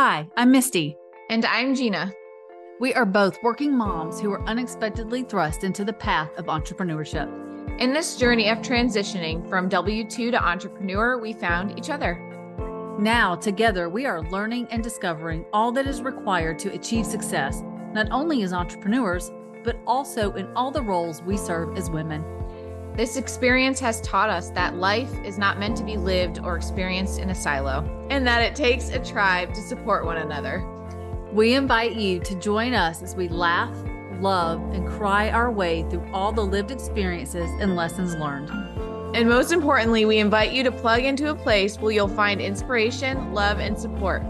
Hi, 0.00 0.28
I'm 0.36 0.52
Misty. 0.52 0.96
And 1.28 1.44
I'm 1.44 1.74
Gina. 1.74 2.12
We 2.78 2.94
are 2.94 3.04
both 3.04 3.42
working 3.42 3.76
moms 3.76 4.20
who 4.20 4.30
were 4.30 4.44
unexpectedly 4.44 5.24
thrust 5.24 5.64
into 5.64 5.84
the 5.84 5.92
path 5.92 6.30
of 6.36 6.44
entrepreneurship. 6.46 7.28
In 7.80 7.92
this 7.92 8.14
journey 8.14 8.48
of 8.48 8.58
transitioning 8.58 9.48
from 9.48 9.68
W 9.68 10.08
2 10.08 10.30
to 10.30 10.40
entrepreneur, 10.40 11.18
we 11.18 11.32
found 11.32 11.76
each 11.76 11.90
other. 11.90 12.14
Now, 13.00 13.34
together, 13.34 13.88
we 13.88 14.06
are 14.06 14.22
learning 14.30 14.68
and 14.70 14.84
discovering 14.84 15.44
all 15.52 15.72
that 15.72 15.88
is 15.88 16.00
required 16.00 16.60
to 16.60 16.72
achieve 16.74 17.04
success, 17.04 17.64
not 17.92 18.06
only 18.12 18.44
as 18.44 18.52
entrepreneurs, 18.52 19.32
but 19.64 19.80
also 19.84 20.32
in 20.34 20.46
all 20.54 20.70
the 20.70 20.80
roles 20.80 21.22
we 21.22 21.36
serve 21.36 21.76
as 21.76 21.90
women. 21.90 22.22
This 22.98 23.16
experience 23.16 23.78
has 23.78 24.00
taught 24.00 24.28
us 24.28 24.50
that 24.50 24.74
life 24.74 25.12
is 25.24 25.38
not 25.38 25.60
meant 25.60 25.76
to 25.76 25.84
be 25.84 25.96
lived 25.96 26.40
or 26.40 26.56
experienced 26.56 27.20
in 27.20 27.30
a 27.30 27.34
silo, 27.34 27.84
and 28.10 28.26
that 28.26 28.42
it 28.42 28.56
takes 28.56 28.88
a 28.88 28.98
tribe 28.98 29.54
to 29.54 29.60
support 29.60 30.04
one 30.04 30.16
another. 30.16 30.66
We 31.32 31.54
invite 31.54 31.94
you 31.94 32.18
to 32.18 32.34
join 32.40 32.74
us 32.74 33.00
as 33.00 33.14
we 33.14 33.28
laugh, 33.28 33.72
love, 34.18 34.60
and 34.74 34.88
cry 34.88 35.30
our 35.30 35.48
way 35.48 35.88
through 35.88 36.10
all 36.12 36.32
the 36.32 36.44
lived 36.44 36.72
experiences 36.72 37.48
and 37.60 37.76
lessons 37.76 38.16
learned. 38.16 38.50
And 39.14 39.28
most 39.28 39.52
importantly, 39.52 40.04
we 40.04 40.18
invite 40.18 40.50
you 40.50 40.64
to 40.64 40.72
plug 40.72 41.04
into 41.04 41.30
a 41.30 41.36
place 41.36 41.78
where 41.78 41.92
you'll 41.92 42.08
find 42.08 42.40
inspiration, 42.40 43.32
love, 43.32 43.60
and 43.60 43.78
support. 43.78 44.24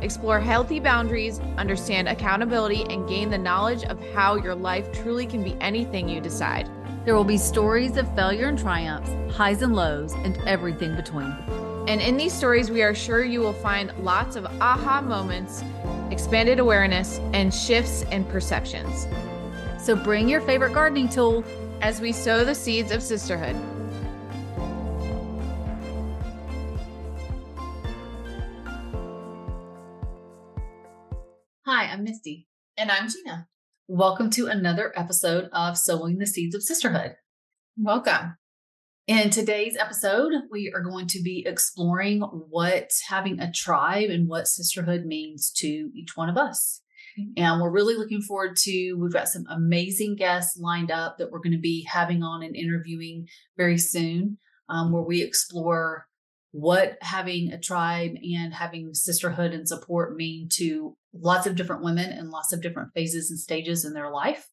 Explore 0.00 0.40
healthy 0.40 0.80
boundaries, 0.80 1.40
understand 1.58 2.08
accountability, 2.08 2.86
and 2.88 3.06
gain 3.06 3.28
the 3.28 3.36
knowledge 3.36 3.84
of 3.84 4.00
how 4.14 4.36
your 4.36 4.54
life 4.54 4.90
truly 4.92 5.26
can 5.26 5.44
be 5.44 5.58
anything 5.60 6.08
you 6.08 6.22
decide. 6.22 6.70
There 7.04 7.14
will 7.14 7.22
be 7.22 7.36
stories 7.36 7.98
of 7.98 8.12
failure 8.14 8.46
and 8.46 8.58
triumphs, 8.58 9.10
highs 9.36 9.60
and 9.60 9.76
lows, 9.76 10.14
and 10.14 10.38
everything 10.46 10.96
between. 10.96 11.36
And 11.86 12.00
in 12.00 12.16
these 12.16 12.32
stories, 12.32 12.70
we 12.70 12.82
are 12.82 12.94
sure 12.94 13.22
you 13.22 13.40
will 13.40 13.52
find 13.52 13.92
lots 13.98 14.36
of 14.36 14.46
aha 14.46 15.02
moments, 15.02 15.62
expanded 16.10 16.58
awareness, 16.58 17.18
and 17.34 17.52
shifts 17.52 18.04
in 18.10 18.24
perceptions. 18.24 19.06
So 19.78 19.94
bring 19.94 20.30
your 20.30 20.40
favorite 20.40 20.72
gardening 20.72 21.10
tool 21.10 21.44
as 21.82 22.00
we 22.00 22.10
sow 22.10 22.42
the 22.42 22.54
seeds 22.54 22.90
of 22.90 23.02
sisterhood. 23.02 23.54
Hi, 31.66 31.84
I'm 31.84 32.02
Misty. 32.02 32.46
And 32.78 32.90
I'm 32.90 33.10
Gina. 33.10 33.48
Welcome 33.86 34.30
to 34.30 34.46
another 34.46 34.94
episode 34.96 35.50
of 35.52 35.76
Sowing 35.76 36.16
the 36.16 36.26
Seeds 36.26 36.54
of 36.54 36.62
Sisterhood. 36.62 37.16
Welcome. 37.76 38.38
In 39.06 39.28
today's 39.28 39.76
episode, 39.76 40.32
we 40.50 40.72
are 40.74 40.80
going 40.80 41.06
to 41.08 41.20
be 41.20 41.44
exploring 41.46 42.22
what 42.22 42.90
having 43.06 43.40
a 43.40 43.52
tribe 43.52 44.08
and 44.08 44.26
what 44.26 44.48
sisterhood 44.48 45.04
means 45.04 45.52
to 45.56 45.90
each 45.94 46.16
one 46.16 46.30
of 46.30 46.38
us. 46.38 46.80
And 47.36 47.60
we're 47.60 47.70
really 47.70 47.94
looking 47.94 48.22
forward 48.22 48.56
to, 48.62 48.94
we've 48.94 49.12
got 49.12 49.28
some 49.28 49.44
amazing 49.50 50.16
guests 50.16 50.58
lined 50.58 50.90
up 50.90 51.18
that 51.18 51.30
we're 51.30 51.40
going 51.40 51.52
to 51.52 51.58
be 51.58 51.86
having 51.86 52.22
on 52.22 52.42
and 52.42 52.56
interviewing 52.56 53.26
very 53.58 53.76
soon, 53.76 54.38
um, 54.70 54.92
where 54.92 55.02
we 55.02 55.20
explore 55.20 56.06
what 56.54 56.96
having 57.00 57.52
a 57.52 57.58
tribe 57.58 58.12
and 58.22 58.54
having 58.54 58.94
sisterhood 58.94 59.52
and 59.52 59.68
support 59.68 60.14
mean 60.14 60.48
to 60.48 60.96
lots 61.12 61.48
of 61.48 61.56
different 61.56 61.82
women 61.82 62.12
in 62.12 62.30
lots 62.30 62.52
of 62.52 62.62
different 62.62 62.92
phases 62.94 63.28
and 63.28 63.40
stages 63.40 63.84
in 63.84 63.92
their 63.92 64.08
life. 64.08 64.48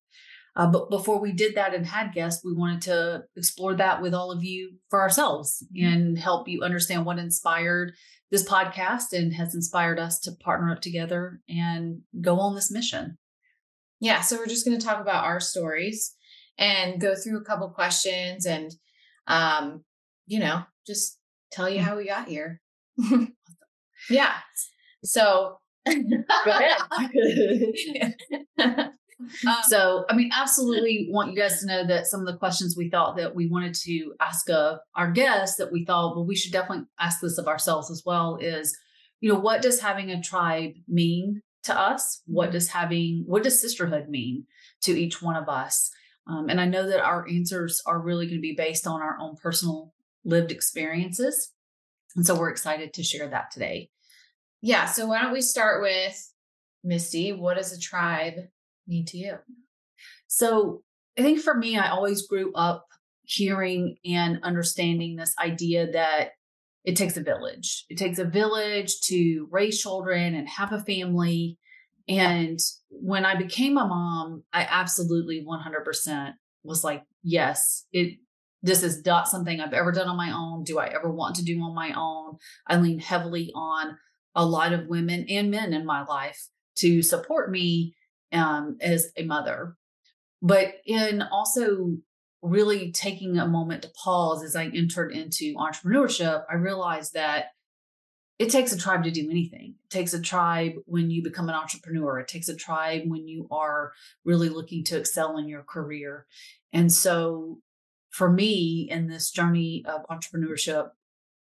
Uh, 0.55 0.65
but 0.65 0.89
before 0.89 1.21
we 1.21 1.31
did 1.31 1.53
that 1.53 1.75
and 1.75 1.85
had 1.85 2.11
guests, 2.11 2.43
we 2.43 2.55
wanted 2.55 2.81
to 2.81 3.23
explore 3.35 3.75
that 3.75 4.01
with 4.01 4.15
all 4.15 4.31
of 4.31 4.43
you 4.43 4.71
for 4.89 4.99
ourselves 4.99 5.63
and 5.75 6.17
help 6.17 6.47
you 6.47 6.63
understand 6.63 7.05
what 7.05 7.19
inspired 7.19 7.93
this 8.31 8.49
podcast 8.49 9.13
and 9.13 9.31
has 9.31 9.53
inspired 9.53 9.99
us 9.99 10.19
to 10.21 10.31
partner 10.31 10.71
up 10.71 10.81
together 10.81 11.39
and 11.47 11.99
go 12.19 12.39
on 12.39 12.55
this 12.55 12.71
mission. 12.71 13.15
Yeah, 13.99 14.21
so 14.21 14.37
we're 14.37 14.47
just 14.47 14.65
going 14.65 14.79
to 14.79 14.83
talk 14.83 14.99
about 14.99 15.25
our 15.25 15.39
stories 15.39 16.15
and 16.57 16.99
go 16.99 17.13
through 17.13 17.37
a 17.37 17.45
couple 17.45 17.69
questions 17.69 18.47
and 18.47 18.71
um 19.27 19.83
you 20.25 20.39
know, 20.39 20.63
just 20.87 21.19
tell 21.51 21.69
you 21.69 21.81
how 21.81 21.97
we 21.97 22.05
got 22.05 22.27
here. 22.27 22.61
yeah. 24.09 24.33
So 25.03 25.57
go 25.85 25.95
ahead. 26.45 28.15
Um, 29.47 29.55
so, 29.67 30.05
I 30.09 30.15
mean, 30.15 30.31
absolutely 30.33 31.07
want 31.11 31.31
you 31.31 31.37
guys 31.37 31.59
to 31.59 31.67
know 31.67 31.85
that 31.85 32.07
some 32.07 32.21
of 32.21 32.25
the 32.25 32.37
questions 32.37 32.75
we 32.75 32.89
thought 32.89 33.17
that 33.17 33.35
we 33.35 33.47
wanted 33.47 33.75
to 33.83 34.13
ask 34.19 34.49
of 34.49 34.79
our 34.95 35.11
guests 35.11 35.57
that 35.57 35.71
we 35.71 35.85
thought, 35.85 36.15
well, 36.15 36.25
we 36.25 36.35
should 36.35 36.51
definitely 36.51 36.85
ask 36.99 37.21
this 37.21 37.37
of 37.37 37.47
ourselves 37.47 37.91
as 37.91 38.01
well 38.05 38.37
is, 38.41 38.75
you 39.19 39.31
know, 39.31 39.39
what 39.39 39.61
does 39.61 39.79
having 39.79 40.09
a 40.09 40.21
tribe 40.21 40.71
mean 40.87 41.41
to 41.63 41.79
us? 41.79 42.23
What 42.25 42.51
does 42.51 42.69
having, 42.69 43.23
what 43.27 43.43
does 43.43 43.61
sisterhood 43.61 44.09
mean 44.09 44.45
to 44.81 44.99
each 44.99 45.21
one 45.21 45.35
of 45.35 45.47
us? 45.47 45.91
Um, 46.27 46.49
and 46.49 46.59
I 46.59 46.65
know 46.65 46.87
that 46.87 47.03
our 47.03 47.27
answers 47.29 47.81
are 47.85 48.01
really 48.01 48.25
going 48.25 48.37
to 48.37 48.41
be 48.41 48.55
based 48.55 48.87
on 48.87 49.01
our 49.01 49.17
own 49.19 49.35
personal 49.35 49.93
lived 50.23 50.51
experiences. 50.51 51.51
And 52.15 52.25
so 52.25 52.37
we're 52.37 52.49
excited 52.49 52.93
to 52.93 53.03
share 53.03 53.27
that 53.29 53.51
today. 53.51 53.89
Yeah. 54.61 54.85
So 54.85 55.07
why 55.07 55.21
don't 55.21 55.33
we 55.33 55.41
start 55.41 55.81
with 55.81 56.33
Misty? 56.83 57.33
What 57.33 57.57
does 57.57 57.71
a 57.71 57.79
tribe 57.79 58.35
mean 58.87 59.05
to 59.05 59.17
you? 59.17 59.35
So 60.27 60.83
I 61.17 61.21
think 61.21 61.39
for 61.39 61.55
me, 61.55 61.77
I 61.77 61.89
always 61.89 62.27
grew 62.27 62.53
up 62.53 62.85
hearing 63.23 63.97
and 64.05 64.39
understanding 64.43 65.15
this 65.15 65.33
idea 65.39 65.91
that 65.91 66.31
it 66.83 66.95
takes 66.95 67.17
a 67.17 67.21
village. 67.21 67.85
It 67.89 67.97
takes 67.97 68.19
a 68.19 68.25
village 68.25 68.99
to 69.01 69.47
raise 69.51 69.81
children 69.81 70.35
and 70.35 70.49
have 70.49 70.73
a 70.73 70.79
family. 70.79 71.57
And 72.07 72.59
when 72.89 73.25
I 73.25 73.35
became 73.35 73.77
a 73.77 73.87
mom, 73.87 74.43
I 74.51 74.67
absolutely 74.69 75.45
100% 75.45 76.33
was 76.63 76.83
like, 76.83 77.03
yes, 77.23 77.85
it 77.91 78.17
this 78.61 78.83
is 78.83 79.05
not 79.05 79.27
something 79.27 79.59
I've 79.59 79.73
ever 79.73 79.91
done 79.91 80.07
on 80.07 80.17
my 80.17 80.31
own. 80.31 80.63
Do 80.63 80.79
I 80.79 80.87
ever 80.87 81.09
want 81.09 81.35
to 81.35 81.43
do 81.43 81.59
on 81.61 81.73
my 81.73 81.93
own? 81.95 82.37
I 82.67 82.77
lean 82.77 82.99
heavily 82.99 83.51
on 83.55 83.97
a 84.35 84.45
lot 84.45 84.73
of 84.73 84.87
women 84.87 85.25
and 85.29 85.51
men 85.51 85.73
in 85.73 85.85
my 85.85 86.03
life 86.03 86.47
to 86.77 87.01
support 87.01 87.51
me 87.51 87.95
um, 88.31 88.77
as 88.81 89.11
a 89.17 89.23
mother. 89.23 89.75
But 90.41 90.75
in 90.85 91.21
also 91.21 91.97
really 92.41 92.91
taking 92.91 93.37
a 93.37 93.47
moment 93.47 93.83
to 93.83 93.89
pause 93.89 94.43
as 94.43 94.55
I 94.55 94.65
entered 94.65 95.11
into 95.11 95.53
entrepreneurship, 95.55 96.43
I 96.49 96.55
realized 96.55 97.13
that 97.13 97.47
it 98.39 98.49
takes 98.49 98.71
a 98.71 98.77
tribe 98.77 99.03
to 99.03 99.11
do 99.11 99.29
anything. 99.29 99.75
It 99.83 99.89
takes 99.91 100.13
a 100.13 100.21
tribe 100.21 100.73
when 100.85 101.11
you 101.11 101.21
become 101.21 101.47
an 101.49 101.53
entrepreneur. 101.53 102.17
It 102.19 102.27
takes 102.27 102.49
a 102.49 102.55
tribe 102.55 103.03
when 103.05 103.27
you 103.27 103.47
are 103.51 103.91
really 104.25 104.49
looking 104.49 104.83
to 104.85 104.97
excel 104.97 105.37
in 105.37 105.47
your 105.47 105.61
career. 105.61 106.25
And 106.73 106.91
so 106.91 107.59
for 108.11 108.31
me 108.31 108.87
in 108.89 109.07
this 109.07 109.31
journey 109.31 109.83
of 109.87 110.05
entrepreneurship 110.09 110.89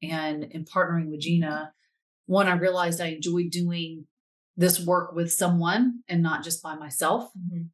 and 0.02 0.44
in 0.44 0.64
partnering 0.64 1.10
with 1.10 1.20
Gina, 1.20 1.72
one, 2.26 2.48
I 2.48 2.54
realized 2.54 3.00
I 3.00 3.08
enjoyed 3.08 3.50
doing 3.50 4.06
this 4.56 4.84
work 4.84 5.14
with 5.14 5.32
someone 5.32 6.00
and 6.08 6.22
not 6.22 6.42
just 6.42 6.62
by 6.62 6.74
myself. 6.74 7.30
Mm-hmm. 7.38 7.64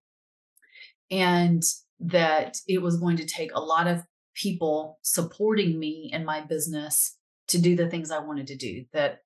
And 1.13 1.63
that 2.01 2.57
it 2.67 2.81
was 2.81 2.99
going 2.99 3.17
to 3.19 3.27
take 3.27 3.53
a 3.53 3.61
lot 3.61 3.87
of 3.87 4.05
people 4.35 4.99
supporting 5.03 5.79
me 5.79 6.11
in 6.13 6.25
my 6.25 6.41
business 6.41 7.17
to 7.49 7.61
do 7.61 7.77
the 7.77 7.89
things 7.91 8.11
I 8.11 8.21
wanted 8.21 8.47
to 8.49 8.57
do. 8.57 8.85
That 8.93 9.19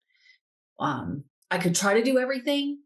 um, 0.81 1.25
I 1.51 1.59
could 1.59 1.75
try 1.75 1.95
to 1.95 2.03
do 2.03 2.19
everything 2.19 2.81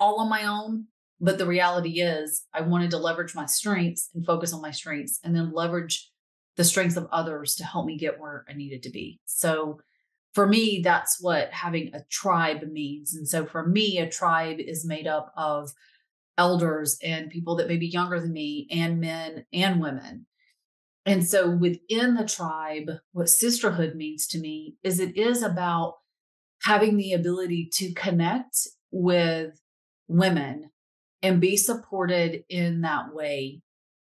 all 0.00 0.20
on 0.20 0.28
my 0.28 0.44
own. 0.44 0.86
But 1.24 1.38
the 1.38 1.46
reality 1.46 2.00
is, 2.00 2.44
I 2.52 2.62
wanted 2.62 2.90
to 2.90 2.98
leverage 2.98 3.32
my 3.32 3.46
strengths 3.46 4.10
and 4.12 4.26
focus 4.26 4.52
on 4.52 4.60
my 4.60 4.72
strengths 4.72 5.20
and 5.22 5.36
then 5.36 5.52
leverage 5.52 6.10
the 6.56 6.64
strengths 6.64 6.96
of 6.96 7.06
others 7.12 7.54
to 7.54 7.64
help 7.64 7.86
me 7.86 7.96
get 7.96 8.18
where 8.18 8.44
I 8.48 8.54
needed 8.54 8.82
to 8.82 8.90
be. 8.90 9.20
So 9.24 9.78
for 10.34 10.48
me, 10.48 10.80
that's 10.82 11.22
what 11.22 11.52
having 11.52 11.94
a 11.94 12.02
tribe 12.10 12.64
means. 12.64 13.14
And 13.14 13.28
so 13.28 13.46
for 13.46 13.64
me, 13.64 13.98
a 13.98 14.10
tribe 14.10 14.58
is 14.58 14.84
made 14.84 15.06
up 15.06 15.32
of 15.36 15.70
elders 16.36 16.98
and 17.04 17.30
people 17.30 17.54
that 17.56 17.68
may 17.68 17.76
be 17.76 17.86
younger 17.86 18.18
than 18.18 18.32
me, 18.32 18.66
and 18.72 19.00
men 19.00 19.46
and 19.52 19.80
women. 19.80 20.26
And 21.06 21.24
so 21.24 21.48
within 21.48 22.14
the 22.14 22.26
tribe, 22.26 22.90
what 23.12 23.28
sisterhood 23.28 23.94
means 23.94 24.26
to 24.28 24.40
me 24.40 24.74
is 24.82 24.98
it 24.98 25.16
is 25.16 25.42
about 25.42 25.98
having 26.62 26.96
the 26.96 27.12
ability 27.12 27.68
to 27.74 27.92
connect 27.92 28.66
with 28.90 29.60
women 30.08 30.71
and 31.22 31.40
be 31.40 31.56
supported 31.56 32.44
in 32.48 32.82
that 32.82 33.14
way. 33.14 33.62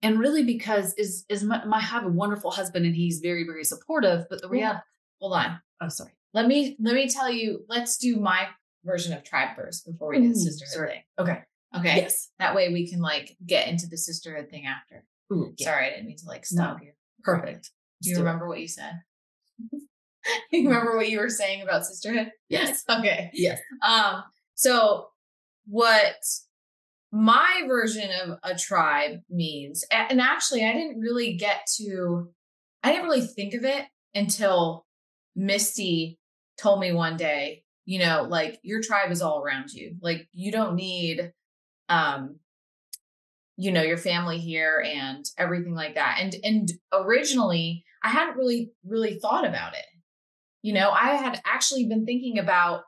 And 0.02 0.20
really 0.20 0.44
because 0.44 0.94
is 0.96 1.26
is 1.30 1.44
my, 1.44 1.64
my 1.66 1.78
I 1.78 1.82
have 1.82 2.06
a 2.06 2.10
wonderful 2.10 2.52
husband 2.52 2.86
and 2.86 2.96
he's 2.96 3.20
very, 3.20 3.44
very 3.44 3.64
supportive. 3.64 4.26
But 4.30 4.42
the 4.42 4.50
reality, 4.50 4.82
hold 5.20 5.34
on. 5.34 5.60
Oh, 5.82 5.90
sorry. 5.90 6.12
Let 6.34 6.48
me 6.48 6.76
let 6.80 6.96
me 6.96 7.08
tell 7.08 7.30
you. 7.30 7.66
Let's 7.68 7.98
do 7.98 8.16
my 8.16 8.48
version 8.84 9.14
of 9.14 9.24
tribe 9.24 9.56
first 9.56 9.86
before 9.86 10.10
we 10.10 10.20
do 10.20 10.30
the 10.30 10.36
sisterhood 10.36 10.74
sorry. 10.74 10.90
thing. 10.90 11.04
Okay. 11.20 11.42
Okay. 11.78 11.96
Yes. 11.98 12.30
That 12.40 12.56
way 12.56 12.72
we 12.72 12.90
can 12.90 13.00
like 13.00 13.38
get 13.46 13.68
into 13.68 13.88
the 13.88 13.98
sisterhood 13.98 14.50
thing 14.50 14.66
after. 14.66 15.06
Ooh, 15.32 15.54
yeah. 15.58 15.66
Sorry, 15.66 15.88
I 15.88 15.90
didn't 15.92 16.08
mean 16.08 16.18
to 16.18 16.28
like 16.28 16.46
stop 16.46 16.80
no. 16.80 16.86
you. 16.86 16.92
Perfect. 17.24 17.72
Do 18.02 18.10
you 18.10 18.18
remember 18.18 18.46
it. 18.46 18.50
what 18.50 18.60
you 18.60 18.68
said? 18.68 18.94
you 20.52 20.68
remember 20.68 20.98
what 20.98 21.10
you 21.10 21.20
were 21.20 21.30
saying 21.30 21.62
about 21.62 21.86
sisterhood? 21.86 22.32
Yes. 22.50 22.84
Okay. 22.90 23.30
Yes. 23.34 23.60
Um. 23.88 24.24
So, 24.56 25.08
what 25.66 26.16
my 27.12 27.64
version 27.68 28.10
of 28.24 28.38
a 28.44 28.56
tribe 28.56 29.20
means, 29.30 29.84
and 29.92 30.22
actually, 30.22 30.66
I 30.66 30.74
didn't 30.74 31.00
really 31.00 31.34
get 31.36 31.68
to, 31.78 32.30
I 32.84 32.92
didn't 32.92 33.06
really 33.06 33.26
think 33.26 33.54
of 33.54 33.66
it 33.66 33.86
until 34.16 34.86
Misty 35.36 36.20
told 36.58 36.80
me 36.80 36.94
one 36.94 37.18
day, 37.18 37.64
you 37.86 38.00
know, 38.00 38.26
like 38.30 38.60
your 38.64 38.82
tribe 38.82 39.12
is 39.12 39.22
all 39.22 39.44
around 39.44 39.72
you. 39.72 39.96
Like 40.02 40.28
you 40.32 40.52
don't 40.52 40.76
need, 40.76 41.34
um, 41.90 42.38
you 43.58 43.72
know, 43.72 43.82
your 43.82 43.98
family 43.98 44.38
here 44.40 44.84
and 44.86 45.26
everything 45.38 45.74
like 45.74 45.96
that. 45.96 46.18
And 46.20 46.36
and 46.44 46.72
originally, 46.94 47.84
I 48.04 48.10
hadn't 48.10 48.38
really 48.38 48.72
really 48.86 49.20
thought 49.20 49.46
about 49.46 49.74
it. 49.74 49.86
You 50.62 50.74
know, 50.74 50.92
I 50.92 51.16
had 51.16 51.42
actually 51.46 51.86
been 51.88 52.06
thinking 52.06 52.40
about 52.40 52.84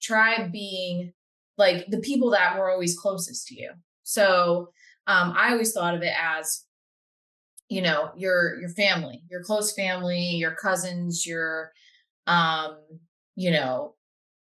tribe 0.00 0.52
being 0.52 1.12
like 1.58 1.86
the 1.88 1.98
people 1.98 2.30
that 2.30 2.58
were 2.58 2.70
always 2.70 2.98
closest 2.98 3.48
to 3.48 3.54
you. 3.54 3.70
So 4.02 4.70
um, 5.06 5.34
I 5.36 5.52
always 5.52 5.72
thought 5.72 5.94
of 5.94 6.02
it 6.02 6.12
as, 6.20 6.64
you 7.68 7.82
know, 7.82 8.10
your 8.16 8.60
your 8.60 8.70
family, 8.70 9.22
your 9.30 9.42
close 9.42 9.72
family, 9.72 10.20
your 10.20 10.54
cousins, 10.54 11.26
your, 11.26 11.72
um, 12.26 12.78
you 13.34 13.50
know, 13.50 13.94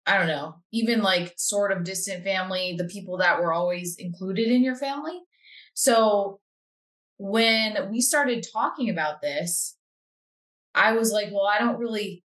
I 0.05 0.17
don't 0.17 0.27
know, 0.27 0.55
even 0.71 1.01
like 1.01 1.33
sort 1.37 1.71
of 1.71 1.83
distant 1.83 2.23
family, 2.23 2.75
the 2.77 2.85
people 2.85 3.17
that 3.17 3.39
were 3.39 3.53
always 3.53 3.97
included 3.97 4.47
in 4.47 4.63
your 4.63 4.75
family. 4.75 5.19
So 5.73 6.39
when 7.17 7.91
we 7.91 8.01
started 8.01 8.45
talking 8.51 8.89
about 8.89 9.21
this, 9.21 9.75
I 10.73 10.93
was 10.93 11.11
like, 11.11 11.29
well, 11.31 11.45
I 11.47 11.59
don't 11.59 11.79
really 11.79 12.23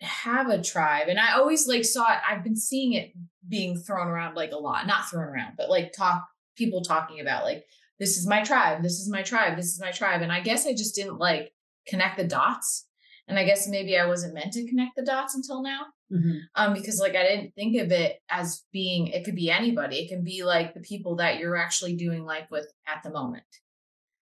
have 0.00 0.48
a 0.48 0.62
tribe. 0.62 1.08
And 1.08 1.18
I 1.18 1.34
always 1.34 1.66
like 1.66 1.84
saw 1.84 2.12
it, 2.12 2.18
I've 2.28 2.44
been 2.44 2.56
seeing 2.56 2.92
it 2.92 3.12
being 3.48 3.78
thrown 3.78 4.08
around 4.08 4.34
like 4.34 4.52
a 4.52 4.56
lot, 4.56 4.86
not 4.86 5.08
thrown 5.08 5.24
around, 5.24 5.54
but 5.56 5.70
like 5.70 5.92
talk 5.92 6.26
people 6.56 6.82
talking 6.82 7.20
about 7.20 7.44
like, 7.44 7.64
this 7.98 8.16
is 8.16 8.26
my 8.26 8.42
tribe, 8.42 8.82
this 8.82 9.00
is 9.00 9.10
my 9.10 9.22
tribe, 9.22 9.56
this 9.56 9.66
is 9.66 9.80
my 9.80 9.90
tribe. 9.90 10.22
And 10.22 10.32
I 10.32 10.40
guess 10.40 10.66
I 10.66 10.72
just 10.72 10.94
didn't 10.94 11.18
like 11.18 11.52
connect 11.86 12.16
the 12.16 12.24
dots. 12.24 12.86
And 13.26 13.38
I 13.38 13.44
guess 13.44 13.68
maybe 13.68 13.98
I 13.98 14.06
wasn't 14.06 14.34
meant 14.34 14.52
to 14.54 14.66
connect 14.66 14.96
the 14.96 15.04
dots 15.04 15.34
until 15.34 15.62
now. 15.62 15.86
Mm-hmm. 16.12 16.38
Um, 16.54 16.72
because 16.72 16.98
like 16.98 17.14
I 17.14 17.22
didn't 17.22 17.54
think 17.54 17.76
of 17.76 17.92
it 17.92 18.18
as 18.30 18.64
being 18.72 19.08
it 19.08 19.24
could 19.24 19.34
be 19.34 19.50
anybody. 19.50 19.98
It 19.98 20.08
can 20.08 20.24
be 20.24 20.42
like 20.42 20.72
the 20.72 20.80
people 20.80 21.16
that 21.16 21.38
you're 21.38 21.56
actually 21.56 21.96
doing 21.96 22.24
life 22.24 22.46
with 22.50 22.66
at 22.86 23.02
the 23.02 23.10
moment. 23.10 23.44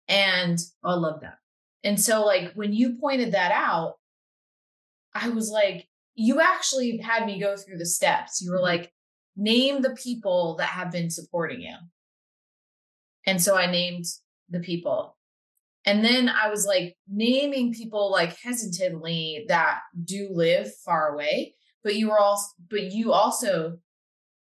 And 0.08 0.58
oh, 0.84 0.90
I 0.90 0.94
love 0.94 1.20
that. 1.22 1.38
And 1.84 1.98
so 1.98 2.24
like 2.24 2.52
when 2.54 2.72
you 2.72 2.98
pointed 3.00 3.32
that 3.32 3.52
out, 3.52 3.94
I 5.14 5.28
was 5.28 5.50
like, 5.50 5.88
you 6.14 6.40
actually 6.40 6.98
had 6.98 7.26
me 7.26 7.40
go 7.40 7.56
through 7.56 7.78
the 7.78 7.86
steps. 7.86 8.40
You 8.40 8.50
were 8.50 8.56
mm-hmm. 8.56 8.64
like, 8.64 8.92
name 9.36 9.82
the 9.82 9.94
people 9.94 10.56
that 10.58 10.68
have 10.68 10.90
been 10.90 11.10
supporting 11.10 11.60
you. 11.60 11.74
And 13.26 13.40
so 13.40 13.56
I 13.56 13.70
named 13.70 14.04
the 14.50 14.60
people. 14.60 15.16
And 15.84 16.04
then 16.04 16.28
I 16.28 16.48
was 16.48 16.66
like 16.66 16.96
naming 17.08 17.72
people 17.72 18.10
like 18.10 18.36
hesitantly 18.38 19.46
that 19.48 19.80
do 20.04 20.28
live 20.32 20.72
far 20.84 21.12
away, 21.12 21.54
but 21.82 21.96
you 21.96 22.10
were 22.10 22.20
also 22.20 22.46
but 22.70 22.92
you 22.92 23.12
also 23.12 23.78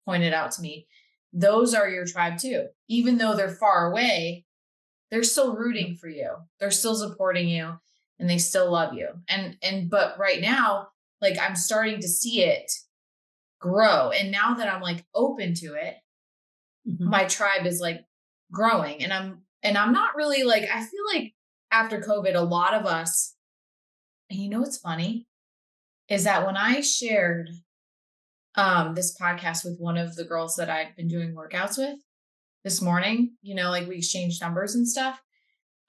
pointed 0.06 0.34
out 0.34 0.52
to 0.52 0.62
me 0.62 0.88
those 1.34 1.74
are 1.74 1.90
your 1.90 2.06
tribe 2.06 2.38
too. 2.38 2.68
Even 2.88 3.18
though 3.18 3.36
they're 3.36 3.50
far 3.50 3.92
away, 3.92 4.46
they're 5.12 5.24
still 5.24 5.56
rooting 5.56 5.96
for 5.96 6.08
you. 6.08 6.30
They're 6.60 6.72
still 6.72 6.96
supporting 6.96 7.50
you 7.50 7.74
and 8.20 8.30
they 8.30 8.38
still 8.38 8.72
love 8.72 8.94
you. 8.94 9.10
And 9.28 9.58
and 9.62 9.90
but 9.90 10.18
right 10.18 10.42
now, 10.42 10.90
like 11.22 11.38
I'm 11.40 11.56
starting 11.56 12.00
to 12.02 12.08
see 12.08 12.44
it 12.44 12.72
grow. 13.60 14.12
And 14.12 14.32
now 14.32 14.56
that 14.56 14.72
I'm 14.72 14.82
like 14.82 15.06
open 15.14 15.54
to 15.56 15.74
it, 15.74 15.96
mm-hmm. 16.88 17.10
my 17.10 17.26
tribe 17.26 17.66
is 17.66 17.80
like 17.80 18.02
growing. 18.52 19.04
And 19.04 19.12
I'm 19.12 19.44
and 19.64 19.78
I'm 19.78 19.92
not 19.92 20.16
really 20.16 20.44
like 20.44 20.64
I 20.64 20.80
feel 20.80 21.06
like 21.14 21.34
after 21.72 22.00
COVID, 22.00 22.36
a 22.36 22.42
lot 22.42 22.74
of 22.74 22.86
us, 22.86 23.36
and 24.30 24.40
you 24.40 24.50
know 24.50 24.60
what's 24.60 24.78
funny? 24.78 25.28
Is 26.10 26.24
that 26.24 26.46
when 26.46 26.58
I 26.58 26.82
shared 26.82 27.50
um 28.56 28.96
this 28.96 29.18
podcast 29.20 29.66
with 29.66 29.78
one 29.80 29.98
of 29.98 30.16
the 30.16 30.24
girls 30.24 30.56
that 30.56 30.70
I've 30.70 30.96
been 30.96 31.10
doing 31.10 31.36
workouts 31.36 31.78
with 31.78 31.98
this 32.64 32.82
morning, 32.82 33.34
you 33.42 33.56
know, 33.56 33.70
like 33.70 33.88
we 33.88 33.98
exchanged 33.98 34.42
numbers 34.42 34.76
and 34.76 34.88
stuff 34.88 35.22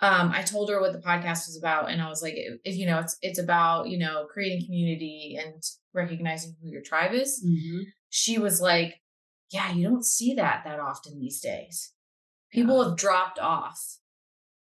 um, 0.00 0.30
I 0.34 0.42
told 0.42 0.68
her 0.68 0.80
what 0.80 0.92
the 0.92 0.98
podcast 0.98 1.46
was 1.46 1.56
about, 1.58 1.90
and 1.90 2.02
I 2.02 2.08
was 2.08 2.22
like, 2.22 2.34
if, 2.36 2.76
you 2.76 2.86
know, 2.86 2.98
it's 2.98 3.16
it's 3.22 3.38
about 3.38 3.88
you 3.88 3.98
know 3.98 4.26
creating 4.30 4.66
community 4.66 5.38
and 5.42 5.62
recognizing 5.94 6.54
who 6.60 6.68
your 6.68 6.82
tribe 6.82 7.14
is. 7.14 7.42
Mm-hmm. 7.44 7.82
She 8.10 8.38
was 8.38 8.60
like, 8.60 9.00
yeah, 9.50 9.72
you 9.72 9.88
don't 9.88 10.04
see 10.04 10.34
that 10.34 10.62
that 10.64 10.80
often 10.80 11.18
these 11.18 11.40
days. 11.40 11.92
People 12.52 12.78
yeah. 12.78 12.90
have 12.90 12.98
dropped 12.98 13.38
off, 13.38 13.80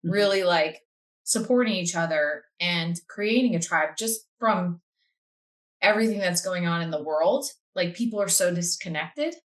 mm-hmm. 0.05 0.11
really 0.11 0.43
like 0.43 0.81
supporting 1.23 1.73
each 1.73 1.95
other 1.95 2.43
and 2.59 2.99
creating 3.07 3.55
a 3.55 3.61
tribe 3.61 3.91
just 3.97 4.27
from 4.37 4.81
everything 5.81 6.19
that's 6.19 6.43
going 6.43 6.67
on 6.67 6.81
in 6.81 6.91
the 6.91 7.01
world. 7.01 7.45
Like 7.73 7.95
people 7.95 8.21
are 8.21 8.27
so 8.27 8.53
disconnected, 8.53 9.35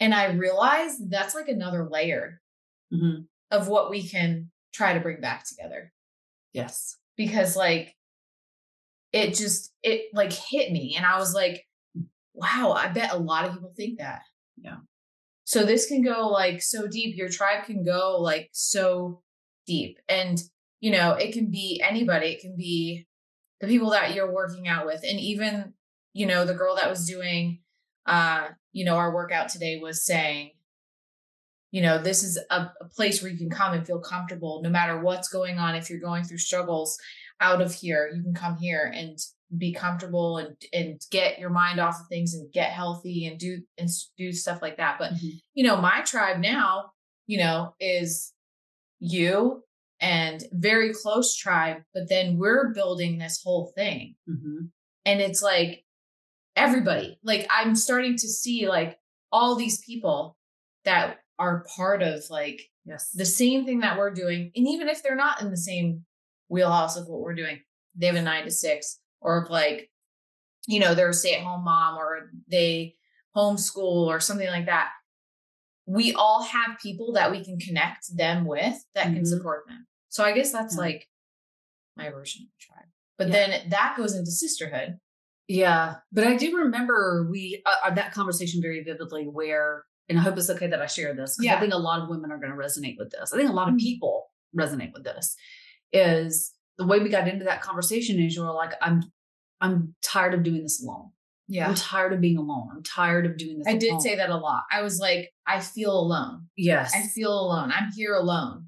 and 0.00 0.14
I 0.14 0.32
realized 0.32 1.10
that's 1.10 1.34
like 1.34 1.48
another 1.48 1.86
layer 1.90 2.40
mm-hmm. 2.90 3.24
of 3.50 3.68
what 3.68 3.90
we 3.90 4.08
can 4.08 4.50
try 4.76 4.92
to 4.92 5.00
bring 5.00 5.20
back 5.20 5.46
together. 5.46 5.92
Yes. 6.52 6.96
Because 7.16 7.56
like 7.56 7.94
it 9.12 9.34
just 9.34 9.72
it 9.82 10.06
like 10.12 10.32
hit 10.32 10.72
me 10.72 10.94
and 10.96 11.06
I 11.06 11.18
was 11.18 11.34
like, 11.34 11.64
wow, 12.34 12.72
I 12.76 12.88
bet 12.88 13.12
a 13.12 13.18
lot 13.18 13.46
of 13.46 13.54
people 13.54 13.72
think 13.76 13.98
that. 13.98 14.22
Yeah. 14.56 14.78
So 15.44 15.64
this 15.64 15.86
can 15.86 16.02
go 16.02 16.28
like 16.28 16.60
so 16.62 16.86
deep. 16.86 17.16
Your 17.16 17.28
tribe 17.28 17.64
can 17.64 17.84
go 17.84 18.18
like 18.20 18.50
so 18.52 19.22
deep. 19.66 19.98
And 20.08 20.40
you 20.80 20.90
know, 20.90 21.12
it 21.12 21.32
can 21.32 21.50
be 21.50 21.82
anybody. 21.82 22.28
It 22.28 22.40
can 22.40 22.56
be 22.56 23.06
the 23.60 23.66
people 23.66 23.90
that 23.90 24.14
you're 24.14 24.32
working 24.32 24.68
out 24.68 24.84
with. 24.84 25.02
And 25.08 25.18
even, 25.18 25.72
you 26.12 26.26
know, 26.26 26.44
the 26.44 26.54
girl 26.54 26.76
that 26.76 26.90
was 26.90 27.06
doing 27.06 27.60
uh, 28.06 28.48
you 28.72 28.84
know, 28.84 28.96
our 28.96 29.12
workout 29.12 29.48
today 29.48 29.78
was 29.78 30.04
saying, 30.04 30.50
you 31.76 31.82
know 31.82 31.98
this 31.98 32.22
is 32.22 32.38
a, 32.50 32.54
a, 32.54 32.88
place 32.94 33.20
where 33.20 33.30
you 33.30 33.36
can 33.36 33.50
come 33.50 33.74
and 33.74 33.86
feel 33.86 34.00
comfortable 34.00 34.62
no 34.62 34.70
matter 34.70 34.98
what's 34.98 35.28
going 35.28 35.58
on 35.58 35.74
if 35.74 35.90
you're 35.90 36.00
going 36.00 36.24
through 36.24 36.38
struggles 36.38 36.96
out 37.42 37.60
of 37.60 37.74
here 37.74 38.10
you 38.14 38.22
can 38.22 38.32
come 38.32 38.56
here 38.56 38.90
and 38.94 39.18
be 39.58 39.74
comfortable 39.74 40.38
and 40.38 40.56
and 40.72 41.02
get 41.10 41.38
your 41.38 41.50
mind 41.50 41.78
off 41.78 42.00
of 42.00 42.06
things 42.08 42.32
and 42.32 42.50
get 42.50 42.70
healthy 42.70 43.26
and 43.26 43.38
do 43.38 43.60
and 43.76 43.90
do 44.16 44.32
stuff 44.32 44.62
like 44.62 44.78
that 44.78 44.96
but 44.98 45.12
mm-hmm. 45.12 45.36
you 45.52 45.66
know 45.66 45.76
my 45.76 46.00
tribe 46.00 46.40
now 46.40 46.86
you 47.26 47.36
know 47.36 47.74
is 47.78 48.32
you 48.98 49.62
and 50.00 50.44
very 50.52 50.94
close 50.94 51.36
tribe 51.36 51.82
but 51.92 52.08
then 52.08 52.38
we're 52.38 52.72
building 52.72 53.18
this 53.18 53.42
whole 53.44 53.70
thing 53.76 54.14
mm-hmm. 54.26 54.64
and 55.04 55.20
it's 55.20 55.42
like 55.42 55.84
everybody 56.56 57.18
like 57.22 57.46
i'm 57.50 57.74
starting 57.74 58.16
to 58.16 58.28
see 58.28 58.66
like 58.66 58.98
all 59.30 59.56
these 59.56 59.84
people 59.84 60.38
that 60.86 61.18
are 61.38 61.64
part 61.76 62.02
of 62.02 62.22
like 62.30 62.62
yes 62.84 63.10
the 63.10 63.26
same 63.26 63.64
thing 63.64 63.80
that 63.80 63.98
we're 63.98 64.12
doing 64.12 64.50
and 64.54 64.66
even 64.66 64.88
if 64.88 65.02
they're 65.02 65.16
not 65.16 65.40
in 65.40 65.50
the 65.50 65.56
same 65.56 66.04
wheelhouse 66.48 66.96
of 66.96 67.06
what 67.06 67.20
we're 67.20 67.34
doing 67.34 67.60
they 67.94 68.06
have 68.06 68.16
a 68.16 68.22
nine 68.22 68.44
to 68.44 68.50
six 68.50 69.00
or 69.20 69.46
like 69.50 69.90
you 70.66 70.80
know 70.80 70.94
they're 70.94 71.10
a 71.10 71.14
stay-at-home 71.14 71.64
mom 71.64 71.96
or 71.96 72.30
they 72.48 72.94
homeschool 73.36 74.06
or 74.06 74.20
something 74.20 74.48
like 74.48 74.66
that 74.66 74.88
we 75.86 76.12
all 76.14 76.42
have 76.42 76.78
people 76.82 77.12
that 77.12 77.30
we 77.30 77.44
can 77.44 77.58
connect 77.58 78.16
them 78.16 78.44
with 78.44 78.84
that 78.94 79.06
mm-hmm. 79.06 79.16
can 79.16 79.26
support 79.26 79.64
them 79.68 79.86
so 80.08 80.24
i 80.24 80.32
guess 80.32 80.52
that's 80.52 80.76
yeah. 80.76 80.80
like 80.80 81.08
my 81.96 82.10
version 82.10 82.42
of 82.42 82.48
the 82.48 82.74
tribe 82.74 82.88
but 83.18 83.28
yeah. 83.28 83.32
then 83.32 83.70
that 83.70 83.94
goes 83.96 84.14
into 84.14 84.30
sisterhood 84.30 84.98
yeah 85.48 85.96
but 86.12 86.26
i 86.26 86.36
do 86.36 86.56
remember 86.56 87.28
we 87.30 87.62
uh, 87.66 87.88
uh 87.88 87.94
that 87.94 88.12
conversation 88.12 88.60
very 88.60 88.82
vividly 88.82 89.24
where 89.24 89.84
and 90.08 90.18
I 90.18 90.22
hope 90.22 90.36
it's 90.36 90.50
okay 90.50 90.68
that 90.68 90.80
I 90.80 90.86
share 90.86 91.14
this 91.14 91.36
because 91.36 91.46
yeah. 91.46 91.56
I 91.56 91.60
think 91.60 91.74
a 91.74 91.78
lot 91.78 92.00
of 92.00 92.08
women 92.08 92.30
are 92.30 92.38
going 92.38 92.52
to 92.52 92.56
resonate 92.56 92.96
with 92.98 93.10
this. 93.10 93.32
I 93.32 93.36
think 93.36 93.50
a 93.50 93.52
lot 93.52 93.68
of 93.68 93.74
mm-hmm. 93.74 93.84
people 93.84 94.26
resonate 94.56 94.92
with 94.92 95.04
this. 95.04 95.34
Is 95.92 96.52
the 96.78 96.86
way 96.86 96.98
we 96.98 97.08
got 97.08 97.28
into 97.28 97.44
that 97.44 97.62
conversation 97.62 98.20
is 98.20 98.36
you're 98.36 98.52
like, 98.52 98.72
I'm 98.80 99.02
I'm 99.60 99.94
tired 100.02 100.34
of 100.34 100.42
doing 100.42 100.62
this 100.62 100.82
alone. 100.82 101.10
Yeah. 101.48 101.68
I'm 101.68 101.74
tired 101.74 102.12
of 102.12 102.20
being 102.20 102.38
alone. 102.38 102.68
I'm 102.74 102.82
tired 102.82 103.24
of 103.24 103.36
doing 103.36 103.58
this. 103.58 103.66
I 103.66 103.70
alone. 103.70 103.80
did 103.80 104.02
say 104.02 104.16
that 104.16 104.30
a 104.30 104.36
lot. 104.36 104.64
I 104.70 104.82
was 104.82 104.98
like, 104.98 105.30
I 105.46 105.60
feel 105.60 105.92
alone. 105.92 106.48
Yes. 106.56 106.92
I 106.94 107.02
feel 107.02 107.32
alone. 107.32 107.72
I'm 107.72 107.90
here 107.96 108.14
alone. 108.14 108.66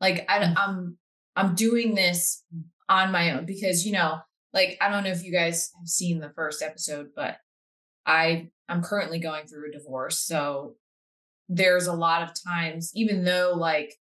Like 0.00 0.26
I, 0.28 0.38
mm. 0.38 0.54
I'm 0.56 0.98
I'm 1.36 1.54
doing 1.54 1.94
this 1.94 2.44
on 2.88 3.12
my 3.12 3.32
own 3.32 3.46
because 3.46 3.86
you 3.86 3.92
know, 3.92 4.18
like 4.52 4.76
I 4.80 4.90
don't 4.90 5.04
know 5.04 5.10
if 5.10 5.24
you 5.24 5.32
guys 5.32 5.70
have 5.78 5.88
seen 5.88 6.20
the 6.20 6.32
first 6.34 6.62
episode, 6.62 7.08
but 7.16 7.38
I 8.08 8.50
I'm 8.68 8.82
currently 8.82 9.20
going 9.20 9.46
through 9.46 9.68
a 9.70 9.72
divorce. 9.78 10.18
So 10.20 10.76
there's 11.48 11.86
a 11.86 11.92
lot 11.94 12.22
of 12.22 12.30
times, 12.46 12.92
even 12.94 13.24
though 13.24 13.54
like 13.56 13.94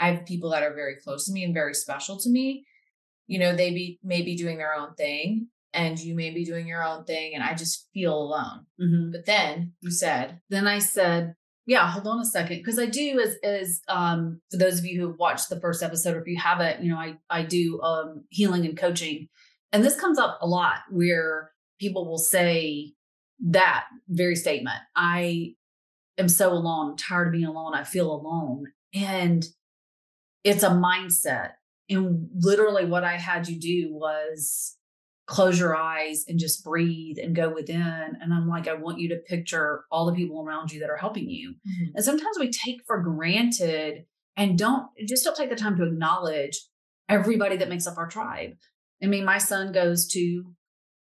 I 0.00 0.10
have 0.12 0.26
people 0.26 0.50
that 0.50 0.62
are 0.62 0.74
very 0.74 0.96
close 0.96 1.26
to 1.26 1.32
me 1.32 1.44
and 1.44 1.54
very 1.54 1.74
special 1.74 2.18
to 2.20 2.30
me, 2.30 2.66
you 3.26 3.38
know, 3.38 3.54
they 3.56 3.70
be 3.70 3.98
may 4.02 4.22
be 4.22 4.36
doing 4.36 4.58
their 4.58 4.74
own 4.74 4.94
thing. 4.94 5.48
and 5.76 5.98
you 5.98 6.14
may 6.14 6.30
be 6.30 6.44
doing 6.44 6.68
your 6.68 6.84
own 6.84 7.04
thing 7.04 7.34
and 7.34 7.42
I 7.42 7.52
just 7.54 7.88
feel 7.92 8.14
alone. 8.16 8.64
Mhm. 8.80 9.10
But 9.10 9.26
then 9.26 9.72
you 9.80 9.90
said, 9.90 10.40
then 10.48 10.68
I 10.68 10.78
said, 10.78 11.34
yeah, 11.66 11.90
hold 11.90 12.06
on 12.06 12.20
a 12.20 12.24
second. 12.24 12.58
Because 12.58 12.78
I 12.78 12.86
do 12.86 13.20
as 13.20 13.34
as 13.42 13.80
um 13.88 14.40
for 14.52 14.58
those 14.58 14.78
of 14.78 14.84
you 14.84 15.00
who 15.00 15.08
have 15.08 15.18
watched 15.18 15.48
the 15.48 15.60
first 15.60 15.82
episode, 15.82 16.14
or 16.16 16.20
if 16.20 16.28
you 16.28 16.38
haven't, 16.38 16.84
you 16.84 16.90
know, 16.92 16.98
I 16.98 17.16
I 17.30 17.42
do 17.42 17.80
um 17.82 18.24
healing 18.30 18.64
and 18.66 18.76
coaching. 18.78 19.28
And 19.72 19.82
this 19.84 19.98
comes 20.00 20.18
up 20.18 20.38
a 20.40 20.46
lot 20.46 20.76
where 20.90 21.50
people 21.80 22.06
will 22.08 22.18
say 22.36 22.92
that 23.44 23.84
very 24.08 24.36
statement. 24.36 24.78
I 24.96 25.54
am 26.18 26.28
so 26.28 26.52
alone, 26.52 26.90
I'm 26.90 26.96
tired 26.96 27.28
of 27.28 27.32
being 27.32 27.46
alone, 27.46 27.74
I 27.74 27.84
feel 27.84 28.12
alone. 28.12 28.66
And 28.94 29.44
it's 30.42 30.62
a 30.62 30.70
mindset. 30.70 31.52
And 31.90 32.28
literally 32.34 32.84
what 32.84 33.04
I 33.04 33.16
had 33.16 33.48
you 33.48 33.58
do 33.58 33.88
was 33.92 34.76
close 35.26 35.58
your 35.58 35.74
eyes 35.74 36.24
and 36.28 36.38
just 36.38 36.64
breathe 36.64 37.16
and 37.22 37.34
go 37.34 37.48
within. 37.48 38.16
And 38.20 38.32
I'm 38.32 38.48
like, 38.48 38.68
I 38.68 38.74
want 38.74 38.98
you 38.98 39.08
to 39.10 39.16
picture 39.16 39.84
all 39.90 40.06
the 40.06 40.14
people 40.14 40.42
around 40.42 40.72
you 40.72 40.80
that 40.80 40.90
are 40.90 40.96
helping 40.96 41.28
you. 41.28 41.50
Mm-hmm. 41.50 41.96
And 41.96 42.04
sometimes 42.04 42.38
we 42.38 42.50
take 42.50 42.82
for 42.86 43.00
granted 43.00 44.04
and 44.36 44.58
don't 44.58 44.86
just 45.06 45.24
don't 45.24 45.36
take 45.36 45.50
the 45.50 45.56
time 45.56 45.76
to 45.76 45.84
acknowledge 45.84 46.60
everybody 47.08 47.56
that 47.56 47.68
makes 47.68 47.86
up 47.86 47.96
our 47.96 48.08
tribe. 48.08 48.52
I 49.02 49.06
mean, 49.06 49.24
my 49.24 49.38
son 49.38 49.72
goes 49.72 50.06
to 50.08 50.44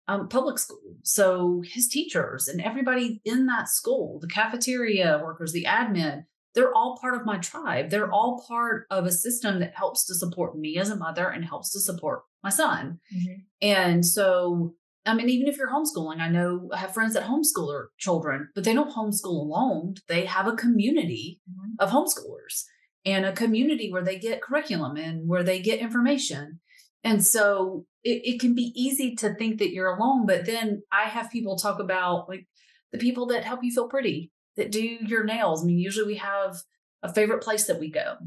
um, 0.07 0.27
public 0.27 0.59
school. 0.59 0.95
So 1.03 1.61
his 1.65 1.87
teachers 1.87 2.47
and 2.47 2.61
everybody 2.61 3.21
in 3.25 3.45
that 3.47 3.69
school, 3.69 4.19
the 4.19 4.27
cafeteria 4.27 5.21
workers, 5.23 5.53
the 5.53 5.65
admin, 5.65 6.23
they're 6.55 6.73
all 6.73 6.97
part 7.01 7.15
of 7.15 7.25
my 7.25 7.37
tribe. 7.37 7.89
They're 7.89 8.11
all 8.11 8.43
part 8.47 8.85
of 8.91 9.05
a 9.05 9.11
system 9.11 9.59
that 9.59 9.75
helps 9.75 10.05
to 10.05 10.15
support 10.15 10.57
me 10.57 10.77
as 10.77 10.89
a 10.89 10.95
mother 10.95 11.27
and 11.29 11.43
helps 11.43 11.71
to 11.71 11.79
support 11.79 12.21
my 12.43 12.49
son. 12.49 12.99
Mhm. 13.15 13.35
And 13.61 14.05
so, 14.05 14.75
I 15.05 15.15
mean, 15.15 15.29
even 15.29 15.47
if 15.47 15.57
you're 15.57 15.71
homeschooling, 15.71 16.19
I 16.19 16.29
know 16.29 16.69
I 16.71 16.77
have 16.77 16.93
friends 16.93 17.13
that 17.15 17.23
homeschool 17.23 17.71
their 17.71 17.89
children, 17.97 18.49
but 18.53 18.63
they 18.65 18.73
don't 18.73 18.93
homeschool 18.93 19.25
alone. 19.25 19.95
They 20.07 20.25
have 20.25 20.47
a 20.47 20.55
community 20.55 21.41
Mhm. 21.49 21.75
of 21.79 21.89
homeschoolers 21.89 22.65
and 23.03 23.25
a 23.25 23.33
community 23.33 23.91
where 23.91 24.03
they 24.03 24.19
get 24.19 24.41
curriculum 24.41 24.95
and 24.95 25.27
where 25.27 25.43
they 25.43 25.59
get 25.59 25.79
information. 25.79 26.59
And 27.03 27.25
so 27.25 27.85
it, 28.03 28.21
it 28.35 28.39
can 28.39 28.53
be 28.55 28.71
easy 28.75 29.15
to 29.17 29.33
think 29.35 29.59
that 29.59 29.71
you're 29.71 29.95
alone, 29.95 30.25
but 30.25 30.45
then 30.45 30.83
I 30.91 31.03
have 31.03 31.31
people 31.31 31.55
talk 31.57 31.79
about 31.79 32.27
like 32.29 32.47
the 32.91 32.97
people 32.97 33.27
that 33.27 33.43
help 33.45 33.63
you 33.63 33.71
feel 33.71 33.87
pretty, 33.87 34.31
that 34.57 34.71
do 34.71 34.81
your 34.81 35.23
nails. 35.23 35.63
I 35.63 35.67
mean, 35.67 35.79
usually 35.79 36.07
we 36.07 36.15
have 36.17 36.57
a 37.01 37.13
favorite 37.13 37.43
place 37.43 37.65
that 37.67 37.79
we 37.79 37.89
go, 37.91 38.17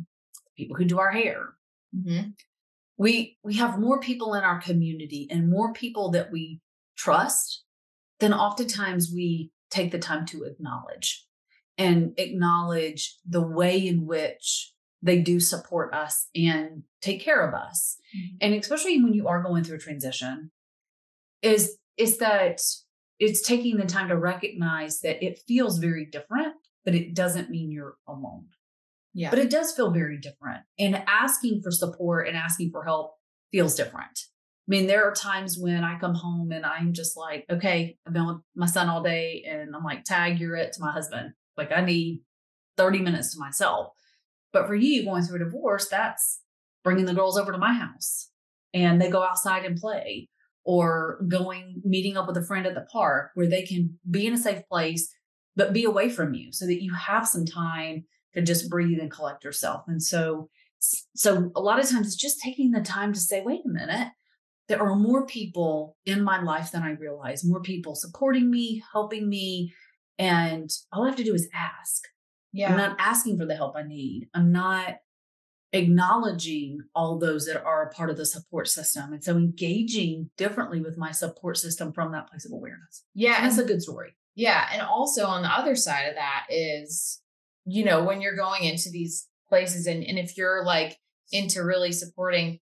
people 0.56 0.76
who 0.76 0.84
do 0.84 0.98
our 0.98 1.12
hair, 1.12 1.54
Mhm. 1.94 2.34
we 2.98 3.38
we 3.42 3.54
have 3.54 3.78
more 3.78 4.00
people 4.00 4.34
in 4.34 4.44
our 4.44 4.60
community 4.60 5.28
and 5.30 5.50
more 5.50 5.72
people 5.72 6.10
that 6.12 6.30
we 6.32 6.60
trust 6.96 7.64
than 8.20 8.32
oftentimes 8.32 9.12
we 9.12 9.50
take 9.70 9.92
the 9.92 9.98
time 9.98 10.24
to 10.26 10.44
acknowledge 10.44 11.26
and 11.78 12.14
acknowledge 12.18 13.16
the 13.28 13.42
way 13.42 13.86
in 13.86 14.06
which 14.06 14.72
they 15.02 15.20
do 15.20 15.38
support 15.40 15.92
us 15.94 16.28
and 16.34 16.82
take 17.00 17.20
care 17.20 17.46
of 17.46 17.54
us 17.54 17.98
Mhm. 18.16 18.36
and 18.40 18.54
especially 18.54 19.02
when 19.02 19.12
you 19.14 19.28
are 19.28 19.42
going 19.42 19.62
through 19.64 19.76
a 19.76 19.80
transition 19.80 20.50
is 21.42 21.78
is 21.96 22.18
that 22.18 22.60
it's 23.18 23.40
taking 23.42 23.76
the 23.78 23.86
time 23.86 24.08
to 24.08 24.16
recognize 24.16 25.00
that 25.00 25.24
it 25.24 25.40
feels 25.46 25.78
very 25.78 26.04
different 26.06 26.54
but 26.84 26.94
it 26.94 27.14
doesn't 27.14 27.50
mean 27.50 27.70
you're 27.70 27.96
alone 28.06 28.46
Yeah. 29.14 29.30
but 29.30 29.38
it 29.38 29.50
does 29.50 29.74
feel 29.74 29.90
very 29.90 30.18
different. 30.18 30.64
And 30.78 31.02
asking 31.08 31.62
for 31.62 31.70
support 31.70 32.28
and 32.28 32.36
asking 32.36 32.70
for 32.70 32.84
help 32.84 33.14
feels 33.50 33.74
different. 33.74 34.18
I 34.68 34.68
mean, 34.68 34.86
there 34.86 35.04
are 35.04 35.14
times 35.14 35.56
when 35.58 35.84
I 35.84 35.98
come 35.98 36.14
home 36.14 36.52
and 36.52 36.66
I'm 36.66 36.92
just 36.92 37.16
like, 37.16 37.46
okay, 37.48 37.96
I've 38.06 38.12
been 38.12 38.26
with 38.26 38.42
my 38.54 38.66
son 38.66 38.88
all 38.90 39.02
day, 39.02 39.42
and 39.48 39.74
I'm 39.74 39.84
like, 39.84 40.04
tag, 40.04 40.38
you're 40.38 40.56
it 40.56 40.72
to 40.74 40.80
my 40.82 40.92
husband. 40.92 41.32
Like, 41.56 41.72
I 41.72 41.80
need 41.82 42.20
30 42.76 42.98
minutes 43.00 43.32
to 43.32 43.38
myself. 43.40 43.94
But 44.56 44.68
for 44.68 44.74
you 44.74 45.04
going 45.04 45.22
through 45.22 45.36
a 45.36 45.44
divorce, 45.44 45.86
that's 45.86 46.40
bringing 46.82 47.04
the 47.04 47.12
girls 47.12 47.36
over 47.36 47.52
to 47.52 47.58
my 47.58 47.74
house 47.74 48.30
and 48.72 48.98
they 48.98 49.10
go 49.10 49.22
outside 49.22 49.66
and 49.66 49.78
play 49.78 50.30
or 50.64 51.20
going, 51.28 51.82
meeting 51.84 52.16
up 52.16 52.26
with 52.26 52.38
a 52.38 52.42
friend 52.42 52.66
at 52.66 52.74
the 52.74 52.86
park 52.90 53.32
where 53.34 53.46
they 53.46 53.66
can 53.66 53.98
be 54.10 54.26
in 54.26 54.32
a 54.32 54.38
safe 54.38 54.66
place, 54.66 55.12
but 55.56 55.74
be 55.74 55.84
away 55.84 56.08
from 56.08 56.32
you 56.32 56.54
so 56.54 56.64
that 56.64 56.82
you 56.82 56.94
have 56.94 57.28
some 57.28 57.44
time 57.44 58.06
to 58.32 58.40
just 58.40 58.70
breathe 58.70 58.98
and 58.98 59.10
collect 59.10 59.44
yourself. 59.44 59.82
And 59.88 60.02
so, 60.02 60.48
so 61.14 61.52
a 61.54 61.60
lot 61.60 61.78
of 61.78 61.90
times 61.90 62.06
it's 62.06 62.16
just 62.16 62.40
taking 62.42 62.70
the 62.70 62.80
time 62.80 63.12
to 63.12 63.20
say, 63.20 63.42
wait 63.44 63.60
a 63.66 63.68
minute, 63.68 64.08
there 64.68 64.80
are 64.80 64.96
more 64.96 65.26
people 65.26 65.98
in 66.06 66.24
my 66.24 66.40
life 66.40 66.72
than 66.72 66.82
I 66.82 66.92
realize, 66.92 67.44
more 67.44 67.60
people 67.60 67.94
supporting 67.94 68.50
me, 68.50 68.82
helping 68.90 69.28
me. 69.28 69.74
And 70.18 70.70
all 70.94 71.04
I 71.04 71.08
have 71.08 71.16
to 71.16 71.24
do 71.24 71.34
is 71.34 71.46
ask. 71.52 72.04
Yeah. 72.56 72.70
I'm 72.70 72.76
not 72.76 72.96
asking 72.98 73.38
for 73.38 73.44
the 73.44 73.54
help 73.54 73.76
I 73.76 73.82
need. 73.82 74.28
I'm 74.34 74.50
not 74.50 74.96
acknowledging 75.72 76.80
all 76.94 77.18
those 77.18 77.44
that 77.46 77.62
are 77.62 77.82
a 77.82 77.90
part 77.92 78.08
of 78.08 78.16
the 78.16 78.24
support 78.24 78.66
system. 78.68 79.12
And 79.12 79.22
so 79.22 79.36
engaging 79.36 80.30
differently 80.38 80.80
with 80.80 80.96
my 80.96 81.10
support 81.10 81.58
system 81.58 81.92
from 81.92 82.12
that 82.12 82.28
place 82.30 82.46
of 82.46 82.52
awareness. 82.52 83.04
yeah. 83.14 83.42
That's 83.42 83.58
a 83.58 83.64
good 83.64 83.82
story. 83.82 84.16
Yeah. 84.34 84.68
And 84.72 84.80
also 84.80 85.26
on 85.26 85.42
the 85.42 85.48
other 85.48 85.76
side 85.76 86.08
of 86.08 86.14
that 86.14 86.46
is, 86.48 87.20
you 87.66 87.84
know, 87.84 88.04
when 88.04 88.20
you're 88.20 88.36
going 88.36 88.64
into 88.64 88.90
these 88.90 89.28
places 89.48 89.86
and, 89.86 90.02
and 90.02 90.18
if 90.18 90.36
you're 90.38 90.64
like 90.64 90.98
into 91.32 91.62
really 91.62 91.92
supporting 91.92 92.60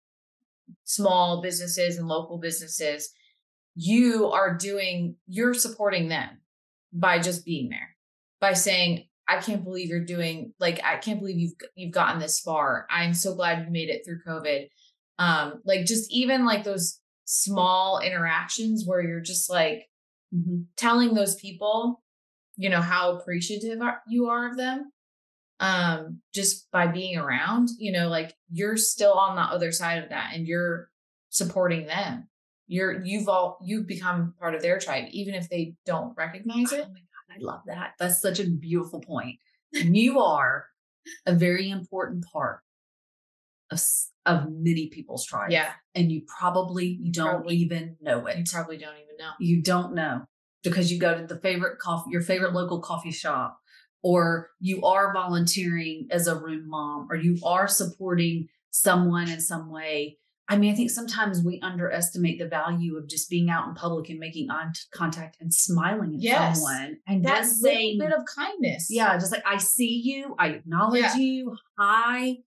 small 0.84 1.42
businesses 1.42 1.96
and 1.96 2.06
local 2.06 2.38
businesses, 2.38 3.10
you 3.74 4.26
are 4.26 4.56
doing, 4.56 5.16
you're 5.26 5.54
supporting 5.54 6.08
them 6.08 6.40
by 6.92 7.18
just 7.18 7.44
being 7.44 7.70
there, 7.70 7.96
by 8.40 8.52
saying, 8.52 9.06
I 9.30 9.40
can't 9.40 9.64
believe 9.64 9.88
you're 9.88 10.04
doing 10.04 10.52
like 10.58 10.80
I 10.84 10.96
can't 10.96 11.20
believe 11.20 11.38
you've 11.38 11.54
you've 11.74 11.92
gotten 11.92 12.20
this 12.20 12.40
far. 12.40 12.86
I'm 12.90 13.14
so 13.14 13.34
glad 13.34 13.64
you 13.64 13.70
made 13.70 13.88
it 13.88 14.02
through 14.04 14.22
COVID. 14.26 14.68
Um, 15.18 15.60
like 15.64 15.86
just 15.86 16.10
even 16.12 16.44
like 16.44 16.64
those 16.64 16.98
small 17.26 18.00
interactions 18.00 18.84
where 18.86 19.02
you're 19.02 19.20
just 19.20 19.50
like 19.50 19.90
Mm-hmm. 20.34 20.60
telling 20.76 21.14
those 21.14 21.34
people, 21.34 22.00
you 22.56 22.70
know, 22.70 22.80
how 22.80 23.16
appreciative 23.16 23.82
are, 23.82 24.00
you 24.08 24.28
are 24.28 24.48
of 24.48 24.56
them, 24.56 24.92
um, 25.58 26.20
just 26.32 26.70
by 26.70 26.86
being 26.86 27.18
around, 27.18 27.68
you 27.78 27.90
know, 27.90 28.08
like 28.08 28.32
you're 28.52 28.76
still 28.76 29.14
on 29.14 29.34
the 29.34 29.42
other 29.42 29.72
side 29.72 30.00
of 30.00 30.10
that 30.10 30.30
and 30.34 30.46
you're 30.46 30.88
supporting 31.30 31.86
them. 31.86 32.28
You're 32.68 33.02
you've 33.02 33.28
all 33.28 33.58
you've 33.60 33.88
become 33.88 34.34
part 34.38 34.54
of 34.54 34.62
their 34.62 34.78
tribe, 34.78 35.06
even 35.10 35.34
if 35.34 35.48
they 35.48 35.74
don't 35.84 36.16
recognize 36.16 36.70
it. 36.70 36.86
I 37.30 37.36
love 37.38 37.62
that. 37.66 37.92
That's 37.98 38.20
such 38.20 38.40
a 38.40 38.48
beautiful 38.48 39.00
point. 39.00 39.36
You 39.72 40.20
are 40.20 40.66
a 41.26 41.32
very 41.34 41.70
important 41.70 42.24
part 42.30 42.60
of, 43.70 43.80
of 44.26 44.50
many 44.50 44.88
people's 44.88 45.24
tribes. 45.24 45.52
Yeah. 45.52 45.72
And 45.94 46.10
you 46.10 46.22
probably 46.38 46.86
you 46.86 47.12
don't 47.12 47.30
probably- 47.36 47.56
even 47.56 47.96
know 48.00 48.26
it. 48.26 48.38
You 48.38 48.44
probably 48.50 48.76
don't 48.78 48.96
even 48.96 49.16
know. 49.18 49.30
You 49.38 49.62
don't 49.62 49.94
know 49.94 50.22
because 50.62 50.92
you 50.92 50.98
go 50.98 51.16
to 51.16 51.26
the 51.26 51.40
favorite 51.40 51.78
coffee, 51.78 52.10
your 52.10 52.22
favorite 52.22 52.52
local 52.52 52.80
coffee 52.80 53.12
shop, 53.12 53.58
or 54.02 54.50
you 54.60 54.82
are 54.84 55.12
volunteering 55.12 56.08
as 56.10 56.26
a 56.26 56.34
room 56.38 56.68
mom, 56.68 57.06
or 57.10 57.16
you 57.16 57.38
are 57.44 57.68
supporting 57.68 58.48
someone 58.70 59.28
in 59.30 59.40
some 59.40 59.70
way. 59.70 60.18
I 60.50 60.56
mean, 60.58 60.72
I 60.72 60.76
think 60.76 60.90
sometimes 60.90 61.42
we 61.44 61.60
underestimate 61.62 62.40
the 62.40 62.48
value 62.48 62.96
of 62.96 63.08
just 63.08 63.30
being 63.30 63.48
out 63.50 63.68
in 63.68 63.74
public 63.74 64.10
and 64.10 64.18
making 64.18 64.50
eye 64.50 64.66
contact 64.92 65.36
and 65.40 65.54
smiling 65.54 66.14
at 66.16 66.20
Yes. 66.20 66.56
someone 66.60 66.96
and 67.06 67.24
That 67.24 67.42
just 67.42 67.62
little 67.62 67.76
saying, 67.78 67.98
bit 68.00 68.12
of 68.12 68.24
kindness. 68.26 68.88
yeah, 68.90 69.16
just 69.16 69.30
like 69.30 69.44
I 69.46 69.58
see 69.58 70.00
you, 70.04 70.34
I 70.40 70.48
acknowledge 70.48 71.02
Yeah. 71.02 71.16
you. 71.16 71.56
Hi. 71.78 72.38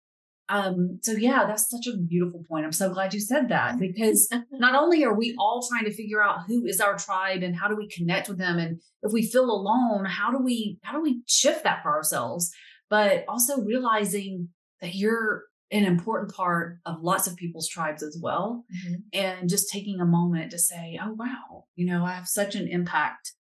Um, 0.50 1.00
so 1.02 1.14
yeah, 1.14 1.46
that's 1.48 1.70
such 1.70 1.88
a 1.88 1.96
beautiful 1.96 2.44
point. 2.44 2.66
I'm 2.66 2.74
so 2.74 2.90
glad 2.94 3.14
you 3.14 3.22
said 3.22 3.48
that 3.48 3.80
because 3.88 4.30
not 4.52 4.76
only 4.76 5.06
are 5.06 5.14
we 5.16 5.34
all 5.40 5.66
trying 5.68 5.86
to 5.86 5.94
figure 5.94 6.22
out 6.22 6.40
who 6.46 6.66
is 6.66 6.82
our 6.82 6.98
tribe 6.98 7.42
and 7.42 7.56
how 7.56 7.70
do 7.70 7.76
we 7.78 7.88
connect 7.88 8.28
with 8.28 8.38
them 8.38 8.60
and 8.60 8.82
if 9.02 9.14
we 9.14 9.26
feel 9.26 9.46
alone, 9.50 10.04
how 10.04 10.30
do 10.30 10.40
we 10.44 10.78
how 10.84 10.92
do 10.92 11.02
we 11.02 11.22
shift 11.26 11.64
that 11.64 11.82
for 11.82 11.92
ourselves? 11.96 12.52
But 12.90 13.24
also 13.30 13.62
realizing 13.62 14.50
that 14.82 14.94
you're 14.94 15.44
an 15.74 15.86
important 15.86 16.34
part 16.34 16.80
of 16.86 17.02
lots 17.02 17.28
of 17.28 17.36
people's 17.36 17.68
tribes 17.68 18.04
as 18.04 18.18
well 18.22 18.64
Mhm. 18.86 19.04
and 19.12 19.50
just 19.50 19.70
taking 19.70 20.00
a 20.00 20.06
moment 20.06 20.52
to 20.52 20.60
say, 20.60 21.00
oh, 21.02 21.14
wow, 21.14 21.66
you 21.76 21.86
know, 21.86 22.06
I 22.06 22.12
have 22.14 22.28
such 22.28 22.56
an 22.56 22.68
impact 22.68 23.34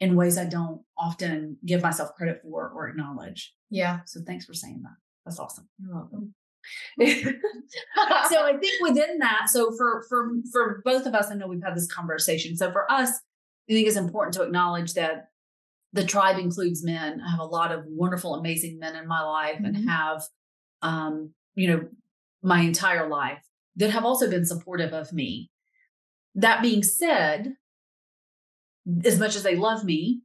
in 0.00 0.16
ways 0.16 0.36
I 0.38 0.46
don't 0.46 0.82
often 0.98 1.58
give 1.64 1.82
myself 1.82 2.14
credit 2.16 2.40
for 2.42 2.68
or 2.70 2.88
acknowledge. 2.88 3.54
Yeah. 3.70 4.00
So 4.06 4.20
thanks 4.26 4.44
for 4.46 4.54
saying 4.54 4.82
that. 4.82 4.96
That's 5.24 5.38
awesome. 5.38 5.68
You're 5.78 5.94
welcome. 5.94 6.34
so 7.00 7.04
I 8.44 8.56
think 8.58 8.82
within 8.82 9.18
that, 9.18 9.48
so 9.50 9.70
for 9.76 10.04
for 10.08 10.30
for 10.50 10.80
both 10.84 11.04
of 11.06 11.14
us, 11.14 11.30
I 11.30 11.34
know 11.34 11.46
we've 11.46 11.62
had 11.62 11.76
this 11.76 11.92
conversation. 11.92 12.56
So 12.56 12.72
for 12.72 12.90
us, 12.90 13.10
I 13.68 13.72
think 13.72 13.86
it's 13.86 13.96
important 13.96 14.34
to 14.34 14.42
acknowledge 14.42 14.94
that 14.94 15.26
the 15.92 16.04
tribe 16.04 16.38
includes 16.38 16.82
men. 16.82 17.20
I 17.20 17.30
have 17.30 17.40
a 17.40 17.44
lot 17.44 17.70
of 17.72 17.84
wonderful, 17.86 18.34
amazing 18.34 18.78
men 18.78 18.96
in 18.96 19.06
my 19.06 19.22
life 19.22 19.58
Mhm. 19.60 19.66
and 19.66 19.88
have 19.88 20.22
um, 20.82 21.34
you 21.54 21.68
know, 21.68 21.88
my 22.42 22.60
entire 22.60 23.08
life 23.08 23.42
that 23.76 23.90
have 23.90 24.04
also 24.04 24.30
been 24.30 24.44
supportive 24.44 24.92
of 24.92 25.12
me. 25.12 25.50
That 26.34 26.62
being 26.62 26.82
said, 26.82 27.54
as 29.04 29.18
much 29.18 29.36
as 29.36 29.42
they 29.42 29.56
love 29.56 29.84
me, 29.84 30.22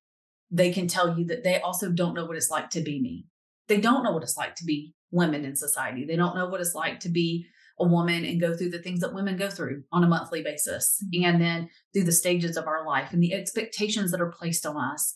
they 0.51 0.71
can 0.71 0.88
tell 0.88 1.17
you 1.17 1.25
that 1.25 1.43
they 1.43 1.59
also 1.59 1.91
don't 1.91 2.13
know 2.13 2.25
what 2.25 2.36
it's 2.36 2.50
like 2.50 2.69
to 2.71 2.81
be 2.81 3.00
me. 3.00 3.25
They 3.67 3.79
don't 3.79 4.03
know 4.03 4.12
what 4.12 4.24
it's 4.24 4.38
like 4.38 4.55
to 4.55 4.65
be 4.65 4.93
women 5.12 5.45
in 5.45 5.55
society. 5.55 6.05
They 6.05 6.15
don't 6.15 6.36
know 6.36 6.48
what 6.48 6.62
it's 6.62 6.74
like 6.74 7.00
to 7.01 7.09
be 7.09 7.45
a 7.79 7.88
woman 7.88 8.25
and 8.25 8.41
go 8.41 8.55
through 8.55 8.71
the 8.71 8.81
things 8.81 9.00
that 9.00 9.13
women 9.13 9.38
go 9.38 9.50
through 9.50 9.83
on 9.91 10.03
a 10.03 10.07
monthly 10.07 10.41
basis 10.43 11.01
mm-hmm. 11.05 11.25
and 11.25 11.41
then 11.41 11.69
through 11.93 12.03
the 12.03 12.12
stages 12.12 12.57
of 12.57 12.67
our 12.67 12.86
life 12.86 13.13
and 13.13 13.24
the 13.24 13.33
expectations 13.33 14.12
that 14.12 14.21
are 14.21 14.31
placed 14.31 14.65
on 14.65 14.75
us. 14.75 15.15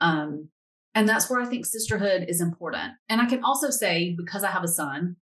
Um, 0.00 0.48
and 0.94 1.08
that's 1.08 1.30
where 1.30 1.40
I 1.40 1.46
think 1.46 1.66
sisterhood 1.66 2.26
is 2.28 2.40
important. 2.40 2.92
And 3.08 3.20
I 3.20 3.26
can 3.26 3.42
also 3.42 3.70
say, 3.70 4.14
because 4.16 4.44
I 4.44 4.50
have 4.50 4.64
a 4.64 4.68
son 4.68 5.16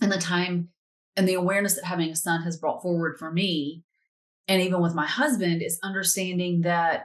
and 0.00 0.10
the 0.10 0.18
time 0.18 0.68
and 1.16 1.28
the 1.28 1.34
awareness 1.34 1.74
that 1.74 1.84
having 1.84 2.10
a 2.10 2.16
son 2.16 2.42
has 2.42 2.56
brought 2.56 2.82
forward 2.82 3.18
for 3.18 3.30
me, 3.30 3.82
and 4.48 4.60
even 4.60 4.80
with 4.82 4.94
my 4.94 5.06
husband, 5.06 5.62
is 5.62 5.78
understanding 5.82 6.62
that 6.62 7.04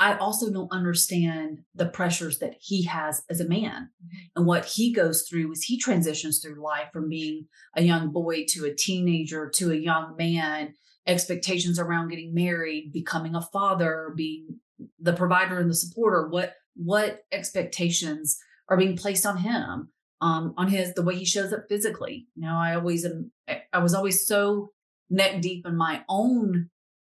I 0.00 0.16
also 0.16 0.52
don't 0.52 0.72
understand 0.72 1.60
the 1.74 1.86
pressures 1.86 2.38
that 2.40 2.56
he 2.60 2.82
has 2.84 3.22
as 3.30 3.40
a 3.40 3.48
man 3.48 3.90
mm-hmm. 4.04 4.16
and 4.36 4.46
what 4.46 4.64
he 4.64 4.92
goes 4.92 5.22
through 5.22 5.52
as 5.52 5.62
he 5.62 5.78
transitions 5.78 6.40
through 6.40 6.62
life 6.62 6.88
from 6.92 7.08
being 7.08 7.46
a 7.76 7.82
young 7.82 8.10
boy 8.10 8.44
to 8.48 8.64
a 8.64 8.74
teenager 8.74 9.48
to 9.50 9.70
a 9.70 9.76
young 9.76 10.16
man, 10.16 10.74
expectations 11.06 11.78
around 11.78 12.08
getting 12.08 12.34
married, 12.34 12.90
becoming 12.92 13.36
a 13.36 13.40
father, 13.40 14.12
being 14.16 14.58
the 14.98 15.12
provider 15.12 15.58
and 15.58 15.70
the 15.70 15.74
supporter. 15.74 16.28
What 16.28 16.54
what 16.74 17.20
expectations 17.30 18.36
are 18.68 18.76
being 18.76 18.96
placed 18.96 19.24
on 19.24 19.38
him? 19.38 19.90
Um, 20.20 20.54
on 20.56 20.68
his 20.68 20.94
the 20.94 21.02
way 21.02 21.16
he 21.16 21.24
shows 21.24 21.52
up 21.52 21.64
physically. 21.68 22.28
You 22.34 22.46
know, 22.46 22.54
I 22.54 22.74
always 22.76 23.04
am 23.04 23.30
I 23.72 23.78
was 23.78 23.94
always 23.94 24.26
so 24.26 24.70
neck 25.10 25.42
deep 25.42 25.66
in 25.66 25.76
my 25.76 26.02
own 26.08 26.70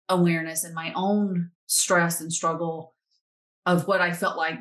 awareness 0.07 0.63
and 0.63 0.75
my 0.75 0.93
own 0.95 1.51
stress 1.67 2.21
and 2.21 2.31
struggle 2.31 2.93
of 3.65 3.87
what 3.87 4.01
I 4.01 4.11
felt 4.11 4.37
like 4.37 4.59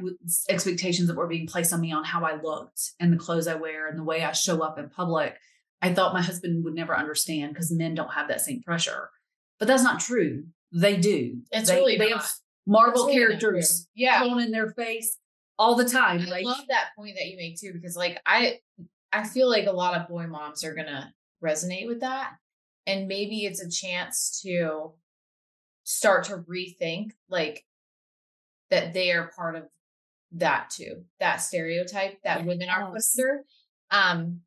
expectations 0.49 1.09
that 1.09 1.17
were 1.17 1.27
being 1.27 1.47
placed 1.47 1.73
on 1.73 1.81
me 1.81 1.93
on 1.93 2.05
how 2.05 2.25
I 2.25 2.41
looked 2.41 2.93
and 3.01 3.13
the 3.13 3.17
clothes 3.17 3.49
I 3.49 3.55
wear 3.55 3.89
and 3.89 3.99
the 3.99 4.05
way 4.05 4.23
I 4.23 4.33
show 4.33 4.63
up 4.63 4.79
in 4.79 4.91
public. 4.91 5.37
I 5.83 5.95
thought 5.95 6.13
my 6.13 6.21
husband 6.21 6.65
would 6.65 6.75
never 6.75 6.97
understand 6.97 7.55
because 7.55 7.73
men 7.73 7.95
don't 7.95 8.13
have 8.13 8.29
that 8.29 8.43
same 8.43 8.63
pressure. 8.63 9.11
But 9.59 9.69
that's 9.69 9.83
not 9.83 10.01
true. 10.01 10.45
They 10.73 10.97
do. 10.99 11.39
It's 11.51 11.71
they, 11.71 11.77
really 11.77 11.97
they 11.97 12.11
not. 12.11 12.21
have 12.21 12.33
Marvel 12.67 13.07
really 13.07 13.19
characters 13.19 13.89
yeah. 13.95 14.21
thrown 14.21 14.41
in 14.41 14.51
their 14.51 14.71
face 14.73 15.17
all 15.61 15.75
the 15.75 15.85
time. 15.85 16.23
I 16.23 16.31
like, 16.31 16.45
love 16.47 16.65
that 16.71 16.89
point 16.97 17.17
that 17.19 17.29
you 17.29 17.37
make 17.37 17.61
too, 17.61 17.73
because 17.75 17.95
like 17.95 18.19
I 18.25 18.61
I 19.13 19.29
feel 19.29 19.49
like 19.49 19.67
a 19.67 19.73
lot 19.73 19.95
of 19.95 20.09
boy 20.09 20.27
moms 20.27 20.65
are 20.65 20.75
gonna 20.75 21.13
resonate 21.45 21.87
with 21.87 22.01
that. 22.01 22.33
And 22.87 23.07
maybe 23.07 23.45
it's 23.45 23.63
a 23.63 23.71
chance 23.71 24.41
to 24.43 24.95
start 25.85 26.25
to 26.25 26.39
rethink 26.39 27.11
like 27.29 27.65
that 28.71 28.95
they 28.95 29.13
are 29.13 29.31
part 29.37 29.55
of 29.55 29.65
that 30.33 30.71
too 30.71 31.05
that 31.19 31.39
stereotype 31.39 32.17
that 32.23 32.39
yes. 32.39 32.47
women 32.47 32.69
are 32.69 32.93
put 32.93 33.03
under 33.19 33.43
um 33.91 34.41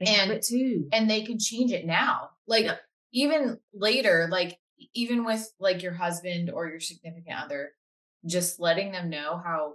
they 0.00 0.06
and 0.06 0.42
too 0.42 0.88
and 0.92 1.08
they 1.08 1.22
can 1.22 1.38
change 1.38 1.70
it 1.70 1.86
now 1.86 2.30
like 2.48 2.64
yeah. 2.64 2.74
even 3.12 3.56
later 3.72 4.26
like 4.28 4.58
even 4.94 5.24
with 5.24 5.48
like 5.60 5.80
your 5.80 5.92
husband 5.92 6.50
or 6.50 6.66
your 6.66 6.80
significant 6.80 7.36
other 7.40 7.70
just 8.26 8.58
letting 8.58 8.90
them 8.90 9.08
know 9.08 9.40
how 9.44 9.74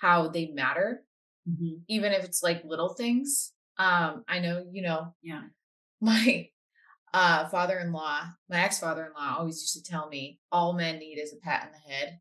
how 0.00 0.28
they 0.28 0.48
matter 0.48 1.02
mm-hmm. 1.48 1.74
even 1.88 2.12
if 2.12 2.24
it's 2.24 2.42
like 2.42 2.62
little 2.64 2.94
things 2.94 3.52
um 3.78 4.24
i 4.28 4.38
know 4.38 4.64
you 4.72 4.82
know 4.82 5.14
yeah 5.22 5.42
my 6.00 6.48
uh, 7.12 7.48
father-in-law, 7.48 8.22
my 8.48 8.60
ex-father-in-law 8.60 9.36
always 9.38 9.60
used 9.60 9.74
to 9.74 9.90
tell 9.90 10.08
me 10.08 10.38
all 10.52 10.72
men 10.72 10.98
need 10.98 11.18
is 11.18 11.32
a 11.32 11.36
pat 11.36 11.64
in 11.64 11.72
the 11.72 11.92
head 11.92 12.20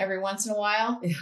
every 0.00 0.18
once 0.18 0.46
in 0.46 0.52
a 0.52 0.58
while. 0.58 1.00
Yeah. 1.02 1.16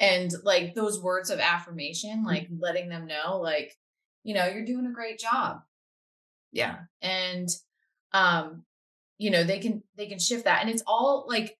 And 0.00 0.30
like 0.44 0.74
those 0.74 1.02
words 1.02 1.30
of 1.30 1.40
affirmation, 1.40 2.24
like 2.24 2.44
mm-hmm. 2.44 2.60
letting 2.60 2.88
them 2.88 3.06
know, 3.06 3.40
like, 3.40 3.74
you 4.22 4.34
know, 4.34 4.46
you're 4.46 4.64
doing 4.64 4.86
a 4.86 4.92
great 4.92 5.18
job. 5.18 5.60
Yeah. 6.52 6.76
And 7.02 7.48
um, 8.12 8.64
you 9.18 9.30
know, 9.30 9.42
they 9.42 9.58
can 9.58 9.82
they 9.96 10.06
can 10.06 10.18
shift 10.18 10.44
that. 10.44 10.60
And 10.60 10.70
it's 10.70 10.84
all 10.86 11.26
like 11.28 11.56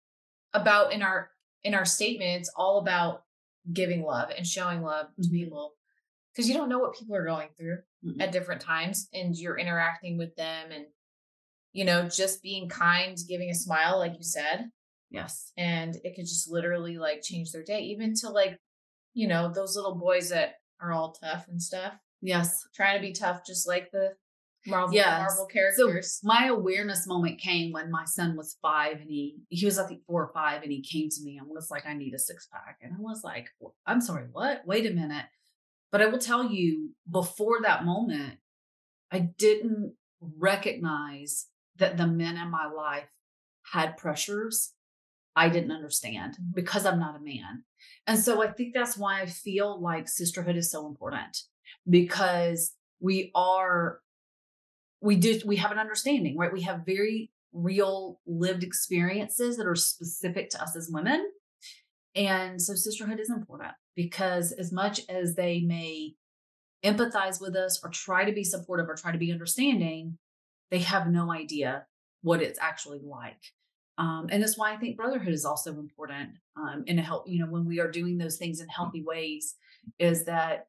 about 0.54 0.92
in 0.92 1.02
our 1.02 1.30
in 1.64 1.74
our 1.74 1.84
statement, 1.84 2.42
it's 2.42 2.52
all 2.56 2.78
about 2.78 3.22
giving 3.72 4.02
love 4.02 4.30
and 4.36 4.46
showing 4.46 4.82
love 4.82 5.06
mm-hmm. 5.06 5.22
to 5.22 5.28
people 5.30 5.74
because 6.34 6.48
you 6.48 6.54
don't 6.54 6.68
know 6.68 6.78
what 6.78 6.94
people 6.94 7.16
are 7.16 7.24
going 7.24 7.48
through 7.56 7.78
mm-hmm. 8.04 8.20
at 8.20 8.32
different 8.32 8.60
times 8.60 9.08
and 9.12 9.36
you're 9.36 9.58
interacting 9.58 10.16
with 10.16 10.34
them 10.36 10.70
and 10.70 10.86
you 11.72 11.84
know 11.84 12.08
just 12.08 12.42
being 12.42 12.68
kind 12.68 13.16
giving 13.28 13.50
a 13.50 13.54
smile 13.54 13.98
like 13.98 14.14
you 14.16 14.22
said 14.22 14.70
yes 15.10 15.52
and 15.56 15.96
it 16.04 16.14
could 16.14 16.26
just 16.26 16.50
literally 16.50 16.98
like 16.98 17.22
change 17.22 17.52
their 17.52 17.62
day 17.62 17.80
even 17.80 18.14
to 18.14 18.28
like 18.28 18.58
you 19.14 19.26
know 19.26 19.52
those 19.52 19.76
little 19.76 19.94
boys 19.94 20.30
that 20.30 20.54
are 20.80 20.92
all 20.92 21.12
tough 21.12 21.46
and 21.48 21.60
stuff 21.60 21.94
yes 22.20 22.66
trying 22.74 22.96
to 22.96 23.06
be 23.06 23.12
tough 23.12 23.40
just 23.46 23.66
like 23.66 23.90
the 23.90 24.12
Marvel, 24.68 24.94
yes. 24.94 25.20
Marvel 25.20 25.46
characters. 25.46 26.18
So 26.20 26.26
my 26.26 26.46
awareness 26.46 27.06
moment 27.06 27.40
came 27.40 27.72
when 27.72 27.90
my 27.90 28.04
son 28.04 28.36
was 28.36 28.56
five 28.62 29.00
and 29.00 29.10
he 29.10 29.36
he 29.48 29.64
was 29.64 29.78
I 29.78 29.86
think 29.86 30.02
four 30.06 30.24
or 30.24 30.32
five 30.32 30.62
and 30.62 30.72
he 30.72 30.82
came 30.82 31.08
to 31.10 31.22
me 31.22 31.38
and 31.38 31.46
was 31.48 31.70
like, 31.70 31.86
I 31.86 31.94
need 31.94 32.14
a 32.14 32.18
six 32.18 32.48
pack. 32.52 32.78
And 32.82 32.92
I 32.92 33.00
was 33.00 33.22
like, 33.24 33.48
I'm 33.86 34.00
sorry, 34.00 34.26
what? 34.30 34.62
Wait 34.66 34.86
a 34.86 34.90
minute. 34.90 35.26
But 35.90 36.02
I 36.02 36.06
will 36.06 36.18
tell 36.18 36.50
you, 36.50 36.90
before 37.10 37.62
that 37.62 37.84
moment, 37.84 38.38
I 39.10 39.20
didn't 39.20 39.94
recognize 40.20 41.46
that 41.76 41.96
the 41.96 42.06
men 42.06 42.36
in 42.36 42.50
my 42.50 42.66
life 42.66 43.08
had 43.72 43.96
pressures 43.96 44.74
I 45.38 45.48
didn't 45.48 45.70
understand 45.70 46.34
mm-hmm. 46.34 46.50
because 46.54 46.84
I'm 46.84 46.98
not 46.98 47.16
a 47.16 47.20
man. 47.20 47.62
And 48.08 48.18
so 48.18 48.42
I 48.42 48.48
think 48.48 48.74
that's 48.74 48.98
why 48.98 49.20
I 49.20 49.26
feel 49.26 49.80
like 49.80 50.08
sisterhood 50.08 50.56
is 50.56 50.70
so 50.70 50.88
important 50.88 51.36
because 51.88 52.72
we 53.00 53.30
are, 53.36 54.00
we 55.00 55.16
do, 55.16 55.40
we 55.44 55.56
have 55.56 55.72
an 55.72 55.78
understanding, 55.78 56.36
right? 56.36 56.52
We 56.52 56.62
have 56.62 56.84
very 56.84 57.30
real 57.52 58.20
lived 58.26 58.62
experiences 58.62 59.56
that 59.56 59.66
are 59.66 59.74
specific 59.74 60.50
to 60.50 60.62
us 60.62 60.76
as 60.76 60.90
women. 60.92 61.30
And 62.14 62.60
so 62.60 62.74
sisterhood 62.74 63.20
is 63.20 63.30
important 63.30 63.72
because 63.94 64.52
as 64.52 64.72
much 64.72 65.00
as 65.08 65.34
they 65.34 65.60
may 65.60 66.14
empathize 66.84 67.40
with 67.40 67.56
us 67.56 67.80
or 67.82 67.90
try 67.90 68.24
to 68.24 68.32
be 68.32 68.44
supportive 68.44 68.88
or 68.88 68.94
try 68.94 69.12
to 69.12 69.18
be 69.18 69.32
understanding, 69.32 70.18
they 70.70 70.78
have 70.80 71.08
no 71.08 71.32
idea 71.32 71.86
what 72.22 72.42
it's 72.42 72.58
actually 72.60 73.00
like. 73.02 73.52
Um, 73.98 74.28
and 74.30 74.42
that's 74.42 74.56
why 74.56 74.72
I 74.72 74.76
think 74.76 74.96
brotherhood 74.96 75.32
is 75.32 75.44
also 75.44 75.72
important 75.72 76.30
um, 76.56 76.84
in 76.86 76.98
a 76.98 77.02
help, 77.02 77.28
you 77.28 77.40
know, 77.40 77.50
when 77.50 77.64
we 77.64 77.80
are 77.80 77.90
doing 77.90 78.18
those 78.18 78.36
things 78.36 78.60
in 78.60 78.68
healthy 78.68 79.02
ways, 79.02 79.56
is 79.98 80.24
that, 80.26 80.68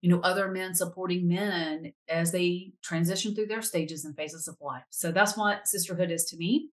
you 0.00 0.10
know, 0.10 0.20
other 0.20 0.48
men 0.48 0.74
supporting 0.74 1.26
men 1.26 1.92
as 2.08 2.32
they 2.32 2.72
transition 2.82 3.34
through 3.34 3.46
their 3.46 3.62
stages 3.62 4.04
and 4.04 4.16
phases 4.16 4.46
of 4.46 4.56
life. 4.60 4.84
So 4.90 5.10
that's 5.10 5.36
what 5.36 5.66
sisterhood 5.66 6.10
is 6.10 6.24
to 6.26 6.36
me. 6.36 6.70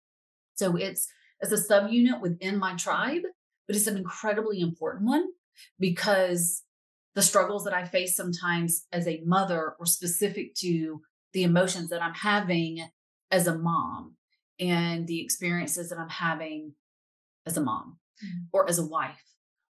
So 0.54 0.76
it's 0.76 1.08
it's 1.40 1.52
a 1.52 1.72
subunit 1.72 2.20
within 2.20 2.58
my 2.58 2.74
tribe 2.74 3.22
but 3.70 3.76
it's 3.76 3.86
an 3.86 3.96
incredibly 3.96 4.60
important 4.60 5.04
one 5.04 5.28
because 5.78 6.64
the 7.14 7.22
struggles 7.22 7.62
that 7.62 7.72
I 7.72 7.84
face 7.84 8.16
sometimes 8.16 8.84
as 8.90 9.06
a 9.06 9.22
mother 9.24 9.76
or 9.78 9.86
specific 9.86 10.56
to 10.56 11.02
the 11.32 11.44
emotions 11.44 11.90
that 11.90 12.02
I'm 12.02 12.14
having 12.14 12.84
as 13.30 13.46
a 13.46 13.56
mom 13.56 14.16
and 14.58 15.06
the 15.06 15.22
experiences 15.22 15.88
that 15.90 16.00
I'm 16.00 16.08
having 16.08 16.74
as 17.46 17.56
a 17.56 17.60
mom 17.60 17.98
mm-hmm. 18.20 18.46
or 18.52 18.68
as 18.68 18.80
a 18.80 18.84
wife 18.84 19.22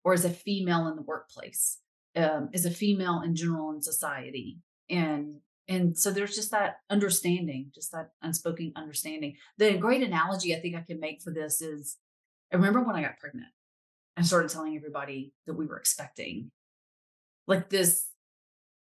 or 0.05 0.13
as 0.13 0.25
a 0.25 0.31
female 0.31 0.87
in 0.87 0.95
the 0.95 1.03
workplace, 1.03 1.79
um, 2.17 2.51
as 2.53 2.65
a 2.65 2.71
female 2.71 3.23
in 3.25 3.35
general 3.35 3.71
in 3.73 3.83
society. 3.83 4.59
And 4.89 5.41
and 5.69 5.97
so 5.97 6.11
there's 6.11 6.35
just 6.35 6.51
that 6.51 6.79
understanding, 6.91 7.71
just 7.73 7.93
that 7.93 8.11
unspoken 8.23 8.73
understanding. 8.75 9.37
The 9.57 9.77
great 9.77 10.03
analogy 10.03 10.55
I 10.55 10.61
think 10.61 10.75
I 10.75 10.81
can 10.81 10.99
make 10.99 11.23
for 11.23 11.33
this 11.33 11.61
is 11.61 11.97
I 12.53 12.57
remember 12.57 12.83
when 12.83 12.97
I 12.97 13.03
got 13.03 13.19
pregnant 13.19 13.47
i 14.17 14.23
started 14.23 14.51
telling 14.51 14.77
everybody 14.77 15.33
that 15.47 15.55
we 15.55 15.67
were 15.67 15.79
expecting 15.79 16.51
like 17.47 17.71
this 17.71 18.07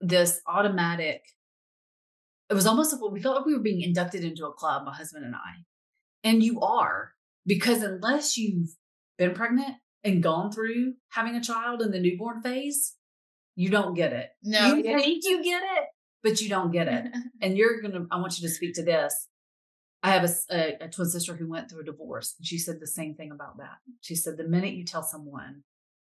this 0.01 0.41
automatic 0.47 1.21
it 2.49 2.53
was 2.53 2.67
almost 2.67 2.93
like 2.93 3.11
we 3.11 3.21
felt 3.21 3.37
like 3.37 3.45
we 3.45 3.55
were 3.55 3.63
being 3.63 3.81
inducted 3.81 4.23
into 4.23 4.45
a 4.45 4.53
club 4.53 4.85
my 4.85 4.93
husband 4.93 5.25
and 5.25 5.35
i 5.35 5.63
and 6.23 6.43
you 6.43 6.59
are 6.61 7.13
because 7.45 7.81
unless 7.83 8.37
you've 8.37 8.75
been 9.17 9.33
pregnant 9.33 9.75
and 10.03 10.23
gone 10.23 10.51
through 10.51 10.93
having 11.11 11.35
a 11.35 11.43
child 11.43 11.81
in 11.81 11.91
the 11.91 11.99
newborn 11.99 12.41
phase 12.41 12.95
you 13.55 13.69
don't 13.69 13.93
get 13.93 14.13
it 14.13 14.29
no 14.43 14.75
you 14.75 14.83
think 14.83 15.23
you 15.23 15.43
get 15.43 15.61
it 15.63 15.85
but 16.23 16.41
you 16.41 16.49
don't 16.49 16.71
get 16.71 16.87
it 16.87 17.05
and 17.41 17.57
you're 17.57 17.81
gonna 17.81 18.05
i 18.11 18.17
want 18.17 18.39
you 18.39 18.47
to 18.47 18.53
speak 18.53 18.73
to 18.73 18.83
this 18.83 19.27
I 20.03 20.11
have 20.11 20.25
a, 20.25 20.53
a, 20.53 20.77
a, 20.81 20.89
twin 20.89 21.09
sister 21.09 21.33
who 21.33 21.47
went 21.47 21.69
through 21.69 21.79
a 21.79 21.85
divorce, 21.85 22.35
and 22.37 22.45
she 22.45 22.57
said 22.57 22.81
the 22.81 22.87
same 22.87 23.15
thing 23.15 23.31
about 23.31 23.57
that. 23.59 23.77
She 24.01 24.15
said, 24.15 24.35
the 24.35 24.43
minute 24.43 24.73
you 24.73 24.83
tell 24.83 25.01
someone, 25.01 25.63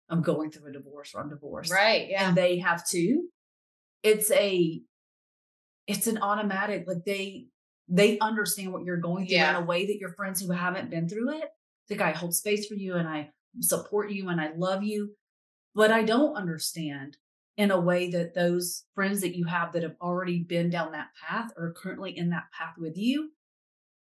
I'm 0.08 0.22
going 0.22 0.50
through 0.50 0.70
a 0.70 0.72
divorce 0.72 1.12
or 1.14 1.20
I'm 1.20 1.28
divorced, 1.28 1.70
right? 1.70 2.08
Yeah, 2.08 2.28
and 2.28 2.36
they 2.36 2.60
have 2.60 2.86
to, 2.88 3.24
it's 4.02 4.30
a, 4.30 4.80
it's 5.86 6.06
an 6.06 6.16
automatic. 6.16 6.84
Like 6.86 7.04
they, 7.04 7.48
they 7.86 8.18
understand 8.20 8.72
what 8.72 8.84
you're 8.84 8.96
going 8.96 9.26
through 9.26 9.36
Yeah. 9.36 9.50
in 9.50 9.62
a 9.62 9.66
way 9.66 9.84
that 9.84 9.98
your 9.98 10.14
friends 10.14 10.40
who 10.40 10.50
haven't 10.50 10.88
been 10.88 11.06
through 11.06 11.36
it 11.38 11.50
think 11.86 12.00
I 12.00 12.12
hold 12.12 12.34
space 12.34 12.66
for 12.66 12.74
you 12.74 12.94
and 12.94 13.06
I 13.06 13.30
support 13.60 14.10
you 14.10 14.30
and 14.30 14.40
I 14.40 14.52
love 14.56 14.82
you. 14.82 15.14
But 15.74 15.90
I 15.90 16.04
don't 16.04 16.36
understand 16.36 17.18
in 17.56 17.70
a 17.70 17.80
way 17.80 18.10
that 18.10 18.34
those 18.34 18.84
friends 18.94 19.20
that 19.20 19.36
you 19.36 19.44
have 19.44 19.72
that 19.72 19.82
have 19.82 19.96
already 20.00 20.40
been 20.42 20.70
down 20.70 20.92
that 20.92 21.08
path 21.26 21.52
or 21.56 21.72
currently 21.72 22.16
in 22.16 22.30
that 22.30 22.44
path 22.56 22.74
with 22.76 22.96
you, 22.96 23.30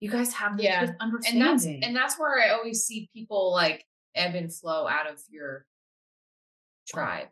you 0.00 0.11
guys 0.11 0.33
have 0.35 0.57
this 0.57 0.64
Yeah. 0.64 0.81
this 0.83 0.90
and 0.90 1.00
understanding. 1.00 1.40
that's 1.42 1.66
and 1.66 1.96
that's 1.96 2.18
where 2.18 2.40
I 2.40 2.50
always 2.55 2.85
see 2.85 3.11
people 3.14 3.52
like 3.52 3.85
ebb 4.14 4.35
and 4.35 4.52
flow 4.52 4.87
out 4.87 5.11
of 5.11 5.20
your 5.31 5.66
tribe. 6.88 7.28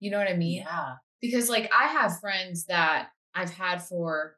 You 0.00 0.10
know 0.10 0.18
what 0.18 0.28
I 0.28 0.36
mean? 0.36 0.58
yeah. 0.62 0.94
Because 1.20 1.48
like 1.48 1.70
I 1.76 1.86
have 1.88 2.20
friends 2.20 2.66
that 2.66 3.08
I've 3.34 3.50
had 3.50 3.82
for 3.82 4.36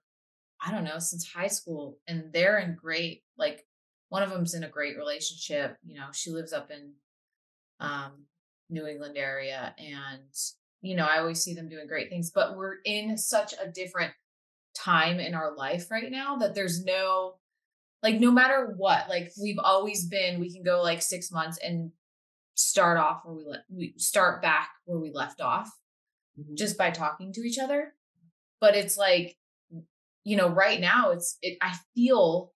I 0.64 0.70
don't 0.70 0.84
know 0.84 0.98
since 0.98 1.26
high 1.30 1.48
school, 1.48 1.98
and 2.06 2.32
they're 2.32 2.58
in 2.58 2.74
great 2.74 3.22
like 3.36 3.66
one 4.08 4.22
of 4.22 4.30
them's 4.30 4.54
in 4.54 4.64
a 4.64 4.68
great 4.68 4.96
relationship. 4.96 5.76
You 5.84 5.96
know, 5.98 6.06
she 6.12 6.30
lives 6.30 6.52
up 6.54 6.70
in 6.70 6.92
um 7.80 8.24
New 8.70 8.86
England 8.86 9.16
area, 9.18 9.74
and 9.78 10.22
you 10.82 10.96
know 10.96 11.06
I 11.06 11.18
always 11.18 11.42
see 11.42 11.54
them 11.54 11.68
doing 11.68 11.86
great 11.86 12.08
things. 12.10 12.30
But 12.30 12.56
we're 12.56 12.76
in 12.84 13.16
such 13.16 13.54
a 13.54 13.70
different 13.70 14.12
time 14.74 15.20
in 15.20 15.34
our 15.34 15.56
life 15.56 15.90
right 15.90 16.10
now 16.10 16.36
that 16.36 16.54
there's 16.54 16.84
no 16.84 17.36
like 18.02 18.20
no 18.20 18.30
matter 18.30 18.74
what 18.76 19.08
like 19.08 19.32
we've 19.40 19.58
always 19.58 20.06
been 20.06 20.38
we 20.38 20.52
can 20.52 20.62
go 20.62 20.82
like 20.82 21.00
six 21.00 21.32
months 21.32 21.58
and 21.58 21.90
start 22.54 22.98
off 22.98 23.22
where 23.24 23.34
we 23.34 23.44
let 23.46 23.60
we 23.70 23.94
start 23.96 24.42
back 24.42 24.68
where 24.84 24.98
we 24.98 25.10
left 25.12 25.40
off 25.40 25.70
Mhm. 26.38 26.56
just 26.56 26.76
by 26.76 26.90
talking 26.90 27.32
to 27.32 27.40
each 27.40 27.58
other 27.58 27.94
but 28.60 28.76
it's 28.76 28.98
like 28.98 29.36
you 30.24 30.36
know 30.36 30.48
right 30.48 30.80
now 30.80 31.10
it's 31.10 31.38
it 31.40 31.56
i 31.62 31.74
feel 31.94 32.52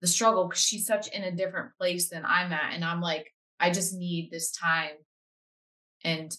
the 0.00 0.08
struggle 0.08 0.48
because 0.48 0.62
she's 0.62 0.86
such 0.86 1.06
in 1.08 1.22
a 1.22 1.30
different 1.30 1.76
place 1.78 2.08
than 2.08 2.24
i'm 2.24 2.52
at 2.52 2.74
and 2.74 2.84
i'm 2.84 3.00
like 3.00 3.32
i 3.60 3.70
just 3.70 3.94
need 3.94 4.30
this 4.30 4.50
time 4.50 4.96
and 6.04 6.36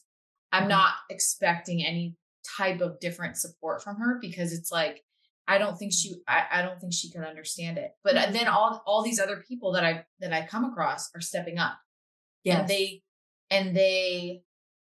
i'm 0.53 0.65
Mhm. 0.65 0.69
not 0.69 0.93
expecting 1.09 1.83
any 1.85 2.15
type 2.57 2.79
of 2.81 2.99
different 2.99 3.35
support 3.37 3.83
from 3.83 3.97
her 3.97 4.17
because 4.21 4.53
it's 4.53 4.71
like 4.71 5.03
i 5.47 5.57
don't 5.57 5.77
think 5.77 5.91
she 5.93 6.15
i, 6.27 6.45
I 6.51 6.61
don't 6.61 6.79
think 6.79 6.93
she 6.93 7.11
could 7.11 7.23
understand 7.25 7.77
it 7.77 7.91
but 8.03 8.15
Mhm. 8.15 8.31
then 8.33 8.47
all 8.47 8.81
all 8.85 9.01
these 9.03 9.19
other 9.19 9.43
people 9.47 9.73
that 9.73 9.83
i 9.83 10.05
that 10.19 10.31
i 10.33 10.45
come 10.45 10.63
across 10.65 11.09
are 11.15 11.21
stepping 11.21 11.57
up 11.57 11.77
Yeah. 12.43 12.59
and 12.59 12.67
they 12.69 13.03
and 13.49 13.75
they 13.75 14.43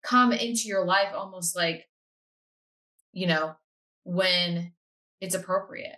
come 0.03 0.33
into 0.33 0.62
your 0.69 0.85
life 0.85 1.12
almost 1.14 1.57
like 1.57 1.88
you 3.12 3.27
know 3.27 3.57
when 4.05 4.73
it's 5.21 5.35
appropriate 5.35 5.97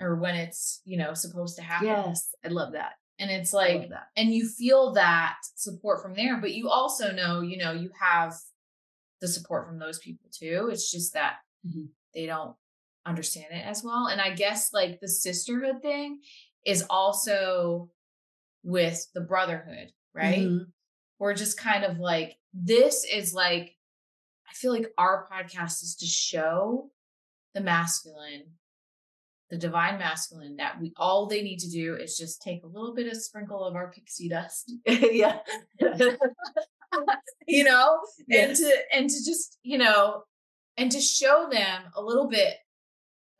or 0.00 0.16
when 0.16 0.34
it's 0.36 0.80
you 0.84 0.96
know 0.96 1.14
supposed 1.14 1.56
to 1.56 1.62
happen 1.62 1.88
yes. 1.88 2.34
I 2.44 2.48
love 2.48 2.72
that. 2.72 2.92
and 3.18 3.30
it's 3.30 3.52
like 3.52 3.90
and 4.16 4.32
you 4.32 4.48
feel 4.48 4.92
that 4.94 5.36
support 5.56 6.02
from 6.02 6.14
there 6.14 6.36
but 6.40 6.52
you 6.52 6.68
also 6.70 7.10
know 7.12 7.40
you 7.40 7.56
know 7.58 7.72
you 7.72 7.90
have 8.00 8.34
the 9.20 9.28
support 9.28 9.66
from 9.66 9.78
those 9.78 9.98
people 9.98 10.28
too 10.32 10.68
it's 10.72 10.90
just 10.90 11.12
that 11.14 11.36
Mhm. 11.66 11.88
they 12.14 12.26
don't 12.26 12.56
understand 13.06 13.46
it 13.52 13.64
as 13.66 13.82
well 13.82 14.06
and 14.06 14.20
i 14.20 14.34
guess 14.34 14.72
like 14.72 15.00
the 15.00 15.08
sisterhood 15.08 15.80
thing 15.82 16.20
is 16.64 16.84
also 16.90 17.90
with 18.62 19.06
the 19.14 19.20
brotherhood 19.20 19.92
right 20.14 20.38
Mhm. 20.46 20.72
we're 21.18 21.34
just 21.34 21.58
kind 21.58 21.84
of 21.84 21.98
like 21.98 22.36
this 22.52 23.04
is 23.04 23.32
like 23.34 23.76
i 24.48 24.52
feel 24.54 24.72
like 24.72 24.92
our 24.98 25.26
podcast 25.30 25.82
is 25.82 25.96
to 26.00 26.06
show 26.06 26.90
the 27.54 27.60
masculine 27.60 28.44
the 29.50 29.56
divine 29.56 29.98
masculine 29.98 30.56
that 30.56 30.78
we 30.78 30.92
all 30.98 31.24
they 31.26 31.40
need 31.42 31.58
to 31.60 31.70
do 31.70 31.94
is 31.96 32.18
just 32.18 32.42
take 32.42 32.62
a 32.62 32.66
little 32.66 32.94
bit 32.94 33.06
of 33.06 33.16
sprinkle 33.16 33.64
of 33.64 33.74
our 33.74 33.90
pixie 33.90 34.28
dust 34.28 34.70
yeah. 34.86 35.38
you 37.46 37.64
know 37.64 37.98
and 38.30 38.56
to 38.56 38.72
and 38.94 39.08
to 39.10 39.16
just 39.24 39.58
you 39.62 39.78
know 39.78 40.22
and 40.76 40.90
to 40.92 41.00
show 41.00 41.48
them 41.50 41.82
a 41.96 42.02
little 42.02 42.28
bit 42.28 42.54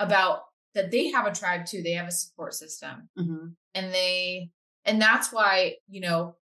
about 0.01 0.41
that 0.75 0.91
they 0.91 1.09
have 1.11 1.27
a 1.27 1.33
tribe 1.33 1.67
too 1.67 1.83
they 1.83 1.93
have 1.93 2.09
a 2.09 2.13
support 2.13 2.55
system 2.55 3.09
Mhm. 3.19 3.55
and 3.75 3.93
they 3.93 4.51
and 4.85 5.01
that's 5.01 5.33
why 5.33 5.75
you 5.89 6.01
know 6.01 6.37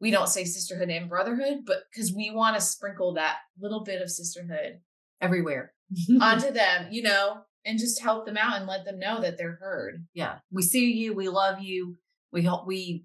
we 0.00 0.10
don't 0.10 0.28
say 0.28 0.44
sisterhood 0.44 0.90
and 0.90 1.08
brotherhood 1.08 1.58
but 1.66 1.78
because 1.90 2.12
we 2.12 2.30
want 2.30 2.56
to 2.56 2.60
sprinkle 2.60 3.14
that 3.14 3.38
little 3.60 3.82
bit 3.84 4.02
of 4.02 4.10
sisterhood 4.10 4.80
Everywhere. 5.20 5.72
onto 6.20 6.50
them 6.50 6.88
you 6.90 7.02
know 7.02 7.38
and 7.64 7.78
just 7.78 8.00
help 8.02 8.26
them 8.26 8.36
out 8.36 8.56
and 8.56 8.66
let 8.66 8.84
them 8.84 8.98
know 8.98 9.20
that 9.20 9.38
they're 9.38 9.58
heard 9.60 10.04
yeah 10.14 10.38
we 10.50 10.62
see 10.62 10.92
you 10.92 11.14
we 11.14 11.28
love 11.28 11.60
you 11.60 11.96
we 12.32 12.42
help 12.42 12.66
we 12.66 13.04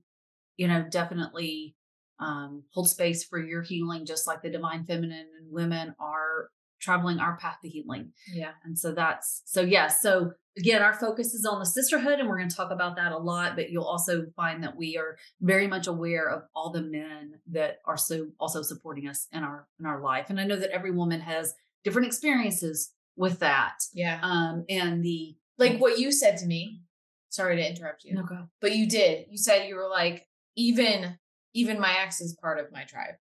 you 0.58 0.68
know 0.68 0.84
definitely 0.90 1.76
um 2.22 2.64
hold 2.72 2.90
space 2.90 3.24
for 3.24 3.40
your 3.40 3.62
healing 3.62 4.06
just 4.06 4.28
like 4.28 4.42
the 4.42 4.50
divine 4.50 4.86
feminine 4.86 5.28
and 5.40 5.52
women 5.52 5.94
are 6.00 6.50
traveling 6.82 7.20
our 7.20 7.38
path 7.38 7.58
to 7.62 7.70
healing. 7.70 8.12
Yeah. 8.34 8.52
And 8.66 8.78
so 8.78 8.92
that's 8.92 9.44
so 9.46 9.62
yes 9.62 10.02
so 10.02 10.32
again 10.58 10.82
our 10.82 10.94
focus 10.94 11.34
is 11.34 11.46
on 11.46 11.60
the 11.60 11.66
sisterhood 11.66 12.20
and 12.20 12.28
we're 12.28 12.38
going 12.38 12.50
to 12.50 12.56
talk 12.56 12.72
about 12.72 12.96
that 12.98 13.12
a 13.14 13.18
lot 13.18 13.56
but 13.56 13.70
you'll 13.70 13.86
also 13.86 14.26
find 14.36 14.64
that 14.64 14.76
we 14.76 14.98
are 14.98 15.18
very 15.40 15.68
much 15.68 15.88
aware 15.88 16.30
of 16.30 16.44
all 16.56 16.72
the 16.72 16.82
men 16.82 17.36
that 17.52 17.78
are 17.86 17.98
so 17.98 18.28
also 18.40 18.62
supporting 18.62 19.08
us 19.08 19.28
in 19.32 19.44
our 19.44 19.68
in 19.80 19.86
our 19.86 20.02
life. 20.02 20.30
And 20.30 20.40
i 20.40 20.44
know 20.44 20.58
that 20.58 20.72
every 20.72 20.92
woman 20.92 21.22
has 21.22 21.54
different 21.84 22.08
experiences 22.08 22.92
with 23.16 23.40
that. 23.40 23.78
Yeah. 23.94 24.20
Um 24.24 24.66
and 24.68 25.04
the 25.04 25.36
like 25.58 25.78
what 25.78 26.00
you 26.00 26.12
said 26.12 26.38
to 26.38 26.46
me 26.46 26.82
sorry 27.30 27.56
to 27.56 27.66
interrupt 27.66 28.04
you 28.04 28.14
no 28.14 28.24
go 28.24 28.48
but 28.60 28.76
you 28.76 28.90
did. 28.90 29.28
You 29.30 29.38
said 29.38 29.68
you 29.68 29.76
were 29.76 29.88
like 29.88 30.28
even 30.58 31.18
even 31.54 31.80
my 31.80 31.96
ex 32.00 32.22
is 32.22 32.36
part 32.42 32.60
of 32.60 32.72
my 32.72 32.84
tribe. 32.84 33.16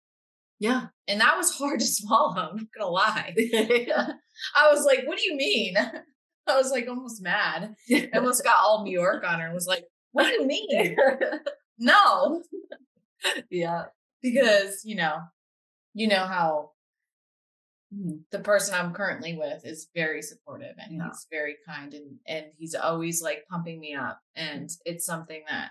Yeah. 0.60 0.86
And 1.06 1.20
that 1.20 1.36
was 1.36 1.52
hard 1.52 1.80
to 1.80 1.86
swallow 1.86 2.34
i'm 2.36 2.56
not 2.56 2.66
gonna 2.76 2.90
lie. 2.90 3.34
I 4.56 4.72
was 4.72 4.84
like 4.84 5.06
what 5.06 5.18
do 5.18 5.24
you 5.24 5.36
mean? 5.36 5.76
I 6.46 6.56
was 6.56 6.70
like 6.70 6.88
almost 6.88 7.22
mad. 7.22 7.74
I 7.92 8.08
almost 8.14 8.42
got 8.44 8.56
all 8.64 8.82
new 8.84 8.92
york 8.98 9.22
on 9.24 9.38
her 9.40 9.46
and 9.46 9.54
was 9.54 9.66
like 9.66 9.84
what 10.12 10.24
do 10.26 10.32
you 10.32 10.46
mean? 10.46 10.96
No. 11.78 12.42
Yeah. 13.50 13.84
because 14.22 14.80
you 14.84 14.96
know 14.96 15.18
you 15.94 16.08
know 16.08 16.24
how 16.26 16.70
Mhm. 17.94 18.20
the 18.32 18.40
person 18.40 18.74
i'm 18.74 18.92
currently 18.92 19.34
with 19.38 19.64
is 19.64 19.88
very 19.94 20.20
supportive 20.20 20.74
and 20.78 20.96
Yeah. 20.96 21.06
he's 21.08 21.26
very 21.30 21.56
kind 21.66 21.94
and 21.94 22.18
and 22.26 22.46
he's 22.58 22.74
always 22.74 23.22
like 23.22 23.46
pumping 23.50 23.80
me 23.80 23.94
up. 23.94 24.20
And 24.36 24.68
it's 24.84 25.06
something 25.06 25.42
that 25.48 25.70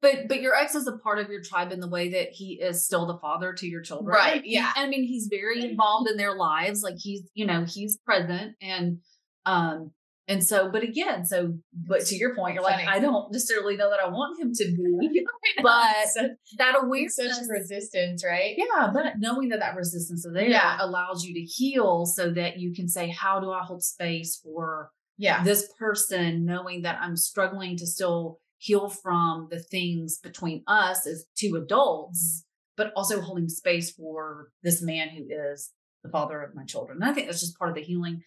But 0.00 0.28
but 0.28 0.40
your 0.42 0.54
ex 0.54 0.74
is 0.74 0.86
a 0.86 0.98
part 0.98 1.18
of 1.18 1.30
your 1.30 1.42
tribe 1.42 1.72
in 1.72 1.80
the 1.80 1.88
way 1.88 2.10
that 2.10 2.28
he 2.32 2.60
is 2.60 2.84
still 2.84 3.06
the 3.06 3.18
father 3.18 3.52
to 3.54 3.66
your 3.66 3.80
children. 3.80 4.14
Right, 4.14 4.42
yeah. 4.44 4.70
I 4.76 4.86
mean, 4.86 5.04
he's 5.04 5.28
very 5.30 5.64
involved 5.64 6.10
in 6.10 6.16
their 6.16 6.34
lives. 6.34 6.82
Like 6.82 6.96
he's, 6.98 7.22
you 7.34 7.46
know, 7.46 7.64
he's 7.66 7.96
present 7.98 8.54
and 8.60 8.98
um 9.46 9.90
and 10.28 10.44
so, 10.44 10.70
but 10.70 10.84
again, 10.84 11.26
so 11.26 11.54
but 11.74 12.02
to 12.06 12.14
your 12.16 12.34
point, 12.36 12.54
you're 12.54 12.62
Funny. 12.62 12.84
like, 12.84 12.94
I 12.94 13.00
don't 13.00 13.32
necessarily 13.32 13.76
know 13.76 13.90
that 13.90 13.98
I 13.98 14.08
want 14.08 14.40
him 14.40 14.52
to 14.54 14.64
be, 15.10 15.26
but 15.62 16.08
such, 16.12 16.30
that 16.58 16.76
awareness, 16.80 17.16
such 17.16 17.32
resistance 17.48 18.24
right 18.24 18.54
yeah, 18.56 18.90
but 18.94 19.14
knowing 19.18 19.48
that 19.48 19.58
that 19.60 19.74
resistance 19.74 20.24
is 20.24 20.32
there 20.32 20.46
Yeah. 20.48 20.76
allows 20.80 21.24
you 21.24 21.34
to 21.34 21.40
heal, 21.40 22.06
so 22.06 22.30
that 22.34 22.58
you 22.60 22.72
can 22.72 22.88
say, 22.88 23.08
how 23.08 23.40
do 23.40 23.50
I 23.50 23.62
hold 23.64 23.82
space 23.82 24.36
for 24.42 24.90
yeah 25.18 25.42
this 25.44 25.68
person 25.78 26.44
knowing 26.44 26.82
that 26.82 26.98
I'm 27.00 27.16
struggling 27.16 27.76
to 27.78 27.86
still 27.86 28.38
heal 28.62 28.88
from 28.88 29.48
the 29.50 29.58
things 29.58 30.18
between 30.18 30.62
us 30.68 31.04
as 31.04 31.26
two 31.36 31.56
adults, 31.56 32.44
but 32.76 32.92
also 32.94 33.20
holding 33.20 33.48
space 33.48 33.90
for 33.90 34.50
this 34.62 34.80
man 34.80 35.08
who 35.08 35.24
is 35.28 35.72
the 36.04 36.08
father 36.10 36.40
of 36.40 36.54
my 36.54 36.64
children. 36.64 36.98
And 37.02 37.10
I 37.10 37.12
think 37.12 37.26
that's 37.26 37.40
just 37.40 37.58
part 37.58 37.70
of 37.70 37.74
the 37.76 37.82
healing 37.82 38.22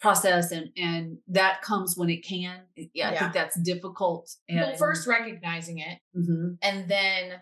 process 0.00 0.50
and 0.50 0.70
and 0.76 1.18
that 1.28 1.60
comes 1.62 1.94
when 1.96 2.08
it 2.10 2.24
can. 2.24 2.62
Yeah, 2.94 3.08
I 3.10 3.12
Yeah. 3.12 3.18
think 3.20 3.32
that's 3.34 3.58
difficult. 3.60 4.30
And 4.48 4.60
well 4.60 4.76
first 4.76 5.06
recognizing 5.06 5.78
it 5.78 5.98
Mhm. 6.16 6.56
and 6.62 6.88
then 6.88 7.40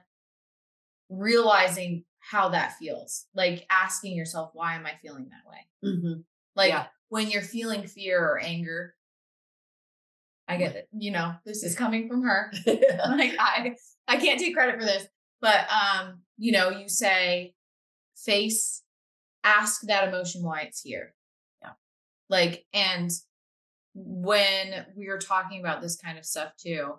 realizing 1.09 2.05
how 2.19 2.49
that 2.49 2.73
feels 2.79 3.27
like 3.35 3.67
asking 3.71 4.17
yourself 4.17 4.51
why 4.55 4.75
am 4.75 4.87
i 4.87 4.95
feeling 5.03 5.29
that 5.29 5.47
way 5.51 5.67
Mhm. 5.85 6.25
like 6.57 6.71
Yeah. 6.71 6.87
when 7.09 7.29
you're 7.31 7.43
feeling 7.43 7.87
fear 7.87 8.19
or 8.27 8.39
anger 8.41 8.97
i 10.49 10.57
get 10.57 10.77
it 10.77 10.89
you 10.97 11.11
know 11.11 11.35
this 11.45 11.63
is 11.63 11.75
coming 11.75 12.09
from 12.09 12.23
her 12.23 12.53
like 12.67 13.35
i 13.39 13.75
i 14.09 14.17
can't 14.17 14.39
take 14.41 14.55
credit 14.55 14.79
for 14.79 14.85
this 14.85 15.07
but 15.41 15.67
um 15.71 16.21
you 16.39 16.53
know 16.53 16.71
you 16.71 16.89
say 16.89 17.55
face 18.17 18.83
ask 19.43 19.83
that 19.83 20.09
emotion 20.09 20.43
why 20.43 20.61
it's 20.63 20.81
here 20.83 21.15
Yeah. 21.63 21.71
like 22.29 22.65
and 22.73 23.11
when 23.95 24.87
we 24.97 25.09
are 25.09 25.19
talking 25.19 25.61
about 25.61 25.81
this 25.81 25.97
kind 25.97 26.19
of 26.19 26.25
stuff 26.25 26.53
too 26.57 26.95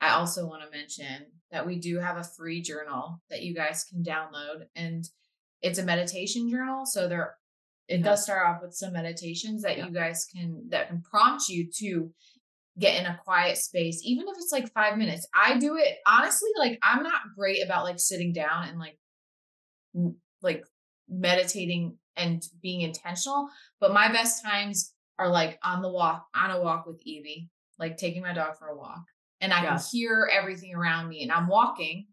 i 0.00 0.10
also 0.10 0.46
want 0.46 0.62
to 0.62 0.76
mention 0.76 1.26
that 1.50 1.66
we 1.66 1.78
do 1.78 1.98
have 1.98 2.16
a 2.16 2.24
free 2.24 2.60
journal 2.62 3.20
that 3.30 3.42
you 3.42 3.54
guys 3.54 3.84
can 3.84 4.02
download 4.02 4.64
and 4.74 5.04
it's 5.60 5.78
a 5.78 5.84
meditation 5.84 6.50
journal 6.50 6.84
so 6.86 7.08
there 7.08 7.36
it 7.88 7.98
Yeah. 7.98 8.04
does 8.06 8.22
start 8.24 8.46
off 8.46 8.62
with 8.62 8.74
some 8.74 8.92
meditations 8.92 9.62
that 9.62 9.76
Yeah. 9.76 9.86
you 9.86 9.92
guys 9.92 10.26
can 10.34 10.68
that 10.70 10.88
can 10.88 11.02
prompt 11.02 11.48
you 11.48 11.68
to 11.78 12.12
get 12.78 12.98
in 12.98 13.06
a 13.06 13.18
quiet 13.24 13.58
space, 13.58 14.00
even 14.04 14.26
if 14.28 14.36
it's 14.36 14.52
like 14.52 14.72
five 14.72 14.96
minutes. 14.96 15.26
I 15.34 15.58
do 15.58 15.76
it 15.76 15.98
honestly, 16.06 16.50
like 16.58 16.78
I'm 16.82 17.02
not 17.02 17.34
great 17.36 17.64
about 17.64 17.84
like 17.84 17.98
sitting 17.98 18.32
down 18.32 18.68
and 18.68 18.78
like 18.78 18.98
like 20.40 20.64
meditating 21.08 21.98
and 22.16 22.42
being 22.62 22.80
intentional, 22.80 23.48
but 23.80 23.92
my 23.92 24.10
best 24.10 24.44
times 24.44 24.94
are 25.18 25.28
like 25.28 25.58
on 25.62 25.82
the 25.82 25.90
walk, 25.90 26.26
on 26.34 26.50
a 26.50 26.60
walk 26.60 26.86
with 26.86 27.00
Evie, 27.04 27.50
like 27.78 27.96
taking 27.96 28.22
my 28.22 28.32
dog 28.32 28.56
for 28.58 28.68
a 28.68 28.76
walk. 28.76 29.02
And 29.40 29.52
I 29.52 29.62
yes. 29.62 29.90
can 29.90 29.98
hear 29.98 30.30
everything 30.32 30.74
around 30.74 31.08
me 31.08 31.22
and 31.22 31.32
I'm 31.32 31.48
walking, 31.48 32.06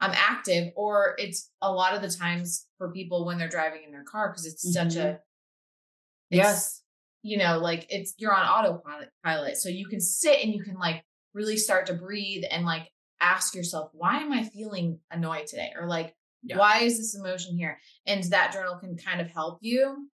I'm 0.00 0.12
active, 0.14 0.72
or 0.76 1.14
it's 1.18 1.50
a 1.60 1.70
lot 1.70 1.94
of 1.94 2.02
the 2.02 2.08
times 2.08 2.66
for 2.78 2.92
people 2.92 3.26
when 3.26 3.36
they're 3.36 3.48
driving 3.48 3.82
in 3.84 3.90
their 3.90 4.04
car 4.04 4.30
because 4.30 4.46
it's 4.46 4.64
mm-hmm. 4.64 4.88
such 4.88 4.96
a 4.96 5.06
mm-hmm. 5.06 6.36
yes 6.36 6.82
you 7.28 7.36
know, 7.36 7.58
like 7.58 7.86
it's 7.90 8.14
you're 8.16 8.34
on 8.34 8.46
autopilot 8.46 9.10
pilot. 9.22 9.58
So 9.58 9.68
you 9.68 9.86
can 9.86 10.00
sit 10.00 10.42
and 10.42 10.52
you 10.52 10.62
can 10.62 10.76
like 10.76 11.04
really 11.34 11.58
start 11.58 11.86
to 11.86 11.94
breathe 11.94 12.44
and 12.50 12.64
like 12.64 12.88
ask 13.20 13.54
yourself, 13.54 13.90
why 13.92 14.18
am 14.18 14.32
I 14.32 14.44
feeling 14.44 15.00
annoyed 15.10 15.46
today? 15.46 15.72
Or 15.78 15.86
like, 15.86 16.14
yeah. 16.42 16.56
why 16.56 16.78
is 16.78 16.96
this 16.96 17.14
emotion 17.14 17.58
here? 17.58 17.78
And 18.06 18.24
that 18.24 18.54
journal 18.54 18.78
can 18.78 18.96
kind 18.96 19.20
of 19.20 19.28
help 19.28 19.58
you, 19.60 20.08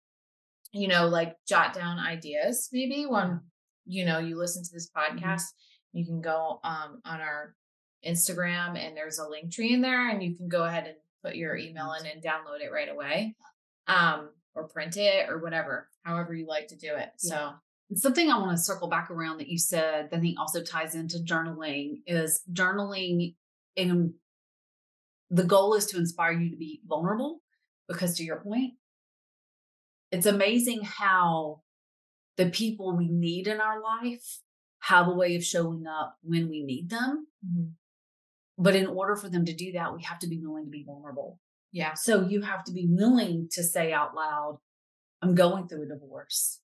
you 0.72 0.88
know, 0.88 1.06
like 1.06 1.36
jot 1.46 1.74
down 1.74 1.98
ideas 1.98 2.70
maybe 2.72 3.04
when 3.04 3.40
you 3.84 4.06
know 4.06 4.18
you 4.18 4.38
listen 4.38 4.64
to 4.64 4.70
this 4.72 4.88
mm-hmm. 4.90 5.18
podcast. 5.18 5.42
Mm-hmm. 5.42 5.98
You 5.98 6.06
can 6.06 6.22
go 6.22 6.60
um 6.64 7.02
on 7.04 7.20
our 7.20 7.54
Instagram 8.06 8.78
and 8.78 8.96
there's 8.96 9.18
a 9.18 9.24
Linktree 9.24 9.72
in 9.72 9.82
there 9.82 10.08
and 10.08 10.22
you 10.22 10.34
can 10.34 10.48
go 10.48 10.64
ahead 10.64 10.86
and 10.86 10.96
put 11.22 11.36
your 11.36 11.56
email 11.56 11.92
in 11.92 12.06
and 12.06 12.24
download 12.24 12.62
it 12.64 12.72
right 12.72 12.88
away. 12.88 13.36
Um 13.86 14.30
or 14.54 14.68
print 14.68 14.96
it 14.96 15.28
or 15.28 15.38
whatever, 15.38 15.88
however 16.02 16.34
you 16.34 16.46
like 16.46 16.68
to 16.68 16.76
do 16.76 16.94
it. 16.94 17.10
So 17.16 17.52
something 17.94 18.30
I 18.30 18.38
want 18.38 18.52
to 18.52 18.62
circle 18.62 18.88
back 18.88 19.10
around 19.10 19.38
that 19.38 19.48
you 19.48 19.58
said 19.58 20.10
that 20.10 20.16
I 20.16 20.20
think 20.20 20.38
also 20.38 20.62
ties 20.62 20.94
into 20.94 21.18
journaling 21.18 22.00
is 22.06 22.42
journaling 22.52 23.34
in 23.76 24.14
the 25.30 25.44
goal 25.44 25.74
is 25.74 25.86
to 25.86 25.98
inspire 25.98 26.32
you 26.32 26.50
to 26.50 26.56
be 26.56 26.82
vulnerable 26.86 27.40
because 27.88 28.16
to 28.16 28.24
your 28.24 28.40
point, 28.40 28.74
it's 30.10 30.26
amazing 30.26 30.82
how 30.82 31.62
the 32.36 32.50
people 32.50 32.96
we 32.96 33.08
need 33.08 33.46
in 33.46 33.60
our 33.60 33.80
life 33.80 34.40
have 34.80 35.08
a 35.08 35.14
way 35.14 35.36
of 35.36 35.44
showing 35.44 35.86
up 35.86 36.16
when 36.22 36.50
we 36.50 36.62
need 36.62 36.90
them. 36.90 37.26
Mm-hmm. 37.46 37.68
But 38.58 38.76
in 38.76 38.86
order 38.86 39.16
for 39.16 39.28
them 39.28 39.46
to 39.46 39.54
do 39.54 39.72
that, 39.72 39.94
we 39.94 40.02
have 40.02 40.18
to 40.20 40.26
be 40.26 40.38
willing 40.38 40.66
to 40.66 40.70
be 40.70 40.84
vulnerable. 40.84 41.40
Yeah. 41.72 41.94
So 41.94 42.28
you 42.28 42.42
have 42.42 42.64
to 42.64 42.72
be 42.72 42.86
willing 42.88 43.48
to 43.52 43.62
say 43.62 43.92
out 43.92 44.14
loud, 44.14 44.58
I'm 45.22 45.34
going 45.34 45.68
through 45.68 45.84
a 45.84 45.86
divorce 45.86 46.60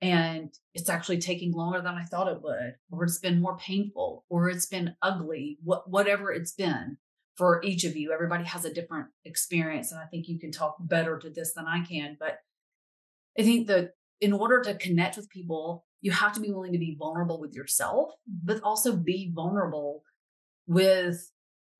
and 0.00 0.50
it's 0.74 0.88
actually 0.88 1.18
taking 1.18 1.52
longer 1.52 1.80
than 1.80 1.94
I 1.94 2.04
thought 2.04 2.28
it 2.28 2.42
would, 2.42 2.74
or 2.90 3.04
it's 3.04 3.18
been 3.18 3.40
more 3.40 3.56
painful, 3.56 4.24
or 4.28 4.48
it's 4.48 4.66
been 4.66 4.96
ugly, 5.00 5.58
what, 5.62 5.88
whatever 5.88 6.32
it's 6.32 6.52
been 6.52 6.98
for 7.36 7.62
each 7.62 7.84
of 7.84 7.96
you. 7.96 8.12
Everybody 8.12 8.44
has 8.44 8.64
a 8.64 8.74
different 8.74 9.06
experience. 9.24 9.92
And 9.92 10.00
I 10.00 10.06
think 10.06 10.28
you 10.28 10.38
can 10.38 10.50
talk 10.50 10.76
better 10.80 11.18
to 11.18 11.30
this 11.30 11.54
than 11.54 11.66
I 11.66 11.84
can. 11.84 12.16
But 12.18 12.38
I 13.38 13.42
think 13.42 13.68
that 13.68 13.92
in 14.20 14.32
order 14.32 14.60
to 14.62 14.74
connect 14.74 15.16
with 15.16 15.30
people, 15.30 15.86
you 16.00 16.10
have 16.10 16.32
to 16.34 16.40
be 16.40 16.50
willing 16.50 16.72
to 16.72 16.78
be 16.78 16.96
vulnerable 16.98 17.40
with 17.40 17.54
yourself, 17.54 18.10
but 18.26 18.60
also 18.62 18.96
be 18.96 19.32
vulnerable 19.32 20.02
with 20.66 21.30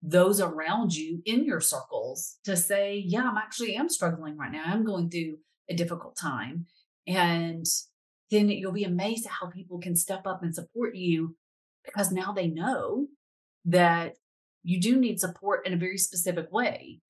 those 0.02 0.40
around 0.40 0.94
you 0.94 1.22
in 1.24 1.44
your 1.44 1.60
circles 1.60 2.38
to 2.44 2.56
say, 2.56 3.02
yeah, 3.06 3.22
I'm 3.22 3.36
actually 3.36 3.76
am 3.76 3.88
struggling 3.88 4.36
right 4.36 4.50
now. 4.50 4.64
I'm 4.66 4.84
going 4.84 5.08
through 5.08 5.38
a 5.70 5.74
difficult 5.74 6.16
time. 6.20 6.66
And 7.06 7.64
then 8.30 8.48
you'll 8.48 8.72
be 8.72 8.84
amazed 8.84 9.26
at 9.26 9.32
how 9.32 9.46
people 9.46 9.78
can 9.78 9.94
step 9.94 10.26
up 10.26 10.42
and 10.42 10.54
support 10.54 10.96
you 10.96 11.36
because 11.84 12.10
now 12.10 12.32
they 12.32 12.48
know 12.48 13.06
that 13.64 14.14
you 14.64 14.80
do 14.80 14.96
need 14.96 15.20
support 15.20 15.66
in 15.66 15.72
a 15.72 15.76
very 15.76 15.98
specific 15.98 16.50
way. 16.52 17.00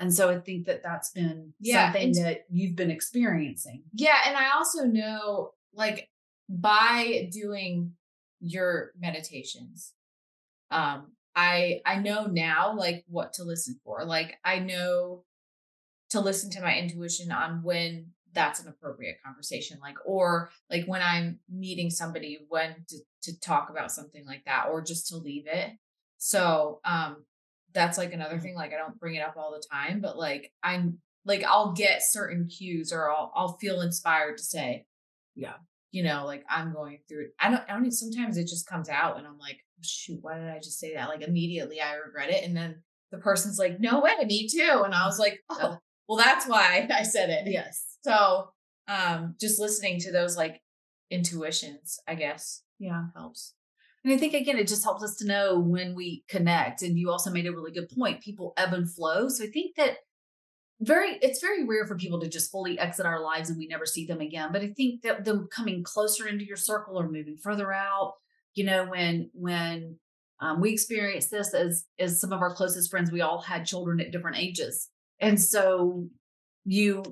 And 0.00 0.12
so 0.12 0.28
I 0.28 0.38
think 0.38 0.66
that 0.66 0.82
that's 0.82 1.10
been 1.12 1.54
yeah, 1.60 1.86
something 1.86 2.16
and, 2.16 2.26
that 2.26 2.40
you've 2.50 2.76
been 2.76 2.90
experiencing. 2.90 3.84
Yeah. 3.94 4.18
And 4.26 4.36
I 4.36 4.50
also 4.54 4.84
know, 4.84 5.50
like, 5.72 6.08
by 6.48 7.30
doing 7.32 7.92
your 8.40 8.90
meditations, 8.98 9.92
um, 10.70 11.12
I 11.36 11.80
I 11.84 11.96
know 11.96 12.26
now 12.26 12.74
like 12.76 13.04
what 13.08 13.34
to 13.34 13.44
listen 13.44 13.78
for. 13.84 14.04
Like 14.04 14.38
I 14.44 14.58
know 14.58 15.24
to 16.10 16.20
listen 16.20 16.50
to 16.50 16.60
my 16.60 16.76
intuition 16.76 17.32
on 17.32 17.62
when 17.62 18.12
that's 18.34 18.60
an 18.60 18.68
appropriate 18.68 19.16
conversation 19.24 19.78
like 19.80 19.96
or 20.04 20.50
like 20.70 20.84
when 20.86 21.00
i'm 21.00 21.38
meeting 21.48 21.88
somebody 21.88 22.38
when 22.48 22.74
to, 22.88 22.98
to 23.22 23.40
talk 23.40 23.70
about 23.70 23.92
something 23.92 24.26
like 24.26 24.44
that 24.44 24.66
or 24.70 24.82
just 24.82 25.08
to 25.08 25.16
leave 25.16 25.46
it 25.46 25.70
so 26.18 26.80
um 26.84 27.24
that's 27.72 27.96
like 27.96 28.12
another 28.12 28.38
thing 28.38 28.54
like 28.54 28.72
i 28.72 28.76
don't 28.76 28.98
bring 29.00 29.14
it 29.14 29.22
up 29.22 29.34
all 29.36 29.52
the 29.52 29.64
time 29.72 30.00
but 30.00 30.18
like 30.18 30.52
i'm 30.62 30.98
like 31.24 31.44
i'll 31.44 31.72
get 31.72 32.02
certain 32.02 32.46
cues 32.48 32.92
or 32.92 33.10
i'll 33.10 33.32
i'll 33.34 33.56
feel 33.58 33.80
inspired 33.80 34.36
to 34.36 34.44
say 34.44 34.84
yeah 35.34 35.54
you 35.94 36.02
know 36.02 36.24
like 36.26 36.44
i'm 36.50 36.72
going 36.72 36.98
through 37.08 37.28
i 37.38 37.48
don't 37.48 37.62
i 37.68 37.72
don't 37.72 37.90
sometimes 37.90 38.36
it 38.36 38.46
just 38.46 38.66
comes 38.66 38.88
out 38.88 39.16
and 39.16 39.26
i'm 39.26 39.38
like 39.38 39.58
shoot, 39.84 40.18
why 40.22 40.38
did 40.38 40.48
I 40.48 40.58
just 40.58 40.78
say 40.78 40.94
that? 40.94 41.08
Like 41.08 41.22
immediately 41.22 41.80
I 41.80 41.94
regret 41.94 42.30
it. 42.30 42.44
And 42.44 42.56
then 42.56 42.82
the 43.10 43.18
person's 43.18 43.58
like, 43.58 43.80
no 43.80 44.00
way, 44.00 44.12
me 44.26 44.48
too. 44.48 44.82
And 44.84 44.94
I 44.94 45.06
was 45.06 45.18
like, 45.18 45.40
oh, 45.50 45.78
well, 46.08 46.18
that's 46.18 46.46
why 46.46 46.88
I 46.92 47.02
said 47.02 47.30
it. 47.30 47.50
Yes. 47.50 47.98
So 48.02 48.50
um 48.86 49.34
just 49.40 49.58
listening 49.58 49.98
to 50.00 50.12
those 50.12 50.36
like 50.36 50.60
intuitions, 51.10 51.98
I 52.06 52.14
guess. 52.14 52.62
Yeah. 52.78 53.04
Helps. 53.14 53.54
And 54.04 54.12
I 54.12 54.18
think 54.18 54.34
again, 54.34 54.58
it 54.58 54.68
just 54.68 54.84
helps 54.84 55.02
us 55.02 55.16
to 55.16 55.26
know 55.26 55.58
when 55.58 55.94
we 55.94 56.24
connect. 56.28 56.82
And 56.82 56.98
you 56.98 57.10
also 57.10 57.30
made 57.30 57.46
a 57.46 57.52
really 57.52 57.72
good 57.72 57.88
point. 57.88 58.20
People 58.20 58.52
ebb 58.56 58.74
and 58.74 58.90
flow. 58.90 59.28
So 59.28 59.44
I 59.44 59.46
think 59.46 59.76
that 59.76 59.98
very 60.84 61.18
it's 61.22 61.40
very 61.40 61.64
rare 61.64 61.86
for 61.86 61.96
people 61.96 62.20
to 62.20 62.28
just 62.28 62.50
fully 62.50 62.78
exit 62.78 63.06
our 63.06 63.20
lives 63.20 63.50
and 63.50 63.58
we 63.58 63.66
never 63.66 63.86
see 63.86 64.06
them 64.06 64.20
again. 64.20 64.50
But 64.52 64.62
I 64.62 64.68
think 64.68 65.02
that 65.02 65.24
them 65.24 65.48
coming 65.50 65.82
closer 65.82 66.26
into 66.28 66.44
your 66.44 66.56
circle 66.56 67.00
or 67.00 67.08
moving 67.08 67.36
further 67.36 67.72
out 67.72 68.14
you 68.54 68.64
know 68.64 68.86
when 68.86 69.30
when 69.34 69.96
um, 70.40 70.60
we 70.60 70.72
experienced 70.72 71.30
this 71.30 71.54
as 71.54 71.84
as 71.98 72.20
some 72.20 72.32
of 72.32 72.40
our 72.40 72.54
closest 72.54 72.90
friends 72.90 73.10
we 73.10 73.20
all 73.20 73.40
had 73.40 73.66
children 73.66 74.00
at 74.00 74.12
different 74.12 74.38
ages 74.38 74.88
and 75.20 75.40
so 75.40 76.06
you 76.64 77.02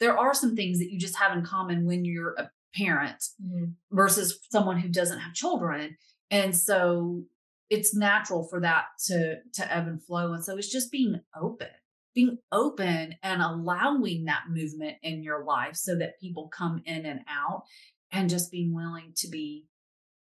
there 0.00 0.18
are 0.18 0.34
some 0.34 0.56
things 0.56 0.78
that 0.78 0.90
you 0.90 0.98
just 0.98 1.16
have 1.16 1.36
in 1.36 1.44
common 1.44 1.84
when 1.84 2.04
you're 2.04 2.34
a 2.34 2.50
parent 2.74 3.22
mm-hmm. 3.42 3.66
versus 3.90 4.38
someone 4.50 4.78
who 4.78 4.88
doesn't 4.88 5.20
have 5.20 5.34
children 5.34 5.96
and 6.30 6.56
so 6.56 7.22
it's 7.68 7.94
natural 7.94 8.44
for 8.44 8.60
that 8.60 8.84
to 9.06 9.36
to 9.52 9.74
ebb 9.74 9.86
and 9.86 10.02
flow 10.02 10.32
and 10.32 10.44
so 10.44 10.56
it's 10.56 10.70
just 10.70 10.90
being 10.90 11.20
open 11.40 11.68
being 12.14 12.38
open 12.52 13.14
and 13.22 13.42
allowing 13.42 14.24
that 14.24 14.44
movement 14.48 14.96
in 15.02 15.22
your 15.22 15.44
life 15.44 15.76
so 15.76 15.96
that 15.96 16.20
people 16.20 16.48
come 16.48 16.82
in 16.84 17.06
and 17.06 17.20
out 17.28 17.62
and 18.12 18.30
just 18.30 18.50
being 18.50 18.74
willing 18.74 19.12
to 19.16 19.28
be 19.28 19.66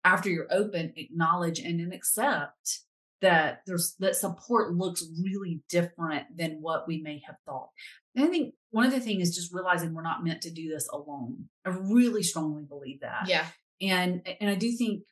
after 0.04 0.30
you're 0.30 0.48
open, 0.52 0.94
acknowledge 0.96 1.60
and 1.60 1.80
then 1.80 1.92
accept 1.92 2.82
that 3.22 3.62
there's 3.68 3.96
that 4.00 4.16
support 4.16 4.74
looks 4.74 5.06
really 5.24 5.62
different 5.70 6.26
than 6.36 6.58
what 6.60 6.88
we 6.88 7.02
may 7.02 7.22
have 7.26 7.36
thought. 7.46 7.70
And 8.16 8.26
I 8.26 8.28
think 8.28 8.56
one 8.72 8.86
of 8.86 8.92
the 8.92 9.00
things 9.00 9.30
is 9.30 9.36
just 9.36 9.54
realizing 9.54 9.94
we're 9.94 10.02
not 10.02 10.24
meant 10.24 10.42
to 10.42 10.52
do 10.52 10.70
this 10.70 10.90
alone. 10.90 11.50
I 11.66 11.70
really 11.70 12.24
strongly 12.24 12.64
believe 12.64 13.02
that. 13.02 13.28
Yeah. 13.28 13.46
And 13.80 14.28
and 14.40 14.50
I 14.50 14.56
do 14.56 14.72
think 14.72 15.04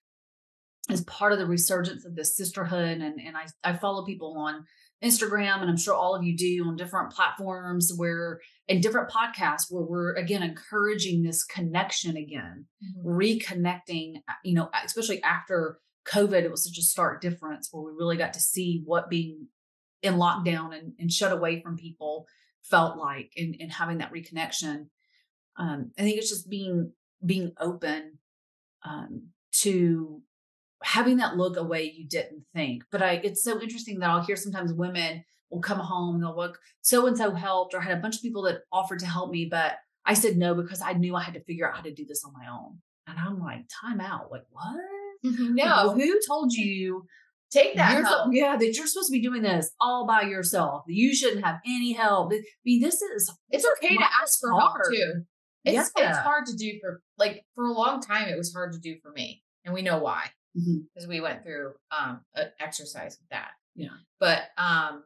as 0.90 1.04
part 1.04 1.34
of 1.34 1.40
the 1.40 1.46
resurgence 1.46 2.04
of 2.04 2.16
this 2.16 2.36
sisterhood 2.36 3.00
and 3.00 3.20
and 3.20 3.38
I, 3.38 3.46
I 3.64 3.78
follow 3.78 4.06
people 4.06 4.36
on 4.38 4.66
Instagram, 5.04 5.62
and 5.62 5.70
I'm 5.70 5.78
sure 5.78 5.94
all 5.94 6.16
of 6.16 6.24
you 6.24 6.36
do 6.36 6.66
on 6.68 6.76
different 6.76 7.12
platforms 7.12 7.94
where 7.96 8.42
and 8.68 8.84
different 8.84 9.10
podcasts 9.10 9.66
where 9.70 9.84
we're 9.84 10.14
again 10.14 10.44
encouraging 10.44 11.24
this 11.24 11.44
connection 11.44 12.18
again, 12.18 12.66
mm-hmm. 12.84 13.08
reconnecting, 13.08 14.18
uh, 14.28 14.34
you 14.44 14.54
know, 14.54 14.70
especially 14.84 15.22
after 15.24 15.80
COVID, 16.08 16.44
it 16.44 16.52
was 16.52 16.64
such 16.64 16.78
a 16.78 16.84
stark 16.84 17.22
difference 17.22 17.70
where 17.72 17.84
we 17.84 17.98
really 17.98 18.18
got 18.18 18.34
to 18.34 18.40
see 18.40 18.82
what 18.86 19.10
being 19.10 19.48
in 20.02 20.16
lockdown 20.16 20.78
and, 20.78 20.94
and 21.00 21.12
shut 21.12 21.32
away 21.32 21.62
from 21.62 21.78
people 21.78 22.26
felt 22.64 22.98
like 22.98 23.32
and, 23.38 23.56
and 23.60 23.72
having 23.72 24.00
that 24.00 24.14
reconnection. 24.14 24.88
Um, 25.58 25.92
I 25.98 26.04
think 26.04 26.18
it's 26.18 26.30
just 26.30 26.50
being 26.50 26.94
being 27.26 27.52
open 27.60 28.20
um, 28.84 29.30
to 29.52 30.22
having 30.84 31.18
that 31.18 31.38
look 31.38 31.58
a 31.58 31.64
way 31.64 31.84
you 31.84 32.08
didn't 32.08 32.44
think. 32.54 32.84
But 32.92 33.02
I, 33.02 33.14
it's 33.24 33.44
so 33.44 33.62
interesting 33.62 34.00
that 34.00 34.10
I'll 34.10 34.24
hear 34.24 34.36
sometimes 34.36 34.74
women 34.74 35.24
will 35.50 35.62
come 35.62 35.80
home 35.80 36.16
and 36.16 36.24
they'll 36.24 36.36
look, 36.36 36.60
so 36.82 37.08
and 37.08 37.18
so 37.18 37.34
helped, 37.34 37.74
or 37.74 37.80
I 37.80 37.84
had 37.84 37.98
a 37.98 38.02
bunch 38.02 38.18
of 38.18 38.22
people 38.22 38.44
that 38.44 38.62
offered 38.72 39.00
to 39.00 39.06
help 39.06 39.32
me, 39.32 39.46
but 39.46 39.74
I 40.06 40.14
said 40.14 40.38
no 40.38 40.54
because 40.54 40.82
I 40.82 40.94
knew 40.94 41.16
I 41.16 41.24
had 41.24 41.34
to 41.34 41.44
figure 41.44 41.68
out 41.68 41.76
how 41.76 41.84
to 41.84 41.94
do 41.94 42.06
this 42.06 42.24
on 42.24 42.34
my 42.34 42.48
own. 42.50 42.80
And 43.08 43.18
I'm 43.18 43.40
like, 43.40 43.66
time 43.82 44.00
out. 44.00 44.32
Like, 44.32 44.44
what? 44.52 44.78
Mm-hmm. 45.26 45.56
No. 45.56 45.88
Like, 45.88 45.98
who 45.98 46.20
told 46.28 46.54
you? 46.54 47.06
Take 47.52 47.76
that 47.78 48.06
help. 48.06 48.30
Yeah, 48.32 48.58
that 48.58 48.76
you're 48.76 48.86
supposed 48.86 49.08
to 49.08 49.12
be 49.12 49.24
doing 49.24 49.42
this 49.42 49.72
all 49.82 50.06
by 50.06 50.22
yourself. 50.22 50.84
You 50.88 51.16
shouldn't 51.16 51.44
have 51.44 51.58
any 51.66 51.94
help. 51.94 52.32
I 52.32 52.42
mean, 52.64 52.80
this 52.80 53.02
is 53.02 53.34
it's 53.50 53.66
okay 53.78 53.98
to 53.98 54.06
ask 54.22 54.40
for 54.40 54.52
help 54.52 54.76
too. 54.88 55.24
It's 55.66 55.92
yeah. 55.98 56.10
it's 56.10 56.20
hard 56.20 56.46
to 56.46 56.56
do 56.56 56.78
for 56.80 57.02
like 57.18 57.44
for 57.56 57.66
a 57.66 57.74
long 57.74 58.02
time. 58.02 58.30
It 58.30 58.38
was 58.38 58.54
hard 58.54 58.74
to 58.74 58.80
do 58.80 58.98
for 59.02 59.12
me 59.12 59.42
and 59.66 59.74
we 59.74 59.82
know 59.82 60.00
why 60.00 60.30
Because 60.56 61.08
we 61.08 61.22
went 61.22 61.44
through 61.44 61.74
um 61.98 62.22
an 62.36 62.52
exercise 62.60 63.18
with 63.20 63.30
that. 63.30 63.52
Yeah. 63.76 63.90
But 64.20 64.44
um 64.58 65.04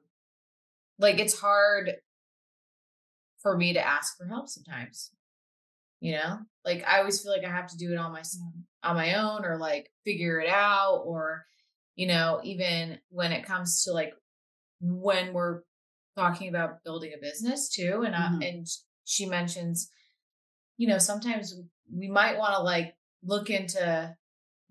like 0.99 1.19
it's 1.19 1.39
hard 1.39 1.91
for 3.41 3.57
me 3.57 3.73
to 3.73 3.85
ask 3.85 4.17
for 4.17 4.25
help 4.25 4.47
sometimes. 4.47 5.11
You 5.99 6.13
know? 6.13 6.39
Like 6.65 6.83
I 6.87 6.99
always 6.99 7.21
feel 7.21 7.31
like 7.31 7.45
I 7.45 7.49
have 7.49 7.67
to 7.67 7.77
do 7.77 7.91
it 7.91 7.97
on 7.97 8.11
my 8.11 8.23
on 8.83 8.95
my 8.95 9.15
own 9.15 9.45
or 9.45 9.57
like 9.57 9.91
figure 10.05 10.39
it 10.39 10.49
out 10.49 11.03
or 11.05 11.45
you 11.95 12.07
know, 12.07 12.41
even 12.43 12.99
when 13.09 13.31
it 13.31 13.45
comes 13.45 13.83
to 13.83 13.91
like 13.91 14.13
when 14.81 15.33
we're 15.33 15.61
talking 16.15 16.49
about 16.49 16.83
building 16.83 17.13
a 17.15 17.21
business 17.21 17.69
too 17.69 18.03
and 18.05 18.15
Mhm. 18.15 18.43
I, 18.43 18.47
and 18.47 18.67
she 19.05 19.25
mentions 19.25 19.89
you 20.77 20.87
know, 20.87 20.97
sometimes 20.97 21.55
we 21.95 22.09
might 22.09 22.37
want 22.37 22.55
to 22.55 22.61
like 22.61 22.95
look 23.23 23.49
into 23.49 24.15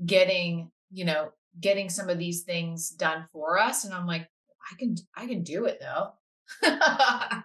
getting, 0.05 0.71
you 0.91 1.05
know, 1.05 1.31
getting 1.61 1.88
some 1.88 2.09
of 2.09 2.19
these 2.19 2.43
things 2.43 2.91
done 2.91 3.27
for 3.33 3.59
us. 3.59 3.85
And 3.85 3.95
I'm 3.95 4.07
like, 4.07 4.29
I 4.71 4.77
can, 4.79 4.97
I 5.17 5.27
can 5.27 5.43
do 5.43 5.67
it 5.67 5.81
though. 5.81 6.12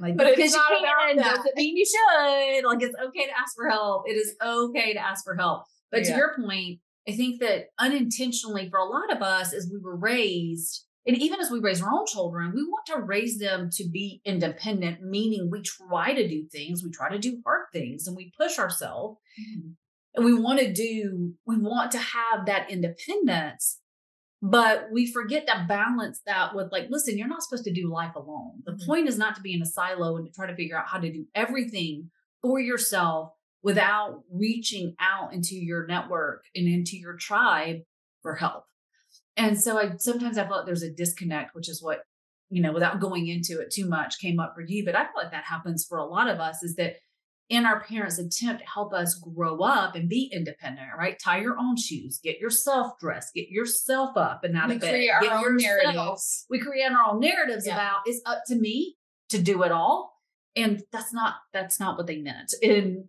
Like, 0.00 0.16
But 0.16 0.36
because 0.36 0.54
you 0.54 0.62
can 0.68 1.16
doesn't 1.16 1.56
mean 1.56 1.76
you 1.76 1.84
should. 1.84 2.66
Like 2.66 2.82
it's 2.82 2.96
okay 3.08 3.26
to 3.26 3.38
ask 3.38 3.54
for 3.54 3.68
help. 3.68 4.08
It 4.08 4.14
is 4.14 4.34
okay 4.42 4.94
to 4.94 4.98
ask 4.98 5.24
for 5.24 5.34
help. 5.36 5.64
But 5.90 6.04
to 6.04 6.16
your 6.16 6.34
point, 6.34 6.80
I 7.08 7.12
think 7.12 7.40
that 7.40 7.66
unintentionally 7.78 8.68
for 8.68 8.78
a 8.78 8.84
lot 8.84 9.14
of 9.14 9.22
us, 9.22 9.52
as 9.52 9.70
we 9.72 9.78
were 9.78 9.96
raised, 9.96 10.84
and 11.06 11.16
even 11.16 11.40
as 11.40 11.50
we 11.50 11.60
raise 11.60 11.80
our 11.80 11.92
own 11.92 12.04
children, 12.06 12.52
we 12.54 12.64
want 12.64 12.86
to 12.86 13.00
raise 13.00 13.38
them 13.38 13.70
to 13.74 13.88
be 13.88 14.20
independent, 14.24 15.02
meaning 15.02 15.48
we 15.50 15.62
try 15.62 16.12
to 16.12 16.28
do 16.28 16.46
things, 16.50 16.82
we 16.82 16.90
try 16.90 17.10
to 17.10 17.18
do 17.18 17.40
hard 17.46 17.66
things, 17.72 18.08
and 18.08 18.16
we 18.16 18.32
push 18.36 18.58
ourselves. 18.58 19.18
Mm-hmm. 19.40 19.70
And 20.16 20.24
we 20.24 20.32
want 20.32 20.58
to 20.60 20.72
do, 20.72 21.34
we 21.46 21.58
want 21.58 21.92
to 21.92 21.98
have 21.98 22.46
that 22.46 22.70
independence, 22.70 23.80
but 24.42 24.88
we 24.90 25.10
forget 25.12 25.46
to 25.46 25.66
balance 25.68 26.22
that 26.26 26.54
with 26.54 26.72
like, 26.72 26.88
listen, 26.88 27.18
you're 27.18 27.28
not 27.28 27.42
supposed 27.42 27.64
to 27.64 27.72
do 27.72 27.92
life 27.92 28.14
alone. 28.16 28.62
The 28.64 28.72
Mhm. 28.72 28.86
point 28.86 29.08
is 29.08 29.18
not 29.18 29.36
to 29.36 29.42
be 29.42 29.52
in 29.52 29.62
a 29.62 29.66
silo 29.66 30.16
and 30.16 30.26
to 30.26 30.32
try 30.32 30.46
to 30.46 30.56
figure 30.56 30.78
out 30.78 30.88
how 30.88 30.98
to 30.98 31.12
do 31.12 31.26
everything 31.34 32.10
for 32.40 32.58
yourself 32.58 33.32
without 33.62 34.22
reaching 34.30 34.94
out 35.00 35.34
into 35.34 35.54
your 35.56 35.86
network 35.86 36.44
and 36.54 36.66
into 36.66 36.96
your 36.96 37.16
tribe 37.16 37.82
for 38.22 38.36
help. 38.36 38.64
And 39.36 39.60
so 39.60 39.78
I 39.78 39.96
sometimes 39.98 40.38
I 40.38 40.46
feel 40.46 40.56
like 40.58 40.66
there's 40.66 40.82
a 40.82 40.90
disconnect, 40.90 41.54
which 41.54 41.68
is 41.68 41.82
what, 41.82 42.04
you 42.48 42.62
know, 42.62 42.72
without 42.72 43.00
going 43.00 43.26
into 43.26 43.60
it 43.60 43.70
too 43.70 43.86
much 43.86 44.18
came 44.18 44.40
up 44.40 44.54
for 44.54 44.62
you. 44.62 44.84
But 44.84 44.94
I 44.94 45.04
feel 45.04 45.12
like 45.16 45.32
that 45.32 45.44
happens 45.44 45.84
for 45.84 45.98
a 45.98 46.06
lot 46.06 46.28
of 46.28 46.40
us 46.40 46.62
is 46.62 46.76
that 46.76 46.96
in 47.48 47.64
our 47.64 47.80
parents' 47.84 48.18
attempt 48.18 48.60
to 48.62 48.68
help 48.68 48.92
us 48.92 49.14
grow 49.14 49.58
up 49.60 49.94
and 49.94 50.08
be 50.08 50.28
independent, 50.32 50.88
right? 50.98 51.16
Tie 51.22 51.38
your 51.38 51.56
own 51.58 51.76
shoes, 51.76 52.18
get 52.22 52.38
yourself 52.40 52.98
dressed, 53.00 53.34
get 53.34 53.48
yourself 53.48 54.16
up 54.16 54.42
and 54.42 54.56
out 54.56 54.68
we 54.68 54.74
of 54.76 54.80
bed. 54.80 54.90
create 54.90 55.10
our 55.10 55.20
get 55.20 55.32
own 55.32 55.58
yourself- 55.58 55.94
narratives. 55.94 56.46
We 56.50 56.58
create 56.58 56.90
our 56.90 57.12
own 57.12 57.20
narratives 57.20 57.66
Yeah. 57.66 57.74
about 57.74 58.00
it's 58.06 58.20
up 58.26 58.42
to 58.48 58.56
me 58.56 58.96
to 59.28 59.40
do 59.40 59.62
it 59.62 59.70
all. 59.72 60.14
And 60.56 60.82
that's 60.90 61.12
not 61.12 61.34
that's 61.52 61.78
not 61.78 61.96
what 61.96 62.06
they 62.06 62.16
meant. 62.18 62.52
And 62.62 63.04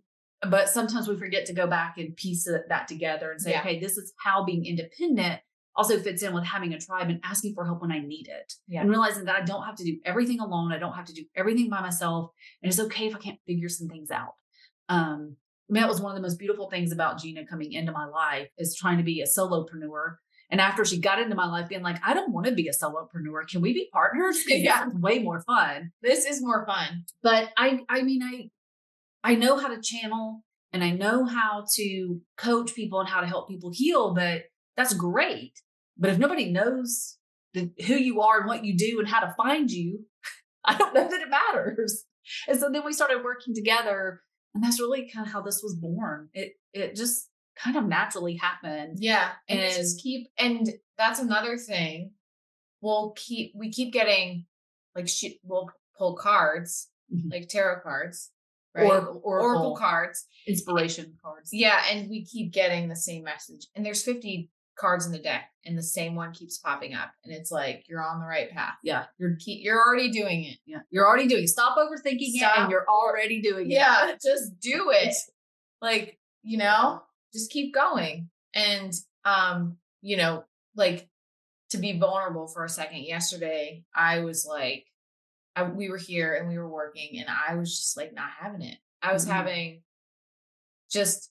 but 0.48 0.68
sometimes 0.68 1.08
we 1.08 1.16
forget 1.16 1.46
to 1.46 1.52
go 1.52 1.66
back 1.66 1.98
and 1.98 2.14
piece 2.16 2.44
that 2.68 2.86
together 2.86 3.32
and 3.32 3.40
say, 3.40 3.50
Yeah. 3.50 3.60
okay, 3.60 3.80
this 3.80 3.96
is 3.98 4.12
how 4.22 4.44
being 4.44 4.64
independent 4.66 5.40
also 5.78 5.98
fits 5.98 6.22
in 6.22 6.34
with 6.34 6.44
having 6.44 6.74
a 6.74 6.78
tribe 6.78 7.08
and 7.08 7.20
asking 7.24 7.54
for 7.54 7.64
help 7.64 7.80
when 7.80 7.92
I 7.92 8.00
need 8.00 8.28
it. 8.28 8.52
Yeah. 8.66 8.80
And 8.82 8.90
realizing 8.90 9.24
that 9.24 9.36
I 9.36 9.44
don't 9.44 9.64
have 9.64 9.76
to 9.76 9.84
do 9.84 9.96
everything 10.04 10.40
alone. 10.40 10.72
I 10.72 10.78
don't 10.78 10.92
have 10.94 11.06
to 11.06 11.14
do 11.14 11.24
everything 11.34 11.70
by 11.70 11.80
myself. 11.80 12.30
And 12.62 12.70
it's 12.70 12.80
okay 12.80 13.06
if 13.06 13.14
I 13.16 13.18
can't 13.20 13.38
figure 13.46 13.68
some 13.70 13.88
things 13.88 14.10
out. 14.10 14.34
Um, 14.90 15.36
I 15.68 15.72
mean, 15.72 15.80
that 15.82 15.88
was 15.88 16.00
one 16.00 16.10
of 16.12 16.16
the 16.16 16.22
most 16.22 16.38
beautiful 16.38 16.68
things 16.68 16.92
about 16.92 17.18
Gina 17.20 17.46
coming 17.46 17.72
into 17.72 17.92
my 17.92 18.06
life 18.06 18.48
is 18.58 18.74
trying 18.76 18.98
to 18.98 19.04
be 19.04 19.20
a 19.20 19.26
solopreneur. 19.26 20.16
And 20.50 20.60
after 20.62 20.84
she 20.84 20.98
got 20.98 21.20
into 21.20 21.34
my 21.36 21.46
life, 21.46 21.68
being 21.68 21.82
like, 21.82 21.98
I 22.04 22.14
don't 22.14 22.32
want 22.32 22.46
to 22.46 22.52
be 22.54 22.68
a 22.68 22.72
solopreneur. 22.72 23.46
Can 23.48 23.60
we 23.60 23.72
be 23.74 23.88
partners? 23.92 24.38
Yeah. 24.48 24.88
way 24.94 25.18
more 25.20 25.42
fun 25.42 25.92
This 26.02 26.24
is 26.24 26.42
more 26.42 26.64
fun. 26.66 27.04
but 27.22 27.50
i 27.56 27.80
i 27.88 28.02
mean 28.02 28.22
i 28.22 28.50
i 29.22 29.34
know 29.34 29.56
how 29.58 29.68
to 29.68 29.80
channel 29.80 30.42
and 30.72 30.82
i 30.82 30.90
know 30.90 31.24
how 31.26 31.64
to 31.76 32.20
coach 32.36 32.74
people 32.74 32.98
and 33.00 33.08
how 33.08 33.20
to 33.20 33.26
help 33.26 33.48
people 33.48 33.70
heal 33.72 34.14
but 34.14 34.42
that's 34.76 34.94
great 34.94 35.52
but 35.98 36.10
if 36.10 36.18
nobody 36.18 36.50
knows 36.50 37.16
the, 37.54 37.70
who 37.86 37.94
you 37.94 38.20
are 38.20 38.38
and 38.40 38.46
what 38.48 38.64
you 38.64 38.76
do 38.76 38.98
and 38.98 39.08
how 39.08 39.20
to 39.20 39.34
find 39.36 39.70
you 39.70 40.04
i 40.64 40.76
don't 40.76 40.94
know 40.94 41.08
that 41.08 41.20
it 41.20 41.28
matters 41.28 42.04
and 42.46 42.58
so 42.58 42.70
then 42.70 42.84
we 42.84 42.92
started 42.92 43.24
working 43.24 43.54
together 43.54 44.20
and 44.54 44.62
that's 44.62 44.80
really 44.80 45.10
kind 45.12 45.26
of 45.26 45.32
how 45.32 45.40
this 45.42 45.60
was 45.62 45.74
born 45.74 46.28
it 46.32 46.52
it 46.72 46.94
just 46.94 47.28
kind 47.62 47.76
of 47.76 47.84
naturally 47.86 48.36
happened 48.36 48.98
Yeah. 49.00 49.30
And, 49.48 49.58
And- 49.58 49.74
just 49.74 50.00
keep, 50.00 50.28
and 50.38 50.68
that's 50.96 51.18
another 51.18 51.56
thing. 51.56 52.12
We'll 52.80 53.14
keep, 53.16 53.52
we 53.56 53.72
keep 53.72 53.92
getting 53.92 54.46
like, 54.94 55.08
she, 55.08 55.40
we'll 55.42 55.68
pull 55.98 56.14
cards, 56.14 56.88
Mhm. 57.12 57.32
like 57.32 57.48
tarot 57.48 57.80
cards, 57.80 58.30
right? 58.76 58.84
or 58.86 58.92
Oracle 58.98 59.20
oracle 59.24 59.76
cards. 59.76 60.24
inspiration 60.46 61.16
cards 61.20 61.50
Yeah, 61.52 61.82
and 61.90 62.08
we 62.08 62.24
keep 62.24 62.52
getting 62.52 62.88
the 62.88 62.94
same 62.94 63.24
message. 63.24 63.66
And 63.74 63.84
there's 63.84 64.04
50 64.04 64.50
cards 64.78 65.04
in 65.06 65.12
the 65.12 65.18
deck, 65.18 65.50
and 65.64 65.76
the 65.76 65.82
same 65.82 66.14
one 66.14 66.32
keeps 66.32 66.58
popping 66.58 66.94
up. 66.94 67.10
And 67.24 67.32
it's 67.34 67.50
like 67.50 67.84
you're 67.88 68.02
on 68.02 68.20
the 68.20 68.26
right 68.26 68.50
path. 68.50 68.74
yeah 68.82 69.06
you're 69.18 69.36
Keep, 69.36 69.62
you're 69.64 69.78
already 69.78 70.10
doing 70.10 70.44
it. 70.44 70.58
yeah 70.66 70.78
you're 70.90 71.06
already 71.06 71.26
doing 71.28 71.44
it. 71.44 71.48
stop 71.48 71.76
overthinking 71.76 72.18
it 72.36 72.58
and 72.58 72.70
you're 72.70 72.86
already 72.88 73.40
doing 73.42 73.70
it 73.70 73.74
Yeah, 73.74 74.14
just 74.24 74.58
do 74.60 74.90
it. 74.90 75.14
Like, 75.82 76.18
you 76.42 76.58
know, 76.58 77.02
just 77.32 77.50
keep 77.50 77.74
going. 77.74 78.30
And 78.54 78.92
um, 79.24 79.76
you 80.00 80.16
know, 80.16 80.44
like 80.76 81.08
to 81.70 81.78
be 81.78 81.98
vulnerable 81.98 82.46
for 82.46 82.64
a 82.64 82.68
second. 82.68 83.02
Yesterday, 83.02 83.84
I 83.94 84.20
was 84.20 84.46
like 84.48 84.86
I, 85.56 85.64
we 85.64 85.90
were 85.90 85.98
here 85.98 86.34
and 86.34 86.48
we 86.48 86.56
were 86.56 86.68
working 86.68 87.18
and 87.18 87.26
I 87.28 87.56
was 87.56 87.76
just 87.76 87.96
like 87.96 88.14
not 88.14 88.30
having 88.40 88.62
it. 88.62 88.78
I 89.02 89.12
was 89.12 89.26
Mhm. 89.26 89.30
having 89.32 89.82
just 90.90 91.30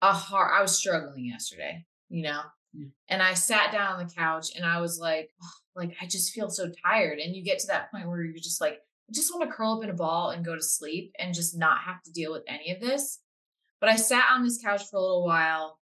a 0.00 0.12
hard 0.12 0.52
I 0.56 0.62
was 0.62 0.76
struggling 0.78 1.24
yesterday, 1.26 1.84
you 2.08 2.22
know. 2.22 2.40
Yeah. 2.78 2.86
And 3.08 3.22
I 3.22 3.34
sat 3.34 3.72
down 3.72 3.94
on 3.94 4.06
the 4.06 4.12
couch 4.12 4.54
and 4.54 4.64
I 4.64 4.80
was 4.80 4.98
like, 4.98 5.30
"Oh, 5.42 5.50
like 5.78 5.96
I 6.02 6.06
just 6.06 6.32
feel 6.32 6.50
so 6.50 6.70
tired. 6.84 7.18
And 7.18 7.34
you 7.34 7.42
get 7.42 7.60
to 7.60 7.66
that 7.68 7.90
point 7.90 8.08
where 8.08 8.22
you're 8.22 8.34
just 8.34 8.60
like, 8.60 8.80
I 9.08 9.12
just 9.12 9.34
want 9.34 9.48
to 9.48 9.54
curl 9.54 9.78
up 9.78 9.84
in 9.84 9.90
a 9.90 9.94
ball 9.94 10.30
and 10.30 10.44
go 10.44 10.54
to 10.54 10.62
sleep 10.62 11.12
and 11.18 11.34
just 11.34 11.56
not 11.56 11.80
have 11.82 12.02
to 12.02 12.12
deal 12.12 12.32
with 12.32 12.42
any 12.46 12.72
of 12.72 12.80
this. 12.80 13.20
But 13.80 13.88
I 13.88 13.96
sat 13.96 14.24
on 14.32 14.42
this 14.42 14.60
couch 14.62 14.82
for 14.90 14.96
a 14.96 15.00
little 15.00 15.24
while, 15.24 15.78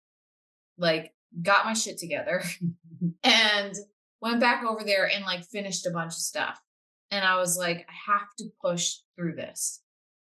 like 0.78 1.12
got 1.40 1.66
my 1.66 1.74
shit 1.74 1.98
together 1.98 2.42
and 3.22 3.74
went 4.20 4.40
back 4.40 4.64
over 4.64 4.82
there 4.82 5.08
and 5.08 5.24
like 5.24 5.44
finished 5.44 5.86
a 5.86 5.90
bunch 5.90 6.12
of 6.12 6.18
stuff. 6.18 6.58
And 7.10 7.24
I 7.24 7.36
was 7.36 7.58
like, 7.58 7.86
I 7.88 8.12
have 8.12 8.28
to 8.38 8.46
push 8.64 8.96
through 9.14 9.34
this. 9.34 9.82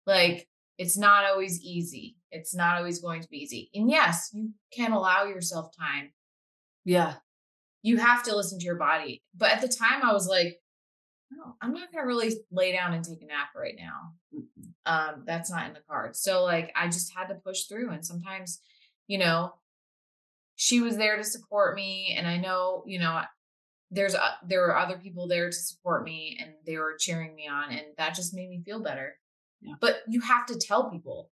Like, 0.06 0.48
it's 0.78 0.98
not 0.98 1.24
always 1.24 1.62
easy. 1.62 2.18
It's 2.32 2.54
not 2.54 2.78
always 2.78 3.00
going 3.00 3.22
to 3.22 3.30
be 3.30 3.38
easy. 3.38 3.70
And 3.74 3.90
yes, 3.90 4.30
you 4.34 4.52
can 4.74 4.92
allow 4.92 5.24
yourself 5.24 5.72
time. 5.80 6.12
Yeah 6.86 7.16
You 7.84 7.98
have 7.98 8.24
to 8.24 8.36
listen 8.36 8.58
to 8.60 8.66
your 8.66 8.76
body. 8.78 9.22
But 9.36 9.52
at 9.52 9.62
the 9.62 9.68
time, 9.68 10.02
I 10.04 10.14
was 10.14 10.28
like, 10.28 10.62
no, 11.32 11.56
I'm 11.62 11.74
not 11.74 11.92
going 11.92 12.04
to 12.04 12.08
really 12.08 12.34
lay 12.52 12.72
down 12.72 12.94
and 12.94 13.04
take 13.04 13.22
a 13.22 13.26
nap 13.26 13.50
right 13.56 13.76
now. 13.78 14.14
Um, 14.86 15.24
that's 15.26 15.52
not 15.52 15.68
in 15.68 15.74
the 15.74 15.82
cards. 15.90 16.20
So, 16.22 16.44
like, 16.44 16.72
I 16.76 16.86
just 16.88 17.12
had 17.16 17.28
to 17.28 17.36
push 17.36 17.64
through. 17.64 17.90
And 17.92 18.06
sometimes, 18.06 18.60
you 19.08 19.18
know, 19.18 19.54
she 20.56 20.82
was 20.82 20.98
there 20.98 21.18
to 21.18 21.24
support 21.24 21.76
me. 21.76 22.16
And 22.18 22.28
I 22.28 22.38
know, 22.38 22.84
you 22.88 23.00
know, 23.00 23.22
there's 23.92 24.16
uh, 24.16 24.32
there 24.48 24.62
were 24.62 24.78
other 24.78 24.98
people 24.98 25.28
there 25.28 25.50
to 25.50 25.56
support 25.56 26.04
me 26.04 26.38
and 26.42 26.52
they 26.66 26.78
were 26.78 26.96
cheering 27.00 27.36
me 27.36 27.48
on 27.48 27.72
and 27.72 27.86
that 27.98 28.16
just 28.16 28.34
made 28.34 28.50
me 28.50 28.62
feel 28.66 28.82
better 28.82 29.16
Yeah. 29.62 29.76
but 29.80 29.98
you 30.08 30.22
have 30.22 30.48
to 30.48 30.58
tell 30.58 30.90
people 30.90 31.30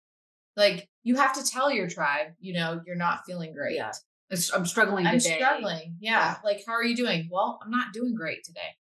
like 0.57 0.89
you 1.03 1.17
have 1.17 1.35
to 1.35 1.45
tell 1.45 1.71
your 1.71 1.89
tribe 1.91 2.29
you 2.41 2.55
know 2.55 2.81
you're 2.87 2.97
not 2.97 3.27
feeling 3.27 3.53
great 3.53 3.77
Yeah. 3.77 3.93
I'm 4.31 4.67
struggling 4.67 5.07
i'm 5.07 5.19
today 5.19 5.39
struggling 5.39 5.97
yeah. 6.01 6.37
like 6.45 6.63
how 6.67 6.73
are 6.75 6.85
you 6.85 6.97
doing 6.97 7.29
well 7.31 7.59
i'm 7.65 7.71
not 7.71 7.93
doing 7.93 8.15
great 8.15 8.45
today 8.45 8.77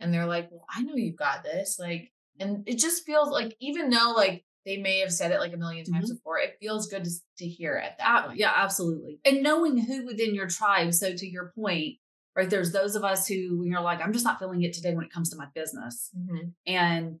and 0.00 0.12
they're 0.12 0.26
like 0.26 0.50
well 0.50 0.64
i 0.74 0.82
know 0.82 0.94
you've 0.94 1.16
got 1.16 1.42
this 1.42 1.76
like 1.78 2.12
and 2.38 2.62
it 2.66 2.78
just 2.78 3.04
feels 3.04 3.30
like 3.30 3.56
even 3.60 3.90
though 3.90 4.12
like 4.16 4.44
they 4.64 4.78
may 4.78 5.00
have 5.00 5.12
said 5.12 5.30
it 5.30 5.40
like 5.40 5.52
a 5.52 5.56
1000000 5.56 5.92
times 5.92 6.12
before 6.12 6.38
it 6.38 6.56
feels 6.60 6.86
good 6.86 7.04
to, 7.04 7.10
to 7.38 7.46
hear 7.46 7.74
at 7.74 7.98
that 7.98 8.28
Uh, 8.28 8.32
yeah, 8.34 8.52
absolutely. 8.56 9.20
And 9.24 9.42
knowing 9.42 9.78
who 9.78 10.06
within 10.06 10.34
your 10.34 10.48
tribe. 10.48 10.94
So 10.94 11.14
to 11.14 11.26
your 11.26 11.52
point, 11.54 11.98
right, 12.34 12.48
there's 12.48 12.72
those 12.72 12.96
of 12.96 13.04
us 13.04 13.26
who 13.26 13.64
you're 13.64 13.80
like, 13.80 14.00
I'm 14.00 14.12
just 14.12 14.24
not 14.24 14.38
feeling 14.38 14.62
it 14.62 14.72
today 14.72 14.94
when 14.94 15.04
it 15.04 15.12
comes 15.12 15.30
to 15.30 15.36
my 15.36 15.46
business. 15.54 16.10
Mhm. 16.16 16.52
And 16.66 17.20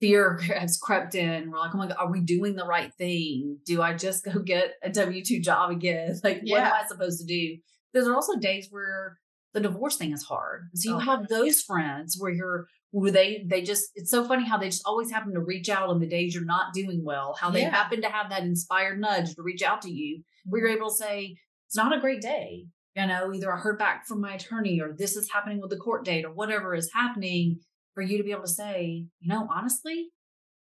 fear 0.00 0.36
has 0.56 0.78
crept 0.78 1.14
in. 1.14 1.50
We're 1.50 1.58
like, 1.58 1.74
oh 1.74 1.78
my 1.78 1.88
God, 1.88 1.96
are 1.98 2.10
we 2.10 2.20
doing 2.20 2.54
the 2.56 2.66
right 2.66 2.92
thing? 2.94 3.58
Do 3.66 3.82
I 3.82 3.94
just 3.94 4.24
go 4.24 4.38
get 4.40 4.74
a 4.82 4.90
W 4.90 5.24
2 5.24 5.40
job 5.40 5.70
again? 5.70 6.18
Like, 6.24 6.42
what 6.44 6.62
am 6.62 6.72
I 6.72 6.86
supposed 6.86 7.20
to 7.20 7.26
do? 7.26 7.56
There 7.92 8.04
are 8.10 8.14
also 8.14 8.36
days 8.38 8.68
where 8.70 9.18
the 9.54 9.60
divorce 9.60 9.96
thing 9.96 10.12
is 10.12 10.22
hard. 10.22 10.68
So 10.74 10.90
you 10.90 10.96
Oh, 10.96 11.00
have 11.00 11.28
those 11.28 11.62
friends 11.62 12.16
where 12.18 12.30
you're 12.30 12.66
where 12.90 13.10
they 13.12 13.44
they 13.46 13.62
just 13.62 13.90
it's 13.94 14.10
so 14.10 14.24
funny 14.24 14.46
how 14.46 14.56
they 14.56 14.68
just 14.68 14.86
always 14.86 15.10
happen 15.10 15.34
to 15.34 15.40
reach 15.40 15.68
out 15.68 15.88
on 15.90 16.00
the 16.00 16.06
days 16.06 16.34
you're 16.34 16.44
not 16.44 16.72
doing 16.72 17.04
well 17.04 17.36
how 17.38 17.50
they 17.50 17.62
Yeah. 17.62 17.70
happen 17.70 18.00
to 18.02 18.08
have 18.08 18.30
that 18.30 18.44
inspired 18.44 18.98
nudge 18.98 19.34
to 19.34 19.42
reach 19.42 19.62
out 19.62 19.82
to 19.82 19.90
you 19.90 20.22
where 20.46 20.62
you're 20.62 20.70
mm-hmm. 20.70 20.78
able 20.78 20.90
to 20.90 20.96
say 20.96 21.36
it's 21.66 21.76
not 21.76 21.96
a 21.96 22.00
great 22.00 22.22
day 22.22 22.64
you 22.96 23.06
know 23.06 23.30
either 23.32 23.52
i 23.52 23.58
heard 23.58 23.78
back 23.78 24.06
from 24.06 24.20
my 24.20 24.34
attorney 24.34 24.80
or 24.80 24.94
this 24.96 25.16
is 25.16 25.30
happening 25.30 25.60
with 25.60 25.70
the 25.70 25.76
court 25.76 26.04
date 26.04 26.24
or 26.24 26.32
whatever 26.32 26.74
is 26.74 26.90
happening 26.94 27.58
for 27.94 28.02
you 28.02 28.18
to 28.18 28.24
be 28.24 28.30
able 28.32 28.42
to 28.42 28.48
say 28.48 29.06
you 29.20 29.28
know 29.28 29.48
honestly 29.50 30.08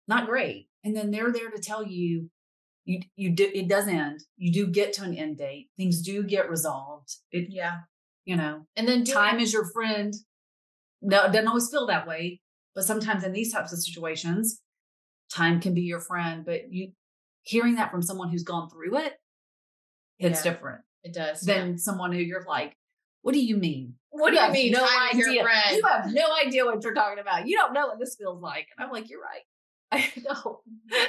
not 0.08 0.26
great 0.26 0.68
and 0.84 0.94
then 0.96 1.10
they're 1.10 1.32
there 1.32 1.50
to 1.50 1.58
tell 1.58 1.84
you 1.86 2.30
you 2.84 3.00
you 3.16 3.30
do 3.30 3.50
it 3.52 3.68
does 3.68 3.88
end 3.88 4.20
you 4.36 4.52
do 4.52 4.66
get 4.66 4.92
to 4.92 5.02
an 5.02 5.14
end 5.14 5.36
date 5.38 5.68
things 5.76 6.02
do 6.02 6.22
get 6.22 6.48
resolved 6.48 7.16
it 7.32 7.48
Yeah. 7.50 7.78
you 8.24 8.36
know 8.36 8.66
And 8.76 8.86
then 8.86 9.04
time 9.04 9.40
is 9.40 9.52
your 9.52 9.64
friend. 9.72 10.14
No, 11.02 11.24
it 11.24 11.32
doesn't 11.32 11.46
always 11.48 11.68
feel 11.70 11.86
that 11.88 12.06
way, 12.06 12.40
but 12.74 12.84
sometimes 12.84 13.22
in 13.22 13.32
these 13.32 13.52
types 13.52 13.70
of 13.72 13.78
situations, 13.80 14.60
time 15.30 15.60
can 15.60 15.74
be 15.74 15.82
your 15.82 16.00
friend. 16.00 16.44
But 16.44 16.72
you 16.72 16.92
hearing 17.42 17.74
that 17.76 17.90
from 17.90 18.02
someone 18.02 18.30
who's 18.30 18.42
gone 18.42 18.70
through 18.70 18.96
it, 18.98 19.12
it's 20.18 20.44
Yeah. 20.44 20.52
different 20.52 20.82
it 21.04 21.12
does. 21.14 21.40
than 21.42 21.78
someone 21.78 22.12
who 22.12 22.18
you're 22.18 22.44
like, 22.48 22.76
what 23.26 23.32
do 23.32 23.44
you 23.44 23.56
mean? 23.56 23.94
What 24.10 24.30
do 24.32 24.40
you 24.40 24.52
mean? 24.52 24.70
No 24.70 24.86
idea. 25.10 25.42
You 25.72 25.82
have 25.84 26.12
no 26.12 26.26
idea 26.46 26.64
what 26.64 26.80
you're 26.84 26.94
talking 26.94 27.18
about. 27.18 27.48
You 27.48 27.56
don't 27.56 27.72
know 27.72 27.88
what 27.88 27.98
this 27.98 28.14
feels 28.14 28.40
like. 28.40 28.68
And 28.78 28.86
I'm 28.86 28.92
like, 28.92 29.10
you're 29.10 29.20
right. 29.20 29.42
I 29.90 30.12
know. 30.22 30.60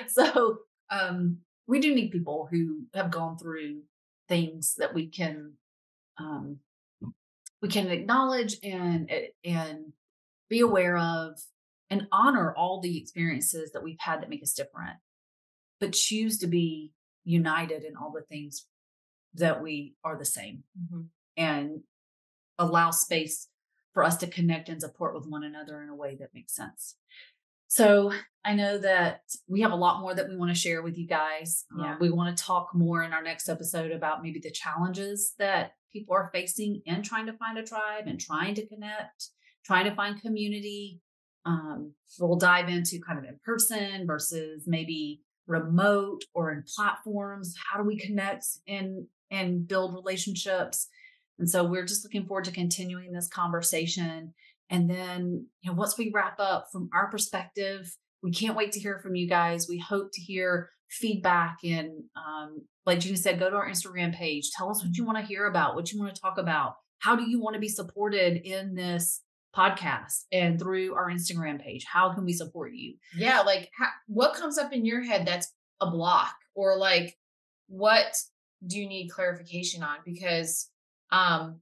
So 0.07 0.57
um, 0.89 1.37
we 1.67 1.79
do 1.79 1.93
need 1.93 2.09
people 2.09 2.47
who 2.49 2.85
have 2.95 3.11
gone 3.11 3.37
through 3.37 3.81
things 4.27 4.73
that 4.79 4.95
we 4.95 5.09
can 5.09 5.53
um, 6.17 6.57
we 7.61 7.69
can 7.69 7.87
acknowledge 7.89 8.55
and 8.63 9.11
eh, 9.11 9.27
and 9.45 9.93
be 10.49 10.61
aware 10.61 10.97
of 10.97 11.39
and 11.91 12.07
honor 12.11 12.51
all 12.57 12.81
the 12.81 12.97
experiences 12.97 13.73
that 13.73 13.83
we've 13.83 13.99
had 13.99 14.23
that 14.23 14.29
make 14.29 14.41
us 14.41 14.53
different, 14.53 14.97
but 15.79 15.93
choose 15.93 16.39
to 16.39 16.47
be 16.47 16.93
united 17.25 17.83
in 17.83 17.95
all 17.95 18.11
the 18.11 18.23
things 18.23 18.65
that 19.35 19.61
we 19.61 19.93
are 20.03 20.17
the 20.17 20.25
same 20.25 20.63
Mhm. 20.81 21.09
and 21.37 21.83
allow 22.59 22.91
space 22.91 23.47
for 23.93 24.03
us 24.03 24.17
to 24.17 24.27
connect 24.27 24.69
and 24.69 24.81
support 24.81 25.13
with 25.15 25.25
one 25.27 25.43
another 25.43 25.81
in 25.81 25.89
a 25.89 25.95
way 25.95 26.15
that 26.19 26.33
makes 26.33 26.55
sense. 26.55 26.95
So 27.67 28.13
I 28.45 28.53
know 28.55 28.77
that 28.77 29.21
we 29.47 29.61
have 29.61 29.71
a 29.71 29.75
lot 29.75 29.99
more 29.99 30.13
that 30.13 30.29
we 30.29 30.37
want 30.37 30.51
to 30.53 30.59
share 30.59 30.81
with 30.81 30.97
you 30.97 31.07
guys. 31.07 31.65
Uh, 31.77 31.83
Yeah. 31.83 31.97
we 31.99 32.09
want 32.09 32.35
to 32.37 32.43
talk 32.43 32.73
more 32.73 33.03
in 33.03 33.11
our 33.11 33.21
next 33.23 33.49
episode 33.49 33.91
about 33.91 34.23
maybe 34.23 34.39
the 34.39 34.51
challenges 34.51 35.33
that 35.37 35.73
people 35.91 36.15
are 36.15 36.29
facing 36.33 36.81
in 36.85 37.01
trying 37.01 37.25
to 37.25 37.33
find 37.33 37.57
a 37.57 37.63
tribe 37.63 38.05
and 38.07 38.19
trying 38.19 38.55
to 38.55 38.65
connect, 38.67 39.29
trying 39.65 39.85
to 39.85 39.95
find 39.95 40.21
community. 40.21 41.01
Um, 41.45 41.93
we'll 42.19 42.37
dive 42.37 42.69
into 42.69 42.99
kind 43.05 43.19
of 43.19 43.25
in 43.25 43.39
person 43.43 44.05
versus 44.05 44.63
maybe 44.67 45.21
remote 45.47 46.23
or 46.33 46.51
in 46.51 46.63
platforms. 46.75 47.55
How 47.69 47.77
do 47.81 47.83
we 47.87 47.97
connect 47.97 48.45
and 48.67 49.07
and 49.29 49.67
build 49.67 49.93
relationships? 49.93 50.87
And 51.39 51.49
so 51.49 51.63
we're 51.63 51.85
just 51.85 52.03
looking 52.03 52.25
forward 52.25 52.45
to 52.45 52.51
continuing 52.51 53.11
this 53.11 53.27
conversation. 53.27 54.33
And 54.69 54.89
then, 54.89 55.47
you 55.61 55.71
know, 55.71 55.77
once 55.77 55.97
we 55.97 56.11
wrap 56.13 56.39
up 56.39 56.67
from 56.71 56.89
our 56.93 57.09
perspective, 57.09 57.95
we 58.23 58.31
can't 58.31 58.57
wait 58.57 58.71
to 58.73 58.79
hear 58.79 58.99
from 58.99 59.15
you 59.15 59.27
guys. 59.27 59.67
We 59.69 59.77
hope 59.77 60.09
to 60.13 60.21
hear 60.21 60.69
feedback 60.89 61.57
and 61.63 62.03
um, 62.15 62.65
like 62.85 62.99
Gina 62.99 63.17
said, 63.17 63.39
go 63.39 63.49
to 63.49 63.55
our 63.55 63.69
Instagram 63.69 64.15
page. 64.15 64.51
Tell 64.51 64.69
us 64.69 64.83
what 64.83 64.95
you 64.95 65.05
want 65.05 65.17
to 65.17 65.25
hear 65.25 65.45
about, 65.45 65.75
what 65.75 65.91
you 65.91 65.99
want 65.99 66.15
to 66.15 66.21
talk 66.21 66.37
about. 66.37 66.75
How 66.99 67.15
do 67.15 67.29
you 67.29 67.39
want 67.39 67.53
to 67.53 67.59
be 67.59 67.67
supported 67.67 68.37
in 68.37 68.73
this 68.73 69.21
podcast 69.55 70.23
and 70.31 70.59
through 70.59 70.95
our 70.95 71.09
Instagram 71.09 71.61
page? 71.61 71.85
How 71.85 72.13
can 72.13 72.25
we 72.25 72.33
support 72.33 72.73
you? 72.73 72.95
Yeah, 73.15 73.41
like 73.41 73.69
how, 73.77 73.87
what 74.07 74.35
comes 74.35 74.57
up 74.57 74.73
in 74.73 74.85
your 74.85 75.03
head 75.03 75.25
that's 75.25 75.53
a 75.81 75.89
block 75.91 76.33
or 76.55 76.77
like 76.77 77.15
what 77.67 78.15
do 78.65 78.79
you 78.79 78.87
need 78.87 79.09
clarification 79.09 79.83
on 79.83 79.97
because 80.05 80.69
um 81.11 81.59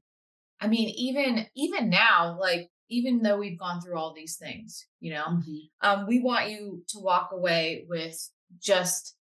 I 0.60 0.68
mean 0.68 0.90
even 0.90 1.48
even 1.56 1.90
now 1.90 2.38
like 2.40 2.70
even 2.90 3.22
though 3.22 3.38
we've 3.38 3.60
gone 3.60 3.82
through 3.82 3.98
all 3.98 4.14
these 4.14 4.38
things, 4.38 4.86
you 5.00 5.14
know, 5.14 5.42
um 5.82 6.06
we 6.08 6.20
want 6.22 6.50
you 6.50 6.84
to 6.90 7.00
walk 7.00 7.30
away 7.32 7.86
with 7.90 8.18
just 8.60 9.16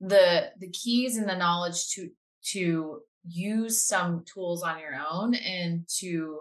the 0.00 0.50
the 0.58 0.70
keys 0.70 1.16
and 1.16 1.28
the 1.28 1.36
knowledge 1.36 1.88
to 1.90 2.10
to 2.52 3.00
use 3.28 3.82
some 3.82 4.24
tools 4.32 4.62
on 4.62 4.78
your 4.78 4.94
own 5.10 5.34
and 5.34 5.86
to 5.98 6.40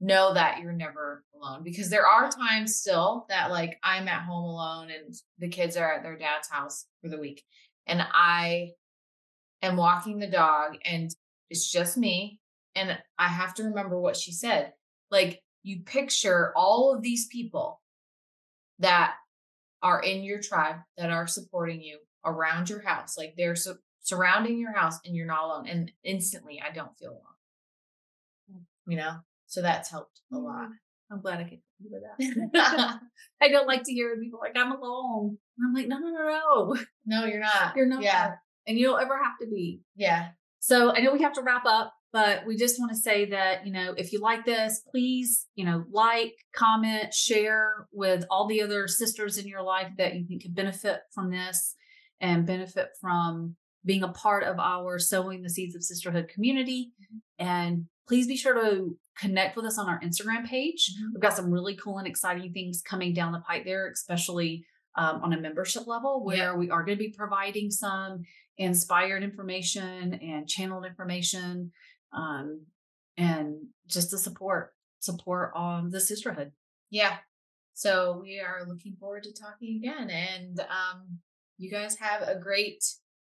know 0.00 0.34
that 0.34 0.60
you're 0.60 0.72
never 0.72 1.24
alone 1.34 1.62
because 1.62 1.88
there 1.88 2.06
are 2.06 2.28
times 2.28 2.76
still 2.76 3.24
that 3.28 3.50
like 3.50 3.78
I'm 3.82 4.08
at 4.08 4.22
home 4.22 4.44
alone 4.44 4.90
and 4.90 5.14
the 5.38 5.48
kids 5.48 5.76
are 5.76 5.92
at 5.92 6.02
their 6.02 6.18
dad's 6.18 6.48
house 6.48 6.86
for 7.00 7.08
the 7.08 7.18
week 7.18 7.44
and 7.86 8.02
I 8.12 8.70
am 9.62 9.76
walking 9.76 10.18
the 10.18 10.26
dog 10.26 10.76
and 10.84 11.14
it's 11.50 11.70
just 11.70 11.96
me 11.96 12.40
and 12.74 12.98
I 13.18 13.28
have 13.28 13.54
to 13.54 13.64
remember 13.64 13.98
what 13.98 14.16
she 14.16 14.32
said 14.32 14.72
like 15.10 15.40
you 15.62 15.80
picture 15.80 16.52
all 16.56 16.94
of 16.94 17.02
these 17.02 17.26
people 17.26 17.80
that 18.78 19.14
are 19.82 20.00
in 20.00 20.22
your 20.22 20.40
tribe 20.40 20.76
that 20.96 21.10
are 21.10 21.26
supporting 21.26 21.80
you 21.80 21.98
around 22.24 22.70
your 22.70 22.82
house 22.82 23.16
like 23.18 23.34
they're 23.36 23.56
su- 23.56 23.78
surrounding 24.00 24.58
your 24.58 24.72
house 24.72 24.98
and 25.04 25.14
you're 25.14 25.26
not 25.26 25.44
alone 25.44 25.68
and 25.68 25.92
instantly 26.04 26.60
I 26.60 26.72
don't 26.72 26.96
feel 26.98 27.10
alone 27.10 28.60
mm. 28.60 28.62
you 28.86 28.96
know 28.96 29.16
so 29.46 29.62
that's 29.62 29.90
helped 29.90 30.20
a 30.32 30.36
lot 30.36 30.68
mm. 30.68 30.72
I'm 31.12 31.20
glad 31.20 31.40
I 31.40 31.44
could 31.44 31.60
do 31.82 31.90
that. 31.90 32.54
I 33.42 33.48
don't 33.48 33.66
like 33.66 33.82
to 33.84 33.92
hear 33.92 34.16
people 34.16 34.40
like 34.40 34.56
I'm 34.56 34.72
alone. 34.72 35.36
And 35.58 35.68
I'm 35.68 35.74
like, 35.74 35.86
no, 35.86 35.98
no, 35.98 36.08
no, 36.08 36.22
no. 36.26 36.76
no 37.04 37.26
you're 37.26 37.40
not 37.40 37.76
You're 37.76 37.86
not. 37.86 38.02
yeah 38.02 38.32
And 38.66 38.78
you 38.78 38.86
don't 38.86 39.02
ever 39.02 39.16
have 39.22 39.38
to 39.42 39.46
be. 39.46 39.80
yeah 39.94 40.28
So 40.64 40.94
I 40.94 41.00
know 41.00 41.12
we 41.12 41.22
have 41.22 41.32
to 41.32 41.42
wrap 41.42 41.66
up, 41.66 41.92
but 42.12 42.46
we 42.46 42.56
just 42.56 42.78
want 42.78 42.92
to 42.92 42.96
say 42.96 43.24
that, 43.30 43.66
you 43.66 43.72
know, 43.72 43.94
if 43.96 44.12
you 44.12 44.20
like 44.20 44.44
this, 44.44 44.80
please, 44.88 45.48
you 45.56 45.64
know, 45.64 45.84
like, 45.90 46.34
comment, 46.54 47.12
share 47.12 47.88
with 47.90 48.24
all 48.30 48.46
the 48.46 48.62
other 48.62 48.86
sisters 48.86 49.38
in 49.38 49.48
your 49.48 49.62
life 49.62 49.88
that 49.98 50.14
you 50.14 50.24
think 50.24 50.42
could 50.42 50.54
benefit 50.54 51.00
from 51.12 51.32
this 51.32 51.74
and 52.20 52.46
benefit 52.46 52.90
from 53.00 53.56
being 53.84 54.04
a 54.04 54.08
part 54.12 54.44
of 54.44 54.60
our 54.60 55.00
Sowing 55.00 55.42
the 55.42 55.50
Seeds 55.50 55.74
of 55.74 55.82
Sisterhood 55.82 56.28
community. 56.28 56.92
And 57.40 57.86
please 58.06 58.28
be 58.28 58.36
sure 58.36 58.54
to 58.54 58.96
connect 59.18 59.56
with 59.56 59.64
us 59.64 59.80
on 59.80 59.88
our 59.88 59.98
Instagram 59.98 60.46
page. 60.46 60.94
Mhm. 60.94 61.14
We've 61.14 61.22
got 61.22 61.34
some 61.34 61.50
really 61.50 61.74
cool 61.74 61.98
and 61.98 62.06
exciting 62.06 62.52
things 62.52 62.82
coming 62.82 63.12
down 63.14 63.32
the 63.32 63.40
pipe 63.40 63.64
there, 63.64 63.90
especially 63.90 64.64
um, 64.96 65.22
on 65.22 65.32
a 65.32 65.40
membership 65.40 65.86
level, 65.86 66.24
where 66.24 66.36
Yeah. 66.36 66.54
we 66.54 66.70
are 66.70 66.84
going 66.84 66.98
to 66.98 67.04
be 67.04 67.10
providing 67.16 67.70
some 67.70 68.22
inspired 68.58 69.22
information 69.22 70.14
and 70.14 70.48
channeled 70.48 70.84
information, 70.84 71.72
um, 72.12 72.66
and 73.16 73.56
just 73.86 74.10
the 74.10 74.18
support 74.18 74.74
support 75.00 75.50
on 75.54 75.90
the 75.90 76.00
sisterhood. 76.00 76.52
Yeah. 76.90 77.16
So 77.74 78.20
we 78.22 78.38
are 78.38 78.64
looking 78.68 78.94
forward 79.00 79.22
to 79.24 79.32
talking 79.32 79.76
again. 79.82 80.10
And 80.10 80.60
um, 80.60 81.18
you 81.58 81.70
guys 81.70 81.96
have 81.98 82.22
a 82.22 82.38
great 82.38 82.84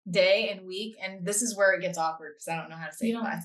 day 0.09 0.49
and 0.49 0.65
week. 0.65 0.95
And 1.03 1.25
this 1.25 1.41
is 1.41 1.55
where 1.55 1.73
it 1.73 1.81
gets 1.81 1.97
awkward 1.97 2.33
because 2.35 2.47
I 2.47 2.59
don't 2.59 2.69
know 2.69 2.77
how 2.77 2.87
to 2.87 2.95
say 2.95 3.11
goodbye. 3.11 3.41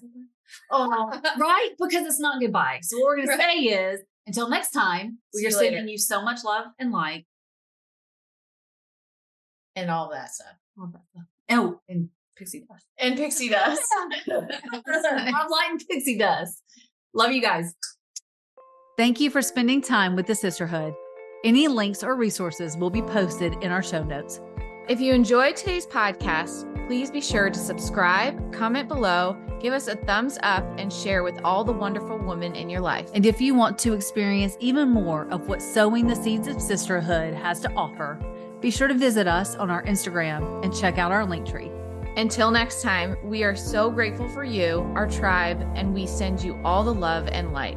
Oh, 0.70 1.20
right, 1.39 1.70
because 1.79 2.07
it's 2.07 2.20
not 2.20 2.41
goodbye. 2.41 2.79
So 2.83 2.99
what 2.99 3.07
we're 3.07 3.16
going 3.16 3.29
Right. 3.37 3.37
to 3.37 3.43
say 3.43 3.59
is 3.93 4.01
until 4.27 4.49
next 4.49 4.70
time, 4.70 5.18
we 5.35 5.45
are 5.47 5.51
sending 5.51 5.89
you 5.89 5.99
so 5.99 6.23
much 6.23 6.45
love 6.45 6.66
and 6.79 6.93
light. 6.93 7.27
And 9.77 9.91
all 9.91 10.11
that 10.11 10.31
stuff. 10.33 10.55
Oh, 11.51 11.81
and 11.89 12.09
pixie 12.37 12.64
dust. 12.68 12.87
And 12.99 13.16
pixie 13.16 13.49
dust. 13.51 13.83
Love 14.27 14.45
light 14.49 15.68
and 15.70 15.83
pixie 15.89 16.18
dust. 16.18 16.62
Love 17.14 17.33
you 17.33 17.43
guys. 17.43 17.75
Thank 18.97 19.20
you 19.20 19.31
for 19.31 19.43
spending 19.43 19.81
time 19.81 20.16
with 20.16 20.27
the 20.27 20.35
sisterhood. 20.35 20.95
Any 21.45 21.66
links 21.66 22.05
or 22.05 22.14
resources 22.14 22.77
will 22.77 22.91
be 22.91 23.03
posted 23.03 23.55
in 23.62 23.70
our 23.73 23.83
show 23.83 24.05
notes. 24.05 24.41
If 24.89 25.01
you 25.01 25.12
enjoyed 25.12 25.57
today's 25.57 25.87
podcast, 25.87 26.68
please 26.87 27.11
be 27.11 27.20
sure 27.20 27.51
to 27.51 27.59
subscribe, 27.59 28.53
comment 28.53 28.89
below, 28.89 29.37
give 29.61 29.73
us 29.73 29.89
a 29.89 29.97
thumbs 29.97 30.39
up, 30.43 30.64
and 30.79 30.93
share 30.93 31.23
with 31.23 31.41
all 31.45 31.64
the 31.64 31.73
wonderful 31.73 32.18
women 32.18 32.55
in 32.55 32.68
your 32.68 32.81
life. 32.81 33.11
And 33.14 33.25
if 33.25 33.41
you 33.41 33.55
want 33.55 33.79
to 33.81 33.93
experience 33.93 34.57
even 34.61 34.89
more 34.89 35.27
of 35.31 35.49
what 35.49 35.62
Sowing 35.62 36.07
the 36.07 36.16
Seeds 36.16 36.49
of 36.49 36.61
Sisterhood 36.61 37.35
has 37.35 37.61
to 37.61 37.73
offer, 37.75 38.18
be 38.62 38.70
sure 38.70 38.86
to 38.86 38.94
visit 38.94 39.26
us 39.26 39.56
on 39.56 39.70
our 39.70 39.82
Instagram 39.84 40.64
and 40.64 40.72
check 40.72 40.96
out 40.96 41.10
our 41.10 41.26
Linktree. 41.26 41.70
Until 42.16 42.50
next 42.50 42.80
time, 42.80 43.16
we 43.24 43.42
are 43.42 43.56
so 43.56 43.90
grateful 43.90 44.28
for 44.28 44.44
you, 44.44 44.90
our 44.94 45.08
tribe, 45.08 45.60
and 45.74 45.92
we 45.92 46.06
send 46.06 46.42
you 46.42 46.60
all 46.64 46.84
the 46.84 46.94
love 46.94 47.26
and 47.26 47.52
light. 47.52 47.76